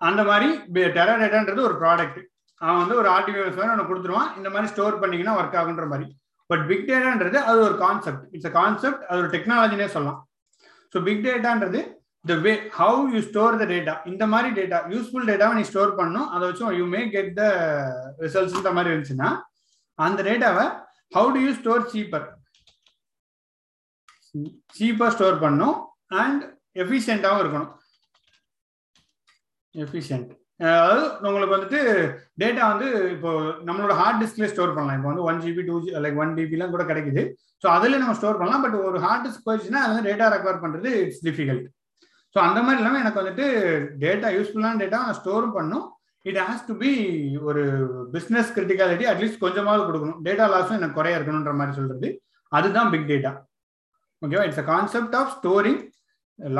அந்த 0.00 0.20
மாதிரி 0.30 0.48
டெராடேட்டான்றது 0.96 1.60
ஒரு 1.68 1.76
ப்ராடக்ட் 1.82 2.20
அவன் 2.60 2.80
வந்து 2.82 2.96
ஒரு 3.00 3.08
ஆர்டிஃபிஷியல் 3.14 3.54
சர்வர் 3.54 3.72
அவனை 3.72 3.86
கொடுத்துருவான். 3.86 4.30
இந்த 4.38 4.48
மாதிரி 4.50 4.70
ஸ்டோர் 4.72 5.00
பண்ணீங்கன்னா 5.00 5.34
ஒர்க் 5.38 5.56
ஆகுன்ற 5.60 5.86
மாதிரி. 5.92 6.06
பட் 6.50 6.64
பிக் 6.70 6.86
டேட்டான்றது 6.90 7.38
அது 7.48 7.58
ஒரு 7.68 7.76
கான்செப்ட் 7.82 8.24
இட்ஸ் 8.34 8.50
அ 8.50 8.54
கான்செப்ட் 8.58 9.02
அது 9.08 9.18
ஒரு 9.22 9.30
டெக்னாலஜினே 9.34 9.88
சொல்லலாம். 9.94 10.20
So 10.94 11.02
big 11.08 11.24
டேட்டான்றது 11.26 11.80
the 12.24 12.34
way 12.44 12.52
how 12.78 13.00
you 13.14 13.20
store 13.30 13.58
the 13.62 13.64
data 13.72 13.94
இந்த 14.10 14.24
மாதிரி 14.32 14.50
டேட்டா 14.58 14.78
யூஸ்ஃபுல் 14.92 15.28
டேட்டாவை 15.30 15.56
நீ 15.58 15.64
ஸ்டோர் 15.70 15.98
பண்ணும் 15.98 16.28
அதை 16.34 16.44
வச்சு 16.48 16.78
you 16.80 16.86
may 16.94 17.02
get 17.16 17.32
the 17.40 17.44
results 18.24 18.58
இந்த 18.60 18.72
மாதிரி 18.76 18.92
இருந்துச்சுன்னா 18.92 19.30
அந்த 19.98 20.20
டேட்டாவை 20.28 20.64
how 21.16 21.28
do 21.34 21.42
you 21.46 21.52
store 21.60 21.84
cheaper 21.92 22.26
சீப்பாக 24.78 25.10
ஸ்டோர் 25.16 25.36
பண்ணும் 25.44 25.76
அண்ட் 26.22 26.40
எஃபிஷியண்டாகவும் 26.82 27.42
இருக்கணும். 27.42 27.70
எஃபிஷியன்ட் 29.74 30.32
அதாவது 30.64 31.04
உங்களுக்கு 31.28 31.54
வந்துட்டு 31.54 31.80
டேட்டா 32.40 32.64
வந்து 32.72 32.88
இப்போ 33.14 33.30
நம்மளோட 33.68 33.94
ஹார்ட் 34.00 34.20
டிஸ்க்லேயே 34.22 34.50
ஸ்டோர் 34.52 34.74
பண்ணலாம். 34.74 34.98
இப்போ 34.98 35.08
வந்து 35.10 35.26
one 35.30 35.40
GB 35.44 35.62
two 35.68 35.76
G 35.84 35.92
like 36.04 36.20
one 36.22 36.34
டிபிலாம் 36.38 36.74
கூட 36.74 36.84
கிடைக்குது. 36.90 37.22
ஸோ 37.62 37.66
அதில் 37.76 38.00
நம்ம 38.02 38.16
ஸ்டோர் 38.18 38.38
பண்ணலாம். 38.40 38.64
பட் 38.64 38.76
ஒரு 38.88 38.98
ஹார்ட் 39.06 39.24
டிஸ்க் 39.26 39.46
போயிடுச்சுன்னா 39.48 39.82
அது 39.84 39.92
வந்து 39.94 40.08
டேட்டா 40.10 40.28
ரெக்கவர் 40.34 40.62
பண்ணுறது 40.64 40.90
இட்ஸ் 41.04 41.24
டிஃபிகல்ட் 41.28 41.66
ஸோ 42.34 42.38
அந்த 42.46 42.60
மாதிரி 42.66 42.80
இல்லாமல் 42.80 43.02
எனக்கு 43.02 43.20
வந்துட்டு 43.20 43.44
டேட்டா 44.04 44.28
யூஸ்ஃபுல்லான 44.36 44.78
டேட்டா 44.82 44.98
நான் 45.04 45.18
ஸ்டோரும் 45.20 45.56
பண்ணும். 45.56 45.84
இட் 46.28 46.38
ஹேஸ் 46.48 46.66
டு 46.68 46.74
பி 46.82 46.90
ஒரு 47.48 47.62
பிஸ்னஸ் 48.14 48.50
கிரிட்டிகாலிட்டி 48.56 49.04
அட்லீஸ்ட் 49.10 49.42
கொஞ்சமாவது 49.44 49.82
கொடுக்கணும். 49.88 50.20
டேட்டா 50.26 50.44
லாஸும் 50.52 50.78
எனக்கு 50.78 50.98
குறைய 50.98 51.18
இருக்கணுன்ற 51.18 51.52
மாதிரி 51.60 51.76
சொல்றது. 51.78 52.08
அதுதான் 52.52 52.90
பிக் 52.94 53.10
டேட்டா 53.12 53.32
ஓகேவா 54.22 54.44
it's 54.48 54.62
a 54.62 54.66
concept 54.72 55.16
of 55.20 55.32
storing 55.36 55.80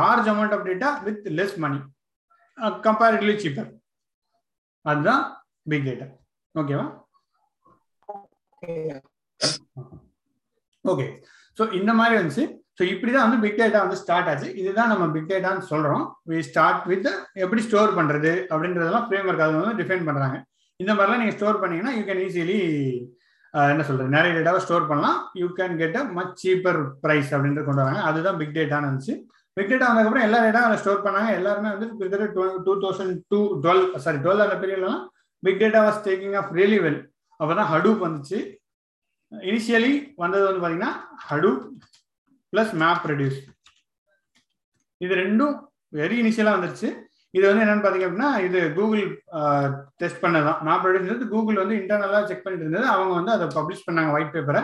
large 0.01 0.29
amount 0.33 0.55
of 0.57 0.67
data 0.71 0.91
with 1.07 1.25
less 1.39 1.57
money 1.65 1.81
comparatively 2.87 3.37
cheaper 3.45 3.71
அதுதான் 4.85 5.23
பிக் 5.73 5.87
டேட்டா 5.89 6.07
ஓகேவா 6.55 6.87
ஓகே 10.85 11.07
ஸோ 11.59 11.63
இந்த 11.79 11.91
மாதிரி 11.99 12.15
வந்துச்சு. 12.19 12.45
ஸோ 12.79 12.83
இப்படி 12.93 13.11
தான் 13.15 13.27
வந்து 13.27 13.41
பிக் 13.43 13.59
டேட்டா 13.61 13.81
வந்து 13.85 13.99
ஸ்டார்ட் 14.03 14.29
ஆச்சு. 14.31 14.49
இதுதான் 14.61 14.91
நம்ம 14.93 15.05
பிக் 15.17 15.29
டேட்டான்னு 15.33 15.69
சொல்கிறோம் 15.73 16.05
வி 16.31 16.39
ஸ்டார்ட் 16.49 16.87
வித் 16.93 17.11
எப்படி 17.45 17.63
ஸ்டோர் 17.67 17.93
பண்ணுறது 17.99 18.33
அப்படின்றதெல்லாம் 18.53 19.07
ஃப்ரேம் 19.09 19.29
ஒர்க் 19.31 19.45
அது 19.47 19.61
வந்து 19.61 19.79
டிஃபைன் 19.81 20.07
பண்ணுறாங்க 20.09 20.39
இந்த 20.81 20.93
மாதிரிலாம் 20.95 21.21
நீங்கள் 21.23 21.37
ஸ்டோர் 21.39 21.61
பண்ணீங்கன்னா 21.63 21.93
யூ 21.99 22.03
கேன் 22.09 22.23
ஈஸிலி 22.25 22.59
என்ன 23.73 23.83
சொல்கிறது 23.89 24.15
நிறைய 24.17 24.31
டேட்டாவை 24.37 24.61
ஸ்டோர் 24.65 24.89
பண்ணலாம். 24.91 25.19
You 25.41 25.47
can 25.59 25.77
get 25.83 25.99
a 26.01 26.03
much 26.17 26.35
cheaper 26.43 26.81
price 27.05 27.31
அப்படின்றது 27.35 27.67
கொண்டு 27.69 27.83
வராங்க. 27.83 28.01
அதுதான் 28.09 28.39
பிக் 28.41 28.57
டேட்டான்னு 28.57 28.89
இருந்துச்சு 28.89 29.15
பிக் 29.57 29.71
டேட்டா 29.73 29.89
வந்ததுக்கப்புறம் 29.89 30.27
எல்லா 30.29 30.39
டேட்டா 30.45 30.63
அதில் 30.67 30.81
ஸ்டோர் 30.83 31.05
பண்ணாங்க. 31.07 31.31
எல்லாருமே 31.41 31.71
வந்து 31.75 31.89
கிட்டத்தட்ட 31.99 32.27
two 32.67 32.75
thousand 32.85 33.15
to 33.33 33.41
twelve 33.65 33.85
sorry 34.07 34.21
twelve 34.25 34.45
அந்த 34.47 34.57
பீரியட்லாம் 34.63 35.01
big 35.43 35.61
data 35.63 35.83
was 35.87 36.03
taking 36.09 36.37
off 36.41 36.51
really 36.59 36.81
well 36.87 37.01
அப்போ 37.41 37.53
தான் 37.61 37.71
ஹடூப் 37.75 38.05
வந்துச்சு. 38.07 38.41
இனிஷியலி 39.33 39.93
வந்தது 40.23 40.45
வந்து 40.49 40.63
பார்த்தீங்கன்னா 40.63 40.93
ஹடூப் 41.29 41.63
பிளஸ் 42.55 42.75
மேப் 42.83 43.07
ரெடியூஸ் 43.13 43.41
இது 45.05 45.15
ரெண்டும் 45.23 45.55
வெரி 46.01 46.17
இனிஷியலாக 46.23 46.57
வந்துருச்சு. 46.57 46.89
இது 47.37 47.45
வந்து 47.49 47.63
என்னன்னு 47.65 47.85
பார்த்தீங்க 47.85 48.07
அப்படின்னா 48.09 48.31
இது 48.47 48.59
கூகுள் 48.77 49.05
டெஸ்ட் 50.01 50.21
பண்ணதான். 50.25 50.59
மேப் 50.67 50.85
ரெடியூஸ் 50.89 51.23
கூகுள் 51.33 51.61
வந்து 51.63 51.79
இன்டர்னலாக 51.81 52.27
செக் 52.31 52.45
பண்ணிட்டு 52.45 52.67
இருந்தது. 52.67 52.87
அவங்க 52.95 53.13
வந்து 53.19 53.33
அதை 53.37 53.47
பப்ளிஷ் 53.57 53.87
பண்ணாங்க 53.87 54.13
ஒயிட் 54.17 54.35
பேப்பரை 54.37 54.63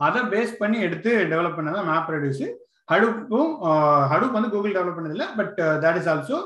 அதை 0.00 0.20
பேஸ் 0.34 0.52
பண்ணி 0.60 0.78
எடுத்து 0.86 1.10
டெவலப் 1.32 1.58
பண்ணதான் 1.58 1.88
மேப் 1.90 2.12
ரெடியூஸ் 2.14 2.44
ஹடுப்பும் 2.92 3.50
ஹடுப் 4.12 4.36
வந்து 4.36 4.52
கூகுள் 4.54 4.76
டெவலப் 4.76 4.96
பண்ணதில்லை 4.98 5.26
பட் 5.40 5.58
தட் 5.84 5.98
இஸ் 6.00 6.08
ஆல்சோ 6.12 6.38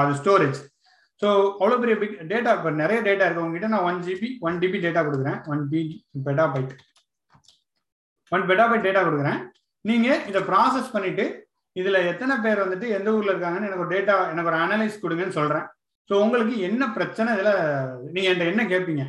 அது 0.00 0.12
ஸ்டோரேஜ் 0.20 0.58
ஸோ 1.22 1.28
அவ்வளோ 1.60 1.78
பெரிய 1.82 1.94
பிக் 2.02 2.14
டேட்டா 2.32 2.50
இப்போ 2.58 2.70
நிறைய 2.82 2.98
டேட்டா 3.08 3.24
இருக்கு. 3.26 3.44
உங்ககிட்ட 3.46 3.68
நான் 3.72 3.86
one 3.88 3.98
GB 4.06 4.28
one 4.46 4.58
TB 4.62 4.78
data 4.84 5.00
கொடுக்குறேன். 5.06 5.38
One 5.52 5.62
P 5.72 5.80
petabyte 6.54 6.74
one 8.32 8.46
petabyte 8.70 8.86
data 8.86 9.02
கொடுக்குறேன். 9.08 9.40
நீங்க 9.88 10.08
இதை 10.30 10.40
ப்ராசஸ் 10.50 10.94
பண்ணிட்டு 10.94 11.24
இதுல 11.76 11.98
எத்தனை 12.10 12.34
பேர் 12.44 12.62
வந்துட்டு 12.64 12.86
எந்த 12.96 13.08
ஊர்ல 13.16 13.32
இருக்காங்கன்னு 13.32 13.68
எனக்கு 13.68 13.84
ஒரு 13.84 13.94
டேட்டா 13.94 14.14
எனக்கு 14.32 14.50
ஒரு 14.52 14.58
அனலைஸ் 14.64 15.02
கொடுங்கன்னு 15.02 15.38
சொல்றேன். 15.38 15.66
ஸோ 16.10 16.14
உங்களுக்கு 16.24 16.54
என்ன 16.68 16.82
பிரச்சனை 16.96 17.30
இதுல 17.36 17.50
நீங்க 18.14 18.28
என்கிட்ட 18.30 18.52
என்ன 18.52 18.62
கேட்பீங்க 18.72 19.04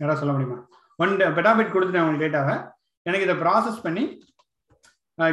யாராவது 0.00 0.20
சொல்ல 0.22 0.32
முடியுமா? 0.36 0.58
ஒன் 1.02 1.12
பெட்டாபிட் 1.38 1.74
கொடுத்துட்டேன் 1.74 2.04
உங்களுக்கு 2.04 2.26
டேட்டாவை 2.26 2.56
எனக்கு 3.06 3.26
இதை 3.26 3.36
ப்ராசஸ் 3.42 3.82
பண்ணி 3.86 4.04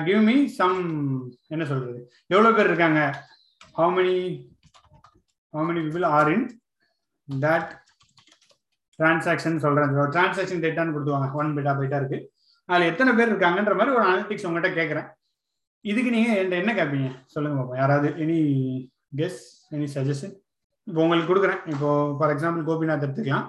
கிவ் 0.07 0.21
மீ 0.29 0.35
சம் 0.57 0.79
என்ன 1.53 1.63
சொல்றது? 1.71 1.99
எவ்வளோ 2.33 2.51
பேர் 2.57 2.69
இருக்காங்க? 2.71 2.99
How 3.79 3.91
many 3.97 4.17
how 5.53 5.65
many 5.69 5.81
people 5.85 6.05
are 6.17 6.31
in 6.35 6.45
that 7.27 7.71
transaction 8.99 9.63
சொல்றேன். 9.65 9.91
டிரான்சாக்ஷன் 10.15 10.63
டேட்டான்னு 10.65 10.95
கொடுத்துவாங்க 10.95 11.39
ஒன் 11.41 11.55
பெட்டா 11.57 11.73
பைட்டா 11.79 11.99
இருக்கு. 12.01 12.19
அதில் 12.73 12.89
எத்தனை 12.91 13.11
பேர் 13.17 13.31
இருக்காங்கன்ற 13.31 13.73
மாதிரி 13.79 13.95
ஒரு 13.97 14.05
அனலிட்டிக்ஸ் 14.09 14.47
உங்கள்கிட்ட 14.49 14.71
கேட்குறேன் 14.79 15.09
இதுக்கு 15.91 16.13
நீங்கள் 16.15 16.37
என்கிட்ட 16.39 16.61
என்ன 16.63 16.73
கேட்பீங்க 16.79 17.09
சொல்லுங்க 17.33 17.57
பாப்போம். 17.59 17.79
யாராவது 17.81 18.09
எனி 18.23 18.37
கெஸ் 19.19 19.41
எனி 19.75 19.87
சஜஷன் 19.95 20.33
இப்போ 20.87 21.01
உங்களுக்கு 21.03 21.31
கொடுக்குறேன். 21.31 21.61
இப்போ 21.73 21.89
ஃபார் 22.19 22.33
எக்ஸாம்பிள் 22.35 22.67
கோபிநாத் 22.69 23.05
எடுத்துக்கலாம். 23.07 23.47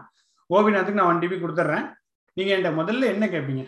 கோபிநாத்துக்கு 0.50 1.00
நான் 1.00 1.10
ஒன் 1.12 1.22
டிபி 1.22 1.36
கொடுத்துட்றேன். 1.44 1.86
நீங்கள் 2.36 2.54
என்கிட்ட 2.54 2.72
முதல்ல 2.80 3.12
என்ன 3.14 3.26
கேட்பீங்க 3.34 3.64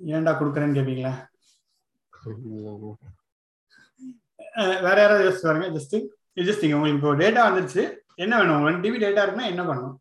ஏன்டா 0.00 0.32
கொடுக்குறேன்னு 0.38 0.76
கேட்பீங்களா 0.76 1.12
வேற 4.86 4.96
யாராவது 5.02 5.26
யோசிச்சு 5.26 5.48
பாருங்க 5.48 5.68
ஜஸ்ட் 5.76 5.96
ஜஸ்ட் 6.48 6.64
உங்களுக்கு 6.68 6.98
இப்போ 6.98 7.12
டேட்டா 7.22 7.42
வந்துருச்சு 7.48 7.82
என்ன 8.16 8.32
வேணும் 8.40 8.64
ஒன் 8.68 8.80
டிபி 8.84 8.98
டேட்டா 9.04 9.22
இருக்குன்னா 9.24 9.50
என்ன 9.52 9.62
பண்ணணும் 9.68 9.98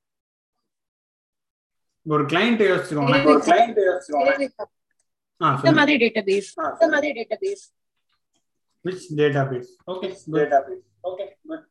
ஒரு 2.06 2.24
கிளைண்ட் 2.32 2.64
யோசிச்சுக்கோங்க 2.70 3.18
ஒரு 3.34 3.42
கிளைண்ட் 3.50 3.82
யோசிச்சுக்கோங்க 3.90 4.34
இந்த 5.60 5.74
மாதிரி 5.78 5.94
டேட்டாபேஸ் 6.06 6.50
இந்த 6.76 6.90
மாதிரி 6.96 7.12
database 7.20 7.66
which 8.86 9.04
database 9.18 9.68
okay 9.92 10.08
database 10.36 10.80
okay 11.04 11.26
good 11.50 11.62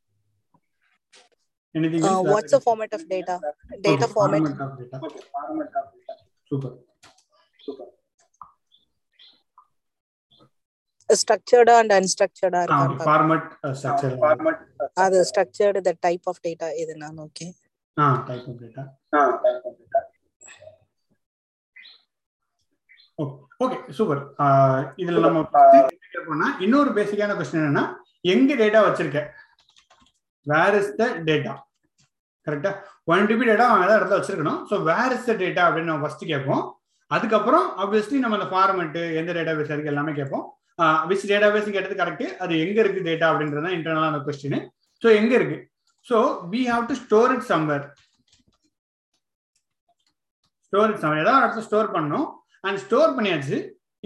anything 1.75 2.03
Uh, 2.03 2.11
else? 2.11 2.29
what's 2.33 2.53
the 2.55 2.61
format 2.61 2.93
of 2.93 3.03
data? 3.09 3.35
Data 3.81 3.91
Okay, 3.95 4.13
format. 4.15 4.43
format 4.43 4.61
of 4.67 4.71
data 4.81 4.99
okay 5.07 5.23
format 5.33 5.73
of 5.81 5.87
data 5.95 6.15
super 6.51 6.71
super 7.61 7.87
Structured 11.11 11.69
and 11.75 11.91
unstructured 11.97 12.55
இருக்கான்னு 12.57 12.85
okay. 12.87 12.97
பார்க்கணும். 12.99 13.07
format 13.09 13.45
uh, 13.67 13.73
structure 13.79 14.11
format 14.25 14.59
அது 15.05 15.19
structured 15.31 15.77
the 15.89 15.95
type 16.07 16.27
of 16.33 16.37
data 16.49 16.67
இது 16.83 16.93
நான் 17.03 17.19
okay 17.27 17.47
ah 17.97 18.13
type 18.29 18.47
of 18.51 18.57
data. 18.63 18.83
ah 19.19 19.27
type 19.45 19.65
of 19.71 19.75
data. 19.81 20.01
Okay 23.65 23.79
super 23.97 24.21
இதுல 25.03 25.23
நம்ம 25.25 25.41
போனா 26.29 26.47
இன்னொரு 26.67 26.91
பேசிக்கான 26.99 27.35
கொஸ்டின் 27.39 27.61
என்னன்னா 27.63 27.85
எங்க 28.35 28.53
டேட்டா 28.63 28.81
வச்சிருக்க 28.87 29.21
வேர் 30.47 30.77
இஸ் 30.79 30.95
த 31.01 31.09
டேட்டா 31.29 31.55
கரெக்டா 32.47 32.71
ஒன் 33.13 33.29
டிபி 33.31 33.45
டேட்டா 33.51 33.67
அவன் 33.71 33.85
ஏதாவது 33.87 33.99
இடத்துல 34.01 34.21
வச்சிருக்கணும். 34.21 34.61
So 34.71 34.77
where 34.91 35.15
is 35.17 35.29
the 35.31 35.35
data 35.43 35.65
அப்படின்னு 35.67 35.91
நம்ம 35.93 36.05
ஃபர்ஸ்ட் 36.05 36.25
கேட்போம். 36.33 36.65
அதுக்கப்புறம் 37.11 37.67
ஆப்வியஸ்லி 37.83 38.19
நம்ம 38.23 38.37
அந்த 38.39 38.49
ஃபார்மெட்டு 38.53 39.03
எந்த 39.21 39.31
டேட்டா 39.39 39.53
பேஸ் 39.59 39.73
இருக்கு 39.75 39.93
எல்லாமே 39.95 40.13
கேட்போம். 40.21 40.47
விச் 41.11 41.31
டேட்டா 41.33 41.49
பேஸ் 41.55 41.75
கேட்டது 41.77 41.97
கரெக்ட் 42.03 42.27
அது 42.45 42.53
எங்க 42.65 42.79
இருக்கு 42.85 43.09
டேட்டா 43.09 43.27
அப்படின்றது 43.33 43.75
இன்டர்னலான 43.79 44.21
கொஸ்டின் 44.27 44.61
ஸோ 45.03 45.09
எங்க 45.21 45.33
இருக்கு? 45.39 45.59
So 46.07 46.19
we 46.53 46.61
have 46.73 46.85
to 46.91 46.95
store 47.05 47.33
it 47.37 47.47
somewhere 47.53 47.85
store 50.67 50.91
it 50.93 51.03
somewhere 51.03 51.23
ஏதாவது 51.25 51.43
இடத்துல 51.43 51.67
ஸ்டோர் 51.69 51.95
பண்ணணும். 51.95 52.27
அண்ட் 52.67 52.81
ஸ்டோர் 52.85 53.15
பண்ணியாச்சு. 53.17 53.59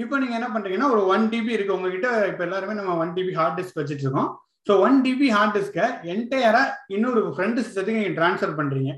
இப்போ 0.03 0.15
நீங்க 0.21 0.35
என்ன 0.39 0.49
பண்றீங்கன்னா 0.53 0.89
ஒரு 0.95 1.03
ஒன் 1.15 1.25
டிபி 1.33 1.53
இருக்கு. 1.57 1.75
உங்ககிட்ட 1.77 2.09
இப்போ 2.31 2.43
எல்லாருமே 2.47 2.77
நம்ம 2.79 2.95
ஒன் 3.03 3.13
டிபி 3.17 3.33
ஹார்ட் 3.39 3.59
டிஸ்க் 3.59 3.81
வச்சுட்டு 3.81 4.07
இருக்கோம். 4.07 4.31
ஸோ 4.69 4.73
ஒன் 4.87 4.97
டிபி 5.07 5.29
ஹார்ட் 5.37 5.57
டிஸ்கை 5.57 5.87
என்டையரா 6.13 6.63
இன்னொரு 6.97 7.23
ஃப்ரெண்ட் 7.35 7.61
சிஸ்டத்துக்கு 7.65 8.01
நீங்க 8.01 8.15
ட்ரான்ஸ்ஃபர் 8.19 8.59
பண்றீங்க. 8.61 8.93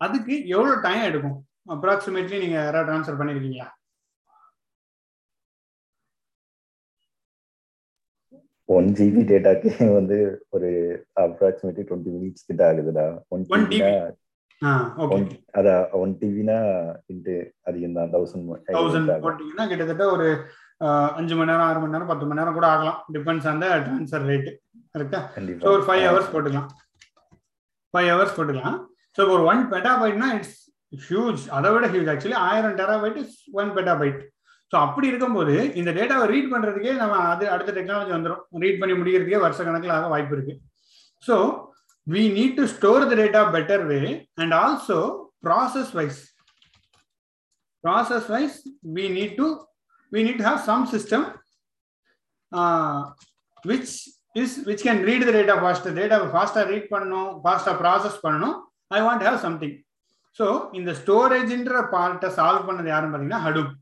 அதுக்கு 0.00 0.34
எவ்வளவு 0.54 0.82
டைம் 0.86 1.04
எடுக்கும்? 1.10 1.36
அப்ராக்சிமேட்லி 1.74 2.38
நீங்க 2.44 2.56
யாராவது 2.64 2.88
ட்ரான்ஸ்ஃபர் 2.90 3.20
பண்ணிருக்கீங்களா? 3.20 3.68
ஒன் 8.68 8.88
ஜிபி 8.98 9.22
டேட்டாக்கு 9.30 9.70
வந்து 9.98 10.16
ஒரு 10.54 10.68
அப்ராக்சிமேட்லி 11.24 11.82
டுவெண்ட்டி 11.88 12.12
மினிட்ஸ் 12.14 12.46
கிட்ட 12.48 12.62
ஆகுதுடா. 12.68 13.04
ஒன் 13.34 13.44
ஒன் 13.56 13.66
டிபி 13.72 13.90
ஆ 14.62 14.70
ஓகே 15.04 15.18
அதான் 15.58 15.82
ஒன் 16.00 16.12
டிவினா 16.20 16.58
இன்ட்டு 17.12 17.34
அதிகம் 17.70 17.98
தான் 17.98 18.12
தௌசண்ட் 18.14 18.72
தௌசண்ட் 18.78 19.10
போட்டீங்கன்னா 19.26 19.66
கிட்டத்தட்ட 19.72 20.06
ஒரு 20.14 20.26
அஞ்சு 21.18 21.34
மணி 21.36 21.50
நேரம் 21.50 21.66
ஆறு 21.68 21.80
மணி 21.82 21.94
நேரம் 21.94 22.10
பத்து 22.12 22.26
மணி 22.28 22.40
நேரம் 22.40 22.56
கூட 22.58 22.66
ஆகலாம். 22.74 22.98
Depends 23.14 23.48
on 23.50 23.60
the 23.62 23.66
transfer 23.86 24.26
rate 24.30 24.48
கரெக்டா 24.94 25.20
ஸோ 25.64 25.68
ஒரு 25.76 25.84
ஃபைவ் 25.88 26.04
ஹவர்ஸ் 26.08 26.30
போட்டுக்கலாம். 26.34 26.68
ஃபைவ் 27.94 28.08
ஹவர்ஸ் 28.12 28.36
போட்டுக்கலாம். 28.38 28.78
ஸோ 29.18 29.28
ஒரு 29.34 29.44
ஒன் 29.52 29.62
பெட்டாபைட்னா 29.72 30.28
இட்ஸ் 30.38 30.56
ஹியூஜ் 30.92 31.44
அதை 31.58 31.70
விட 31.74 31.86
ஹியூஜ் 31.94 32.10
ஆக்சுவலி 32.14 32.38
ஆயிரம் 32.48 32.76
terabyte 32.80 33.18
is 33.22 33.36
one 33.60 33.70
petabyte 33.78 34.18
so 34.72 34.76
அப்படி 34.84 35.06
இருக்கும்போது 35.10 35.54
இந்த 35.80 35.90
டேட்டாவை 35.98 36.24
ரீட் 36.32 36.52
பண்றதுக்கே 36.52 36.92
நம்ம 37.02 37.18
அது 37.32 37.44
அடுத்த 37.54 37.72
டெக்னாலஜி 37.76 38.12
வந்துடும் 38.14 38.42
ரீட் 38.64 38.80
பண்ணி 38.80 38.94
முடிக்கிறதுக்கே 39.00 39.42
வருஷ 39.44 39.60
கணக்கில் 39.66 39.94
ஆக 39.96 40.08
வாய்ப்பு 40.14 40.34
இருக்கு. 40.36 40.54
So 41.26 41.36
we 42.06 42.22
need 42.38 42.56
to 42.58 42.64
store 42.74 43.06
the 43.10 43.16
data 43.22 43.42
better 43.56 43.84
way 43.90 44.00
and 44.42 44.56
also 44.62 44.98
process 45.46 45.92
wise 45.98 46.20
process 47.84 48.28
wise 48.34 48.58
we 48.98 49.06
need 49.16 49.36
to 49.40 49.46
we 50.12 50.22
need 50.28 50.44
have 50.48 50.60
some 50.68 50.84
system 50.94 51.26
which 53.70 53.94
is 54.42 54.56
which 54.68 54.84
can 54.88 55.02
read 55.08 55.26
the 55.28 55.32
data 55.38 55.56
fast 55.62 55.90
டேட்டாவை 56.00 56.28
ஃபாஸ்ட்டாக 56.34 56.66
read 56.72 56.92
பண்ணணும் 56.94 57.30
ஃபாஸ்ட்டாக 57.44 57.76
process 57.82 58.18
பண்ணணும். 58.26 58.56
I 58.96 59.00
want 59.06 59.24
have 59.26 59.40
something 59.46 59.76
so 60.38 60.46
இந்த 60.78 60.90
ஸ்டோரேஜ்ன்ற 61.00 61.76
பார்ட்டை 61.94 62.28
solve 62.38 62.68
பண்ணது 62.68 62.88
யாருன்னு 62.92 63.12
பார்த்தீங்கன்னா 63.14 63.44
ஹடூப் 63.46 63.72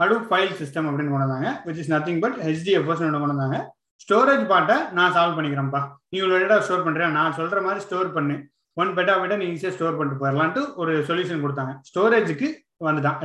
ஹடூப் 0.00 0.26
ஃபைல் 0.30 0.54
சிஸ்டம் 0.60 0.88
அப்படின்னு 0.90 1.12
கொண்டு 1.12 1.26
வந்தாங்க 1.26 1.50
which 1.66 1.80
is 1.82 1.92
nothing 1.94 2.20
but 2.24 2.36
HDFS 2.46 3.02
கொண்டு 3.04 3.34
வந்தாங்க 3.34 3.58
ஸ்டோரேஜ் 4.04 4.44
பார்ட்டை 4.52 4.76
நான் 4.96 5.14
சால்வ் 5.16 5.36
பண்ணிக்கிறேன்ப்பா. 5.36 5.80
நீ 6.10 6.16
உங்களோட 6.22 6.40
டேட்டா 6.42 6.56
ஸ்டோர் 6.66 6.86
பண்ணுறேன் 6.86 7.14
நான் 7.18 7.36
சொல்கிற 7.38 7.60
மாதிரி 7.66 7.82
ஸ்டோர் 7.84 8.08
பண்ணு. 8.16 8.36
ஒன் 8.80 8.90
பெட்டா 8.96 9.14
பெட்டா 9.22 9.36
நீ 9.42 9.46
ஈஸியாக 9.52 9.74
ஸ்டோர் 9.76 9.96
பண்ணிட்டு 9.98 10.20
போயிடலான்ட்டு 10.22 10.62
ஒரு 10.82 10.92
சொல்யூஷன் 11.08 11.44
கொடுத்தாங்க. 11.44 11.74
ஸ்டோரேஜுக்கு 11.90 12.48
வந்துட்டான். 12.86 13.20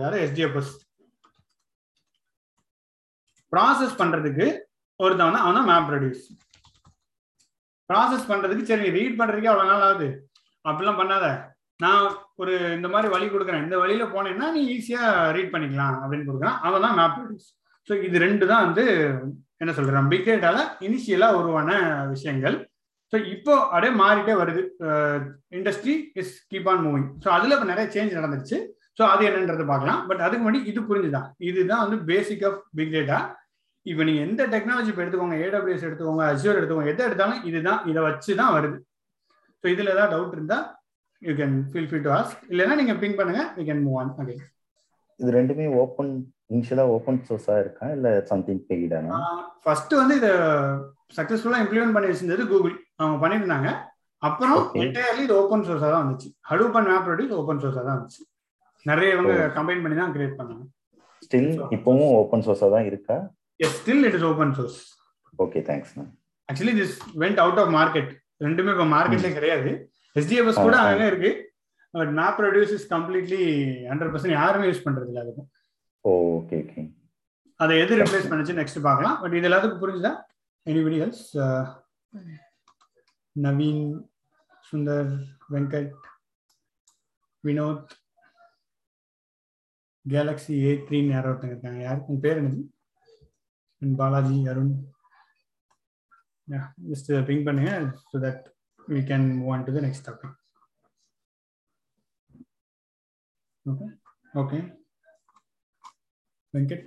யாரு? 0.00 0.18
எஸ்டிஎஃப்எஸ் 0.26 0.72
ப்ராசஸ் 3.52 3.94
பண்ணுறதுக்கு 4.00 4.46
ஒருத்தன் 5.04 5.28
வந்து 5.28 5.42
அவன் 5.44 5.58
தான் 5.58 5.68
மேப் 5.70 5.92
ரெடியூஸ் 5.94 6.24
ப்ராசஸ் 7.90 8.28
பண்ணுறதுக்கு 8.30 8.68
சரி 8.68 8.84
நீ 8.86 8.90
ரீட் 8.98 9.18
பண்ணுறதுக்கே 9.20 9.52
அவ்வளோ 9.52 9.68
நாள் 9.70 9.86
ஆகுது. 9.86 10.08
அப்படிலாம் 10.64 11.00
பண்ணாத. 11.00 11.26
நான் 11.82 12.06
ஒரு 12.42 12.54
இந்த 12.76 12.88
மாதிரி 12.92 13.08
வழி 13.14 13.26
கொடுக்குறேன். 13.26 13.64
இந்த 13.66 13.76
வழியில 13.82 14.04
போனேன்னா 14.14 14.46
நீ 14.56 14.62
ஈஸியா 14.76 15.02
ரீட் 15.36 15.54
பண்ணிக்கலாம் 15.54 15.94
அப்படின்னு 16.02 16.28
கொடுக்குறான். 16.28 16.58
அவன் 16.66 16.84
தான் 16.86 16.98
மேப் 17.00 17.20
ஸோ 17.88 17.94
இது 18.06 18.16
ரெண்டு 18.24 18.44
தான் 18.50 18.64
வந்து 18.66 18.84
என்ன 19.62 19.72
சொல்றேன்? 19.76 20.10
பிக் 20.12 20.26
டேட்டால 20.28 20.58
இனிஷியலா 20.86 21.28
உருவான 21.38 21.70
விஷயங்கள். 22.14 22.56
ஸோ 23.12 23.16
இப்போ 23.34 23.54
அப்படியே 23.72 23.92
மாறிட்டே 24.02 24.34
வருது. 24.40 24.62
Industry 25.58 25.94
is 26.20 26.34
keep 26.50 26.68
on 26.72 26.82
moving 26.86 27.08
so 27.24 27.28
அதுல 27.36 27.54
இப்போ 27.56 27.68
நிறைய 27.72 27.86
சேஞ்ச் 27.94 28.18
நடந்துச்சு 28.18 28.58
ஸோ 28.98 29.02
அது 29.12 29.22
என்னன்றது 29.28 29.64
பார்க்கலாம். 29.70 30.00
பட் 30.08 30.22
அதுக்கு 30.26 30.42
முன்னாடி 30.44 30.62
இது 30.70 30.80
புரிஞ்சுதான். 30.90 31.28
இதுதான் 31.48 31.82
வந்து 31.84 31.98
பேசிக் 32.10 32.44
ஆஃப் 32.48 32.60
பிக் 32.78 32.94
டேட்டா 32.96 33.18
இப்போ 33.86 34.02
நீங்க 34.06 34.20
எந்த 34.28 34.42
டெக்னாலஜி 34.54 34.90
இப்போ 34.92 35.02
எடுத்துக்கோங்க 35.04 35.38
ஏடபிள்யூஎஸ் 35.44 35.86
எடுத்துக்கோங்க 35.88 36.24
அஜூர் 36.32 36.58
எடுத்துக்கோங்க 36.58 36.92
எதை 36.92 37.04
எடுத்தாலும் 37.08 37.42
இதுதான் 37.50 37.80
இதை 37.90 38.00
வச்சு 38.08 38.32
தான் 38.42 38.54
வருது. 38.56 38.76
ஸோ 39.64 39.66
இதுல 39.74 39.94
ஏதாவது 39.94 40.12
டவுட் 40.14 40.36
இருந்தா 40.36 40.58
you 41.22 41.32
can 41.40 41.54
feel 41.70 41.88
free 41.90 42.00
to 42.06 42.10
ask 42.18 42.40
இல்லைன்னா 42.52 42.76
நீங்க 42.80 42.94
பிங் 43.02 43.16
பண்ணுங்க. 43.20 43.42
You 43.58 43.64
can 43.70 43.82
move 43.86 43.98
on 44.02 44.12
okay 44.22 44.36
இது 45.20 45.30
ரெண்டுமே 45.38 45.66
ஓப்பன் 45.82 46.12
இனிஷியலா 46.54 46.84
ஓப்பன் 46.94 47.18
சோர்ஸா 47.28 47.54
இருக்கா? 47.62 47.86
இல்ல 47.96 48.08
சம்திங் 48.30 48.62
பெய்டானா 48.68 49.18
ஃபர்ஸ்ட் 49.64 49.92
வந்து 50.00 50.14
இதை 50.20 50.30
சக்சஸ்ஃபுல்லா 51.16 51.60
இம்ப்ளிமெண்ட் 51.64 51.94
பண்ணி 51.96 52.10
வச்சிருந்தது 52.10 52.44
கூகுள் 52.52 52.74
அவங்க 53.00 53.16
பண்ணியிருந்தாங்க 53.24 53.68
அப்புறம். 54.22 54.62
என்டையர்லி 54.82 55.22
இது 55.26 55.34
ஓப்பன் 55.42 55.64
சோர்ஸா 55.66 55.88
தான் 55.92 56.02
வந்துச்சு. 56.04 56.28
Hadoop 56.50 56.76
and 56.78 56.90
map 56.92 57.10
reduce 57.12 57.36
open 57.40 57.60
சோர்ஸா 57.62 57.82
தான் 57.88 57.98
வந்துச்சு. 57.98 58.22
நிறைய 58.86 59.14
இவங்க. 59.16 59.34
கம்பைன் 59.58 59.82
பண்ணி 59.84 59.96
தான் 60.00 60.14
கிரியேட் 60.16 60.38
பண்ணாங்க. 60.40 60.64
ஸ்டில் 61.26 61.50
இப்பவும் 61.76 62.12
ஓப்பன் 62.20 62.44
சோர்ஸா 62.46 62.68
தான் 62.74 62.86
இருக்கா? 62.90 63.16
Yes 63.60 63.76
still 63.80 64.04
it 64.08 64.16
is 64.18 64.26
open 64.30 64.52
source 64.58 64.78
okay 65.44 65.60
thanks 65.70 65.94
actually 66.48 66.74
this 66.80 66.94
went 67.22 67.40
out 67.44 67.60
of 67.62 67.72
market 67.78 68.10
ரெண்டுமே 68.46 68.72
இப்போ 68.76 68.86
மார்க்கெட்ல 68.96 69.30
கிடையாது. 69.38 69.70
எஸ்டிஎஃப்எஸ் 70.16 70.60
கூட 70.60 70.76
ஆ, 70.76 70.84
ஆ. 70.84 70.90
அங்கே 70.90 71.06
இருக்கு. 71.10 71.30
But 71.94 72.12
map 72.16 72.40
reduce 72.46 72.74
is 72.76 72.86
completely 72.92 73.42
hundred 73.90 74.12
percent 74.12 74.36
யாருமே 74.36 74.68
யூஸ் 74.68 74.86
பண்றது 74.86 75.10
இல்லை 75.10 75.22
அதுக்கும் 75.24 75.48
ஓகே 76.04 76.58
ஓகே 76.62 76.82
அதை 77.60 77.74
எது 77.80 77.98
ரிப்ளேஸ் 78.00 78.30
பண்ணுச்சு 78.30 78.58
நெக்ஸ்ட் 78.58 78.84
பார்க்கலாம். 78.84 79.16
பட் 79.22 79.34
இது 79.38 79.48
எல்லாத்துக்கும் 79.48 79.82
புரிஞ்சுதா? 79.82 80.12
Anybody 80.66 80.98
else 81.04 81.24
Naveen 83.36 83.82
Sundar 84.64 85.10
Venkat 85.52 85.92
Vinod 87.44 87.90
Galaxy 90.04 90.54
A 90.62 90.72
த்ரீன்னு 90.86 91.14
யாரோ 91.14 91.30
ஒருத்தங்க 91.30 91.54
இருக்காங்க. 91.54 91.80
யாருக்கு 91.82 92.10
உங்க 92.10 92.22
பேர் 92.26 92.40
என்னது? 92.40 92.62
பாலாஜி 93.82 94.38
அருண் 94.48 94.72
ஜஸ்ட் 96.88 97.10
பிங் 97.28 97.44
பண்ணுங்க 97.44 97.72
so 98.08 98.18
that 98.24 98.42
we 98.94 99.00
can 99.10 99.26
move 99.38 99.52
on 99.54 99.64
to 99.68 99.74
the 99.76 99.82
next 99.86 100.06
topic 100.08 100.36
okay 103.66 103.88
okay 104.42 104.58
Venkat 106.54 106.84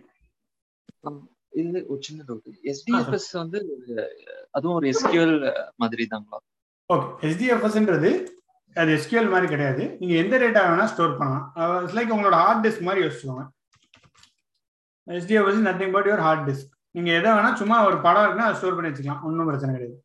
இது 1.61 1.79
ஒரு 1.91 1.99
சின்ன 2.07 2.23
டவுட் 2.27 2.59
எஸ்டிஎஃப்எஸ் 2.71 3.31
வந்து 3.41 3.59
அதுவும் 4.57 4.77
ஒரு 4.79 4.87
எஸ்கியூஎல் 4.93 5.35
மாதிரி 5.83 6.05
தாங்களா 6.13 6.39
ஓகே 6.89 7.27
எஸ்டிஎஃப்எஸ்ன்றது 7.29 8.11
அது 8.81 8.91
எஸ்கியூஎல் 8.97 9.31
மாதிரி 9.33 9.47
கிடையாது. 9.51 9.83
நீங்க 9.99 10.13
எந்த 10.21 10.35
டேட்டா 10.43 10.61
வேணா 10.69 10.85
ஸ்டோர் 10.91 11.17
பண்ணலாம். 11.17 11.43
இட்ஸ் 11.83 11.97
லைக் 11.97 12.13
உங்களோட 12.15 12.37
ஹார்ட் 12.43 12.63
டிஸ்க் 12.65 12.85
மாதிரி 12.87 13.03
யோசிச்சுக்கோங்க. 13.03 13.43
SDFS 15.07 15.67
nothing 15.67 15.93
but 15.95 16.07
your 16.09 16.23
hard 16.27 16.47
disk 16.49 16.71
நீங்க 16.97 17.09
எதை 17.19 17.29
வேணா 17.37 17.51
சும்மா 17.61 17.77
ஒரு 17.89 17.97
படம் 18.05 18.25
இருக்குன்னா 18.25 18.47
ஸ்டோர் 18.57 18.75
பண்ணி 18.77 18.89
வச்சுக்கலாம். 18.91 19.21
ஒன்றும் 19.27 19.49
பிரச்சனை 19.49 19.73
கிடையாது. 19.75 19.97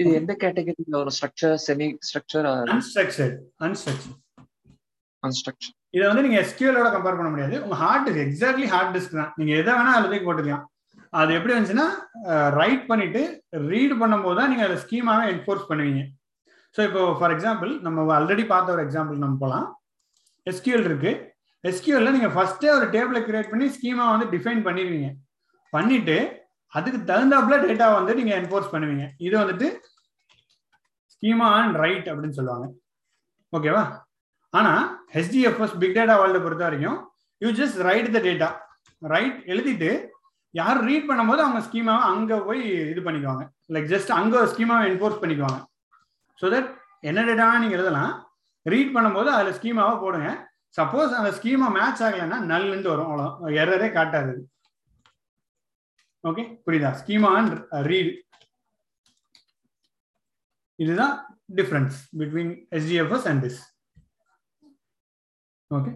இது 0.00 0.10
எந்த 0.20 0.32
கேட்டகரியில 0.42 0.96
ஒரு 1.02 1.12
structure 1.16 1.54
semi 1.66 1.88
structure 2.08 2.46
unstructured 2.76 3.38
unstructured 3.66 4.18
unstructured 5.22 5.74
இதை 5.96 6.04
வந்து 6.08 6.24
நீங்க 6.26 6.38
எஸ்கியூஎலோட 6.44 6.88
கம்பேர் 6.94 7.18
பண்ண 7.18 7.30
முடியாது. 7.34 7.54
உங்க 7.64 7.76
hard 7.84 8.04
disk 8.06 8.24
exactly 8.26 8.66
hard 8.74 8.92
disk 8.96 9.16
தான். 9.20 9.30
நீங்க 9.38 9.52
எதை 9.60 9.72
வேணா 9.78 9.94
அதில் 9.96 10.10
தூக்கி 10.12 10.26
போட்டுக்கலாம். 10.28 10.64
அது 11.20 11.30
எப்படி 11.36 11.54
வந்துச்சுன்னா 11.54 11.86
ரைட் 12.60 12.84
பண்ணிட்டு 12.90 13.22
ரீட் 13.70 13.94
பண்ணும்போது 14.02 14.38
தான் 14.40 14.50
நீங்க 14.52 14.64
அதை 14.68 14.76
ஸ்கீமாவே 14.84 15.24
என்ஃபோர்ஸ் 15.34 15.68
பண்ணுவீங்க. 15.70 16.02
ஸோ 16.76 16.80
இப்போ 16.88 17.02
ஃபார் 17.20 17.34
எக்ஸாம்பிள் 17.36 17.70
நம்ம 17.86 18.04
ஆல்ரெடி 18.18 18.44
பார்த்த 18.52 18.74
ஒரு 18.76 18.84
எக்ஸாம்பிள் 18.86 19.22
நம்ம 19.24 19.38
போகலாம் 19.44 19.66
எஸ்கியூஎல் 20.46 20.86
இருக்கு. 20.88 21.12
எஸ்கியூஎல்ல 21.64 22.12
நீங்க 22.16 22.30
ஃபர்ஸ்டே 22.34 22.70
ஒரு 22.78 22.86
டேபிளை 22.96 23.22
கிரியேட் 23.28 23.50
பண்ணி 23.52 23.68
ஸ்கீமா 23.76 24.04
வந்து 24.14 24.28
டிஃபைன் 24.34 24.60
பண்ணிடுவீங்க. 24.68 25.08
பண்ணிட்டு 25.72 26.18
அதுக்கு 26.76 26.98
தகுந்தாப்புல 27.10 27.58
டேட்டா 27.64 27.86
வந்து 27.98 28.12
நீங்க 28.18 28.32
என்போர்ஸ் 28.40 28.72
பண்ணுவீங்க. 28.72 29.04
இது 29.26 29.34
வந்துட்டு 29.42 29.68
ஸ்கீமா 31.12 31.48
அண்ட் 31.60 31.78
ரைட் 31.84 32.08
அப்படின்னு 32.10 32.38
சொல்லுவாங்க. 32.38 32.66
ஓகேவா 33.52 33.84
ஆனா 34.58 34.72
ஹெச்டிஎஃப்எஸ் 35.14 35.78
பிக் 35.82 35.96
டேட்டா 35.98 36.16
வேர்ல்டை 36.20 36.40
பொறுத்த 36.44 36.64
வரைக்கும் 36.68 36.98
you 37.44 37.48
just 37.60 37.78
write 37.88 38.10
the 38.16 38.20
data 38.28 38.48
right 39.14 39.38
எழுதிட்டு 39.52 39.90
யார் 40.54 40.78
ரீட் 40.88 41.08
பண்ணும்போது 41.08 41.40
அவங்க 41.44 41.60
ஸ்கீமாவை 41.68 42.04
அங்க 42.10 42.36
போய் 42.46 42.60
இது 42.92 43.00
பண்ணிக்குவாங்க. 43.06 43.44
லைக் 43.74 43.88
ஜஸ்ட் 43.94 44.12
அங்க 44.18 44.34
ஒரு 44.42 44.50
ஸ்கீமாவை 44.52 44.84
என்ஃபோர்ஸ் 44.90 45.20
பண்ணிக்குவாங்க. 45.22 45.58
ஸோ 46.40 46.46
தட் 46.54 46.68
என்ன 47.08 47.20
டேட்டா 47.28 47.46
நீங்க 47.62 47.76
எழுதலாம் 47.78 48.12
ரீட் 48.72 48.94
பண்ணும்போது 48.94 49.30
அதுல 49.34 49.52
ஸ்கீமாவை 49.58 49.96
போடுங்க. 50.04 50.30
சப்போஸ் 50.78 51.12
அந்த 51.18 51.30
ஸ்கீமா 51.38 51.68
மேட்ச் 51.76 52.02
ஆகலைன்னா 52.06 52.38
நல்லுன்னு 52.52 52.90
வரும். 52.92 53.10
அவ்வளோ 53.10 53.52
எரரே 53.60 53.90
காட்டாது. 53.98 54.32
ஓகே 56.28 56.42
புரியுதா? 56.64 56.90
ஸ்கீமா 57.00 57.30
அண்ட் 57.38 57.54
ரீட் 57.90 58.12
இதுதான் 60.78 61.14
difference 61.58 61.96
between 62.20 62.52
SDFS 62.78 63.26
and 63.30 63.42
this 63.44 63.60
okay 65.70 65.92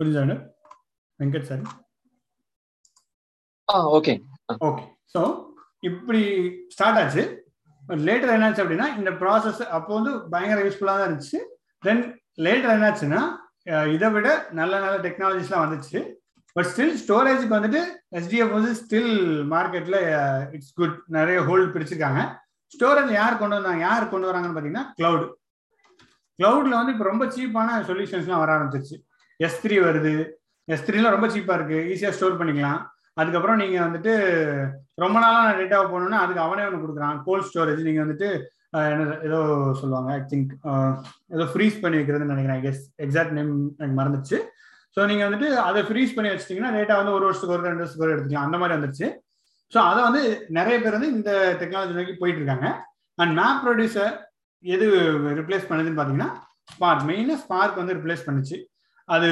புரியுதா 0.00 0.22
Venkat 1.20 1.48
sir. 1.48 1.64
Okay 3.96 4.12
okay 4.68 4.84
so 5.14 5.20
இப்படி 5.88 6.22
ஸ்டார்ட் 6.74 6.98
ஆச்சு. 7.00 7.22
லேட்டர் 8.06 8.32
என்னாச்சு 8.36 8.62
அப்படின்னா 8.62 8.86
இந்த 8.98 9.10
ப்ராசஸ் 9.20 9.60
அப்போ 9.76 9.90
வந்து 9.98 10.12
பயங்கர 10.32 10.64
யூஸ்ஃபுல்லாக 10.66 10.98
தான் 10.98 11.08
இருந்துச்சு. 11.08 11.38
தென் 11.82 12.02
லேட்டர் 12.46 12.74
என்னாச்சுன்னா 12.76 13.20
இதை 13.94 14.08
விட 14.14 14.28
நல்ல 14.58 14.72
நல்ல 14.84 14.96
டெக்னாலஜிஸ்லாம் 15.06 15.64
வந்துச்சு. 15.64 15.98
பட் 16.56 16.68
ஸ்டில் 16.70 16.96
ஸ்டோரேஜுக்கு 17.02 17.56
வந்துட்டு 17.56 17.80
எஸ்டிஎஃப் 18.18 18.56
வந்து 18.58 18.72
ஸ்டில் 18.82 19.12
மார்க்கெட்டில் 19.52 19.98
இட்ஸ் 20.56 20.72
குட் 20.80 20.96
நிறைய 21.16 21.40
ஹோல்டு 21.48 21.68
பிடிச்சிருக்காங்க. 21.74 22.22
ஸ்டோரேஜ் 22.74 23.12
யார் 23.20 23.40
கொண்டு 23.42 23.58
வந்தாங்க 23.58 23.82
யார் 23.88 24.12
கொண்டு 24.14 24.28
வராங்கன்னு 24.30 24.56
பார்த்தீங்கன்னா 24.56 24.86
க்ளவுடு 24.98 25.26
க்ளவுடில் 26.38 26.78
வந்து 26.78 26.92
இப்போ 26.94 27.06
ரொம்ப 27.10 27.24
சீப்பான 27.36 27.78
சொல்யூஷன்ஸ்லாம் 27.88 28.42
வர 28.42 28.50
ஆரம்பிச்சிருச்சு. 28.56 28.96
எஸ் 29.46 29.60
த்ரீ 29.62 29.76
வருது. 29.86 30.14
எஸ் 30.74 30.84
த்ரீலாம் 30.86 31.14
ரொம்ப 31.16 31.28
சீப்பாக 31.34 31.58
இருக்குது 31.58 31.86
ஈஸியாக 31.92 32.14
ஸ்டோர் 32.16 32.38
பண்ணிக்கலாம். 32.40 32.80
அதுக்கப்புறம் 33.20 33.60
நீங்கள் 33.62 33.84
வந்துட்டு 33.86 34.12
ரொம்ப 35.02 35.16
நாளாக 35.22 35.44
நான் 35.46 35.60
டேட்டாவை 35.60 35.86
போகணுன்னா 35.92 36.18
அதுக்கு 36.24 36.42
அவனே 36.46 36.64
ஒன்று 36.68 36.82
கொடுக்குறான். 36.82 37.16
கோல்ட் 37.26 37.48
ஸ்டோரேஜ் 37.48 37.86
நீங்கள் 37.88 38.04
வந்துட்டு 38.04 38.28
ஏதோ 39.26 39.38
சொல்லுவாங்க 39.80 40.10
ஐ 40.16 40.20
திங்க் 40.32 40.52
ஏதோ 41.36 41.44
ஃப்ரீஸ் 41.52 41.80
பண்ணி 41.82 41.98
வைக்கிறதுன்னு 41.98 42.34
நினைக்கிறேன் 42.34 42.62
கெஸ் 42.66 42.82
எக்ஸாக்ட் 43.04 43.36
நேம் 43.38 43.52
எனக்கு 43.78 43.96
மறந்துச்சு 44.00 44.38
ஸோ 44.96 45.00
நீங்கள் 45.10 45.26
வந்துட்டு 45.28 45.48
அதை 45.68 45.80
ஃப்ரீஸ் 45.88 46.14
பண்ணி 46.14 46.30
வச்சிட்டிங்கன்னா 46.30 46.72
டேட்டா 46.76 46.94
வந்து 47.00 47.14
ஒரு 47.16 47.24
வருஷத்துக்கு 47.26 47.56
ஒரு 47.56 47.66
ரெண்டு 47.68 47.82
வருஷத்துக்கு 47.82 48.06
ஒரு 48.06 48.14
எடுத்துக்கலாம் 48.14 48.46
அந்த 48.48 48.58
மாதிரி 48.60 48.76
வந்துருச்சு. 48.76 49.08
ஸோ 49.72 49.78
அதை 49.90 50.00
வந்து 50.08 50.22
நிறைய 50.58 50.76
பேர் 50.82 50.96
வந்து 50.96 51.10
இந்த 51.16 51.32
டெக்னாலஜி 51.60 51.96
நோக்கி 51.98 52.14
போயிட்டு 52.20 52.40
இருக்காங்க 52.40 52.68
அண்ட் 53.18 53.34
மேப் 53.40 53.60
ப்ரொடியூசர் 53.64 54.14
எது 54.64 54.86
ரிப்ளேஸ் 55.40 55.68
பண்ணுதுன்னு 55.68 55.98
பார்த்தீங்கன்னா 55.98 56.30
ஸ்பார்க் 56.72 57.06
மெயினாக 57.10 57.38
ஸ்பார்க் 57.44 57.80
வந்து 57.80 57.96
ரிப்ளேஸ் 57.98 58.26
பண்ணுச்சு. 58.28 58.56
அது 59.08 59.28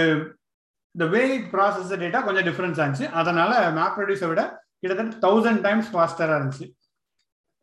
இந்த 0.94 1.06
வே 1.14 1.22
ப்ராசஸ் 1.54 1.90
டேட்டா 2.04 2.20
கொஞ்சம் 2.28 2.46
டிஃப்ரென்ஸ் 2.50 2.80
ஆச்சு. 2.84 3.06
அதனால 3.20 3.52
மேப் 3.78 3.96
ப்ரொடியூஸை 3.98 4.28
விட 4.32 4.42
கிட்டத்தட்ட 4.82 5.18
தௌசண்ட் 5.26 5.62
டைம்ஸ் 5.66 5.90
ஃபாஸ்டராக 5.92 6.38
இருந்துச்சு. 6.38 6.66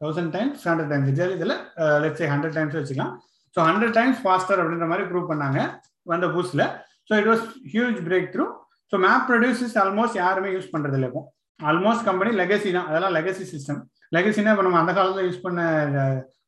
தௌசண்ட் 0.01 0.31
டைம்ஸ் 0.35 0.63
ஹண்ட்ரட் 0.69 0.91
டைம்ஸ் 0.93 1.09
இதில் 1.13 1.33
இதில் 1.37 1.55
லெட்ஸ் 2.03 2.23
ஹண்ட்ரட் 2.33 2.55
டைம்ஸ் 2.57 2.75
வச்சுக்கலாம். 2.79 3.13
ஸோ 3.55 3.59
ஹண்ட்ரட் 3.69 3.95
டைம்ஸ் 3.99 4.19
ஃபாஸ்டர் 4.23 4.59
அப்படின்ற 4.61 4.87
மாதிரி 4.91 5.05
ப்ரூவ் 5.11 5.31
பண்ணாங்க 5.31 5.59
வந்த 6.11 6.27
புதுசில். 6.35 6.65
So 7.07 7.13
it 7.21 7.29
was 7.31 7.45
huge 7.73 7.99
breakthrough 8.33 8.45
so 8.91 8.95
map 9.05 9.25
produces 9.29 9.75
almost 9.83 10.17
யாருமே 10.23 10.49
யூஸ் 10.55 10.71
பண்ணுறது 10.73 10.97
இல்லை 10.97 11.09
இப்போ. 11.11 11.21
ஆல்மோஸ்ட் 11.59 12.05
கம்பெனி 12.09 12.31
லெகசி 12.41 12.69
தான். 12.77 12.87
அதெல்லாம் 12.89 13.15
லெகசி 13.17 13.45
சிஸ்டம் 13.53 13.79
லெகசினா 14.15 14.51
இப்போ 14.53 14.65
நம்ம 14.67 14.79
அந்த 14.83 14.91
காலத்தில் 14.97 15.27
யூஸ் 15.27 15.45
பண்ண 15.45 15.61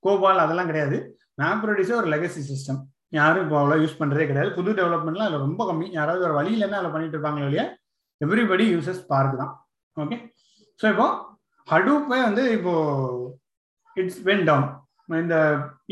கோபால் 0.06 0.44
அதெல்லாம் 0.46 0.70
கிடையாது. 0.72 0.98
மேப் 1.42 1.62
ப்ரொடியூசர் 1.64 2.00
ஒரு 2.02 2.10
லெகசி 2.16 2.42
சிஸ்டம் 2.52 2.80
யாரும் 3.18 3.44
இப்போ 3.46 3.58
அவ்வளோ 3.62 3.76
யூஸ் 3.84 4.00
பண்ணுறதே 4.02 4.26
கிடையாது. 4.30 4.50
புது 4.58 4.70
டெவலப்மெண்ட்லாம் 4.80 5.28
அதில் 5.30 5.46
ரொம்ப 5.48 5.62
கம்மி. 5.70 5.88
யாராவது 5.98 6.26
ஒரு 6.28 6.36
வழியில் 6.40 6.66
என்ன 6.68 6.78
அதில் 6.80 6.94
பண்ணிட்டு 6.96 7.16
இருப்பாங்களோ 7.18 7.48
இல்லையா? 7.50 7.66
எவ்ரிபடி 8.26 8.66
யூசஸ் 8.76 9.02
பார்க் 9.12 9.36
தான். 9.42 9.54
ஓகே 9.98 10.18
ஸோ 10.80 10.86
இப்போ 10.94 11.08
ஹடூப்பே 11.68 12.20
வந்து 12.28 12.44
இப்போ 12.58 12.74
இட்ஸ் 14.02 14.20
வென் 14.30 14.44
டவுன் 14.50 14.68
இந்த 15.24 15.36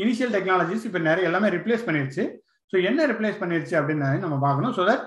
இனிஷியல் 0.02 0.32
டெக்னாலஜிஸ் 0.36 0.86
இப்போ 0.88 1.00
நிறைய 1.08 1.28
எல்லாமே 1.30 1.48
ரிப்ளேஸ் 1.56 1.86
பண்ணிருச்சு. 1.86 2.24
ஸோ 2.72 2.76
என்ன 2.88 3.06
ரிப்ளேஸ் 3.12 3.40
பண்ணிருச்சு 3.42 3.74
அப்படின்னு 3.80 4.24
நம்ம 4.24 4.38
பார்க்கணும். 4.46 4.74
ஸோ 4.78 4.84
தட் 4.90 5.04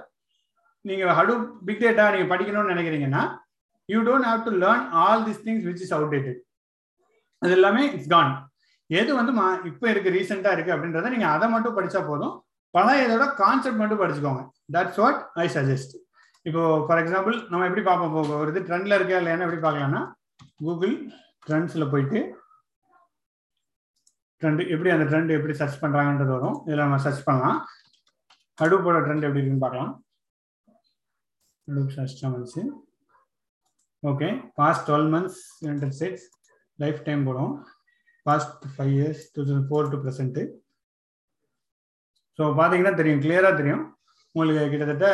நீங்கள் 0.90 1.16
ஹடூப் 1.20 1.46
பிக் 1.68 1.82
டேட்டா 1.86 2.06
நீங்கள் 2.14 2.32
படிக்கணும்னு 2.34 2.74
நினைக்கிறீங்கன்னா 2.74 3.24
you 3.90 4.00
don't 4.10 4.28
have 4.30 4.42
to 4.48 4.52
learn 4.64 4.86
all 5.04 5.24
this 5.28 5.42
things 5.48 5.66
which 5.70 5.84
is 5.86 5.96
outdated 5.98 6.40
அது 7.42 7.54
எல்லாமே 7.58 7.84
இட்ஸ் 7.96 8.12
கான் 8.14 8.32
எது 8.90 9.12
வந்து 9.20 9.34
மா 9.40 9.46
இப்போ 9.70 9.86
இருக்கு 9.94 10.14
ரீசெண்டாக 10.18 10.56
இருக்கு 10.56 10.74
அப்படின்றத 10.76 11.10
நீங்கள் 11.16 11.34
அதை 11.36 11.48
மட்டும் 11.56 11.76
படித்தா 11.78 12.02
போதும். 12.10 12.36
பழைய 12.74 13.06
இதோட 13.08 13.26
கான்செப்ட் 13.42 13.82
மட்டும் 13.82 14.02
படிச்சுக்கோங்க. 14.02 14.42
தட்ஸ் 14.76 15.00
வாட் 15.02 15.20
ஐ 15.44 15.46
சஜஸ்ட் 15.56 15.94
இப்போ 16.46 16.62
ஃபார் 16.88 17.02
எக்ஸாம்பிள் 17.04 17.36
நம்ம 17.52 17.66
எப்படி 17.70 17.84
பார்ப்போம்? 17.88 18.12
இப்போ 18.12 18.38
ஒரு 18.42 18.52
இது 18.54 18.62
ட்ரெண்ட்ல 18.68 18.98
இருக்கா 19.00 19.20
இல்லையான்னு 19.22 19.46
எப்படி 19.48 19.62
பார்க்கலாம்னா 19.66 20.02
கூகுள் 20.62 20.96
ட்ரெண்ட்ஸில் 21.48 21.92
போயிட்டு 21.94 22.20
ட்ரெண்ட் 24.42 24.62
எப்படி 24.74 24.90
அந்த 24.96 25.06
ட்ரெண்ட் 25.12 25.32
எப்படி 25.38 25.54
சர்ச் 25.62 25.82
பண்ணுறாங்கன்றது 25.84 26.32
வரும். 26.38 26.58
இதில் 26.68 26.84
நம்ம 26.86 27.00
சர்ச் 27.06 27.26
பண்ணலாம். 27.30 27.58
ஹடூப்போட 28.62 28.98
ட்ரெண்ட் 29.06 29.26
எப்படி 29.28 29.42
இருக்குன்னு 29.42 29.66
பார்க்கலாம். 29.66 29.92
ஹடூப் 31.68 31.96
சர்ச் 31.98 32.24
வந்துச்சு. 32.28 32.64
Okay 34.12 34.30
past 34.60 34.86
twelve 34.90 35.10
months 35.16 35.42
United 35.66 35.96
States 35.98 36.26
lifetime 37.08 37.24
போடும். 37.28 37.54
Past 38.26 38.66
five 38.76 38.94
years 38.98 39.24
two 39.36 39.42
thousand 39.48 39.68
four 39.70 39.92
to 39.94 40.00
present 40.04 40.44
so 42.40 42.44
பார்த்தீங்கன்னா 42.58 42.94
தெரியும் 43.00 43.24
கிளியராக 43.24 43.56
தெரியும். 43.62 43.86
உங்களுக்கு 44.36 44.66
கிட்டத்தட்ட 44.74 45.08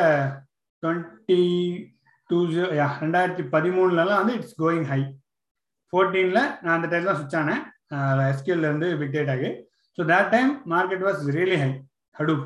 டுவெண்ட்டி 0.84 1.42
டூ 2.30 2.38
ஜீரோ 2.52 2.68
ரெண்டாயிரத்தி 3.06 3.44
பதிமூணுலலாம் 3.56 4.20
வந்து 4.22 4.36
இட்ஸ் 4.40 4.58
கோயிங் 4.64 4.86
ஹை 4.92 5.00
ஃபோர்டீனில் 5.94 6.44
நான் 6.64 6.76
அந்த 6.76 6.88
டைம் 6.92 7.08
தான் 7.08 7.18
சுவிட்ச் 7.20 7.40
ஆனேன். 7.42 7.64
எஸ்கியூல 8.32 8.68
இருந்து 8.70 8.88
பிக் 9.02 9.18
ஆகி 9.36 9.50
so 9.98 10.04
that 10.12 10.32
time 10.36 10.52
market 10.74 11.06
was 11.08 11.22
really 11.38 11.58
high 11.64 11.70
Hadoop 12.16 12.46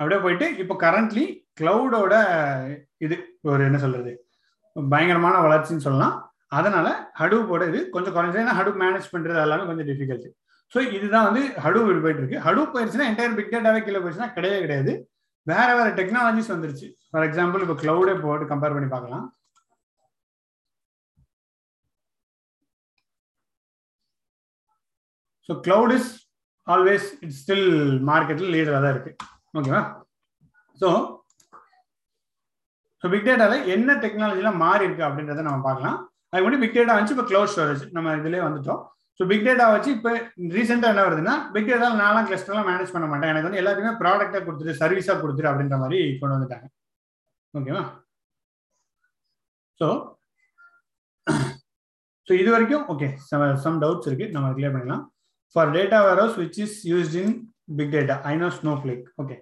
அப்படியே 0.00 0.20
போயிட்டு 0.24 0.46
இப்போ 0.62 0.74
கரண்ட்லி 0.84 1.24
கிளவுடோட 1.60 2.14
இது 3.04 3.16
ஒரு 3.52 3.62
என்ன 3.68 3.78
சொல்றது 3.84 4.12
பயங்கரமான 4.76 5.36
வளர்ச்சின்னு 5.46 5.86
சொல்லலாம். 5.86 6.14
அதனால 6.58 6.88
ஹடூப்போட 7.20 7.62
இது 7.70 7.80
கொஞ்சம் 7.94 8.14
குறைஞ்சது 8.14 8.42
ஏன்னா 8.42 8.54
ஹடூப் 8.58 8.80
மேனேஜ் 8.82 9.12
பண்றது 9.14 9.42
எல்லாமே 9.46 9.64
கொஞ்சம் 9.70 9.88
டிஃபிகல்ட் 9.90 10.28
ஸோ 10.72 10.78
இதுதான் 10.96 11.26
வந்து 11.28 11.42
ஹடூப் 11.64 11.88
போயிட்டு 12.04 12.22
இருக்கு. 12.22 12.38
ஹடூப் 12.46 12.72
போயிருச்சுன்னா 12.74 13.08
என்டையர் 13.10 13.36
பிக் 13.38 13.52
டேட்டாவே 13.54 13.80
கீழே 13.86 14.00
போயிடுச்சுன்னா 14.02 14.30
கிடையவே 14.36 14.58
கிடையாது. 14.64 14.92
வேற 15.46 15.68
வேற 15.78 15.88
டெக்னாலஜிஸ் 15.98 16.52
வந்துருச்சு. 16.54 16.88
ஃபார் 17.10 17.26
எக்ஸாம்பிள் 17.28 17.62
இப்போ 17.64 17.76
கிளவுடே 17.82 18.14
போட்டு 18.24 18.50
கம்பேர் 18.52 18.74
பண்ணி 18.76 18.88
பார்க்கலாம். 18.94 19.26
So 25.50 25.54
cloud 25.66 25.94
is 25.98 26.10
always 26.66 27.06
it's 27.24 27.38
still 27.42 27.70
மார்க்கெட்டில் 28.10 28.52
லீடராக 28.54 28.82
தான் 28.84 28.94
இருக்கு. 28.94 29.12
ஓகேவா 29.58 29.80
ஸோ 30.80 30.88
ஸோ 33.02 33.08
பிக் 33.12 33.26
டேட்டாவில் 33.28 33.68
என்ன 33.74 33.90
டெக்னாலஜிலாம் 34.04 34.62
மாறி 34.62 34.86
இருக்கு 34.86 35.04
அப்படின்றத 35.08 35.44
நம்ம 35.46 35.60
பார்க்கலாம். 35.66 35.98
அது 36.30 36.42
முன்னாடி 36.44 36.62
பிக் 36.62 36.76
டேட்டா 36.78 36.96
வச்சு 36.98 37.14
இப்போ 37.14 37.26
க்ளவுட் 37.30 37.52
ஸ்டோரேஜ் 37.52 37.84
நம்ம 37.96 38.14
இதுலேயே 38.18 38.42
வந்துட்டோம். 38.46 38.80
ஸோ 39.18 39.22
பிக் 39.30 39.46
டேட்டா 39.46 39.66
வச்சு 39.74 39.90
இப்போ 39.96 40.10
ரீசெண்டாக 40.56 40.92
என்ன 40.94 41.04
வருதுன்னா 41.06 41.34
பிக் 41.54 41.70
டேட்டா 41.70 41.88
நாலாம் 42.02 42.28
கிளஸ்டர்லாம் 42.28 42.68
மேனேஜ் 42.70 42.94
பண்ண 42.94 43.06
மாட்டேன். 43.12 43.32
எனக்கு 43.32 43.48
வந்து 43.48 43.60
எல்லாத்தையுமே 43.62 43.92
ப்ராடக்டாக 44.02 44.42
கொடுத்துரு 44.46 44.80
சர்வீஸாக 44.82 45.20
கொடுத்துரு 45.22 45.50
அப்படின்ற 45.50 45.78
மாதிரி 45.84 46.00
கொண்டு 46.20 46.36
வந்துட்டாங்க. 46.36 46.68
ஓகேவா 47.54 47.84
ஸோ 49.80 49.88
ஸோ 52.28 52.32
இது 52.42 52.50
வரைக்கும் 52.56 52.84
ஓகே 52.94 53.08
சம் 53.64 53.80
டவுட்ஸ் 53.84 54.08
இருக்கு. 54.10 54.28
நம்ம 54.36 54.52
கிளியர் 54.58 54.76
பண்ணலாம் 54.76 55.04
for 55.54 55.72
data 55.76 55.98
warehouse 56.08 56.36
which 56.42 56.60
is 56.66 56.78
used 56.92 57.18
in 57.22 57.34
big 57.78 57.92
data 57.96 58.16
I 58.30 58.34
Snowflake 58.82 59.04
okay 59.22 59.36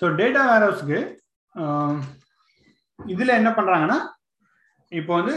so 0.00 0.14
data 0.20 0.42
வேர்ஹவுஸ்க்கு 0.50 0.98
இதில் 2.98 3.38
என்ன 3.40 3.50
பண்ணுறாங்கன்னா 3.58 3.98
இப்போ 4.92 5.12
வந்து 5.18 5.34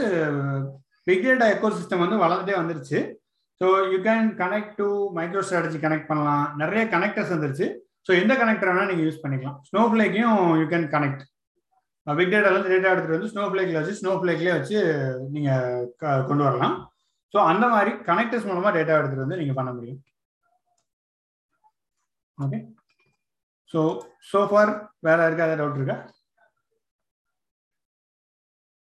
பிக் 1.08 1.26
டேட்டா 1.26 1.46
எக்கோ 1.54 1.70
சிஸ்டம் 1.78 2.02
வந்து 2.04 2.18
வளர்ந்துட்டே 2.24 2.56
வந்துருச்சு. 2.60 3.00
So 3.62 3.66
you 3.92 3.98
can 4.08 4.26
connect 4.40 4.74
to 4.80 4.88
MicroStrategy 5.48 5.80
connect 5.84 6.10
பண்ணலாம். 6.10 6.46
நிறைய 6.62 6.82
கனெக்டர்ஸ் 6.94 7.34
வந்துருச்சு. 7.34 7.68
ஸோ 8.08 8.12
எந்த 8.22 8.34
கனெக்டர் 8.42 8.70
வேணால் 8.70 8.90
நீங்கள் 8.92 9.08
யூஸ் 9.08 9.22
பண்ணிக்கலாம். 9.24 9.58
ஸ்னோ 9.70 9.82
ஃபிளேக்கையும் 9.92 10.40
யூ 10.62 10.66
கேன் 10.74 10.88
கனெக்ட் 10.96 11.24
பிக் 12.08 12.34
டேட்டாலேருந்து 12.34 12.74
டேட்டா 12.74 12.90
எடுத்துகிட்டு 12.94 13.18
வந்து 13.18 13.32
ஸ்னோ 13.34 13.46
ஃபிளேக்கில் 13.52 13.80
வச்சு 13.80 14.00
ஸ்னோ 14.00 14.12
ஃபிளேக்லேயே 14.22 14.56
வச்சு 14.58 14.78
நீங்கள் 15.36 16.26
கொண்டு 16.30 16.44
வரலாம். 16.48 16.76
ஸோ 17.34 17.38
அந்த 17.52 17.66
மாதிரி 17.74 17.92
கனெக்டர்ஸ் 18.10 18.48
மூலமாக 18.50 18.74
டேட்டா 18.78 18.98
எடுத்துகிட்டு 18.98 19.26
வந்து 19.26 19.40
நீங்கள் 19.42 19.58
பண்ண 19.60 19.72
முடியும். 19.78 20.02
ஓகே 22.38 22.60
ஸோ 23.74 23.82
ஸோ 24.32 24.40
ஃபார் 24.50 24.72
வேற 25.08 25.20
இருக்காத 25.30 25.56
டவுட் 25.60 25.80
இருக்கா? 25.80 25.98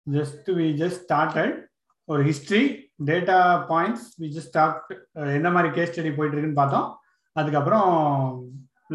ஜஸ்ட் 0.07 0.49
வி 0.59 0.67
ஜஸ்ட் 0.83 1.03
ஸ்டார்டட் 1.07 1.55
ஒரு 2.09 2.23
history 2.29 2.63
data 3.09 3.37
points 3.73 4.07
we 4.21 4.29
just 4.37 4.53
start 4.53 4.93
எந்த 5.39 5.51
மாதிரி 5.57 5.69
கேஸ் 5.77 5.93
ஸ்டடி 5.93 6.11
போயிட்டு 6.17 6.37
இருக்குன்னு 6.37 6.61
பார்த்தோம். 6.61 6.89
அதுக்கப்புறம் 7.37 7.89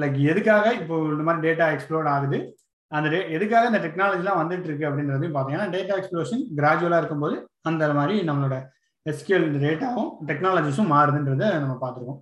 லைக் 0.02 0.18
எதுக்காக 0.32 0.66
இப்போ 0.80 0.96
இந்த 1.14 1.26
மாதிரி 1.28 1.46
டேட்டா 1.48 1.66
எக்ஸ்ப்ளோர் 1.76 2.10
ஆகுது? 2.16 2.40
அந்த 2.92 3.08
டே 3.14 3.20
எதுக்காக 3.36 3.70
இந்த 3.72 3.80
டெக்னாலஜிலாம் 3.86 4.42
வந்துட்டு 4.42 4.68
இருக்கு 4.70 4.88
அப்படின்றதையும் 4.90 5.36
பார்த்தோம். 5.36 5.56
ஏன்னா 5.58 5.68
டேட்டா 5.76 5.94
எக்ஸ்ப்ளோஷன் 6.00 6.44
கிராஜுவலாக 6.60 7.02
இருக்கும்போது 7.02 7.38
அந்த 7.70 7.94
மாதிரி 8.00 8.16
நம்மளோட 8.30 8.58
எஸ்கியூஎல் 9.06 9.48
டேட்டாவும் 9.64 10.12
டெக்னாலஜிஸும் 10.30 10.92
மாறுதுன்றத 10.94 11.50
நம்ம 11.64 11.76
பார்த்துருக்கோம். 11.84 12.22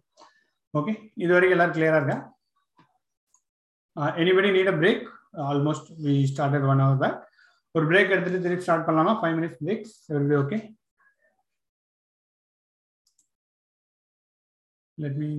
ஓகே 0.73 0.93
இது 1.23 1.31
வரைக்கும் 1.35 1.55
எல்லாரும் 1.57 1.75
கிளியரா 1.77 1.99
இருக்கா? 2.01 2.17
Anybody 4.21 4.49
need 4.55 4.71
a 4.73 4.75
break 4.81 5.03
almost 5.49 5.89
we 6.05 6.15
started 6.31 6.67
one 6.71 6.83
hour 6.83 7.01
back 7.03 7.19
ஒரு 7.75 7.85
பிரேக் 7.91 8.13
எடுத்துட்டு 8.15 8.43
திருப்பி 8.45 8.65
ஸ்டார்ட் 8.65 8.87
பண்ணலாமா? 8.87 9.13
Five 9.21 9.35
minutes 9.37 9.59
breaks 9.63 9.95
every 10.15 10.37
okay 10.43 10.57
let 14.97 15.19
me 15.21 15.29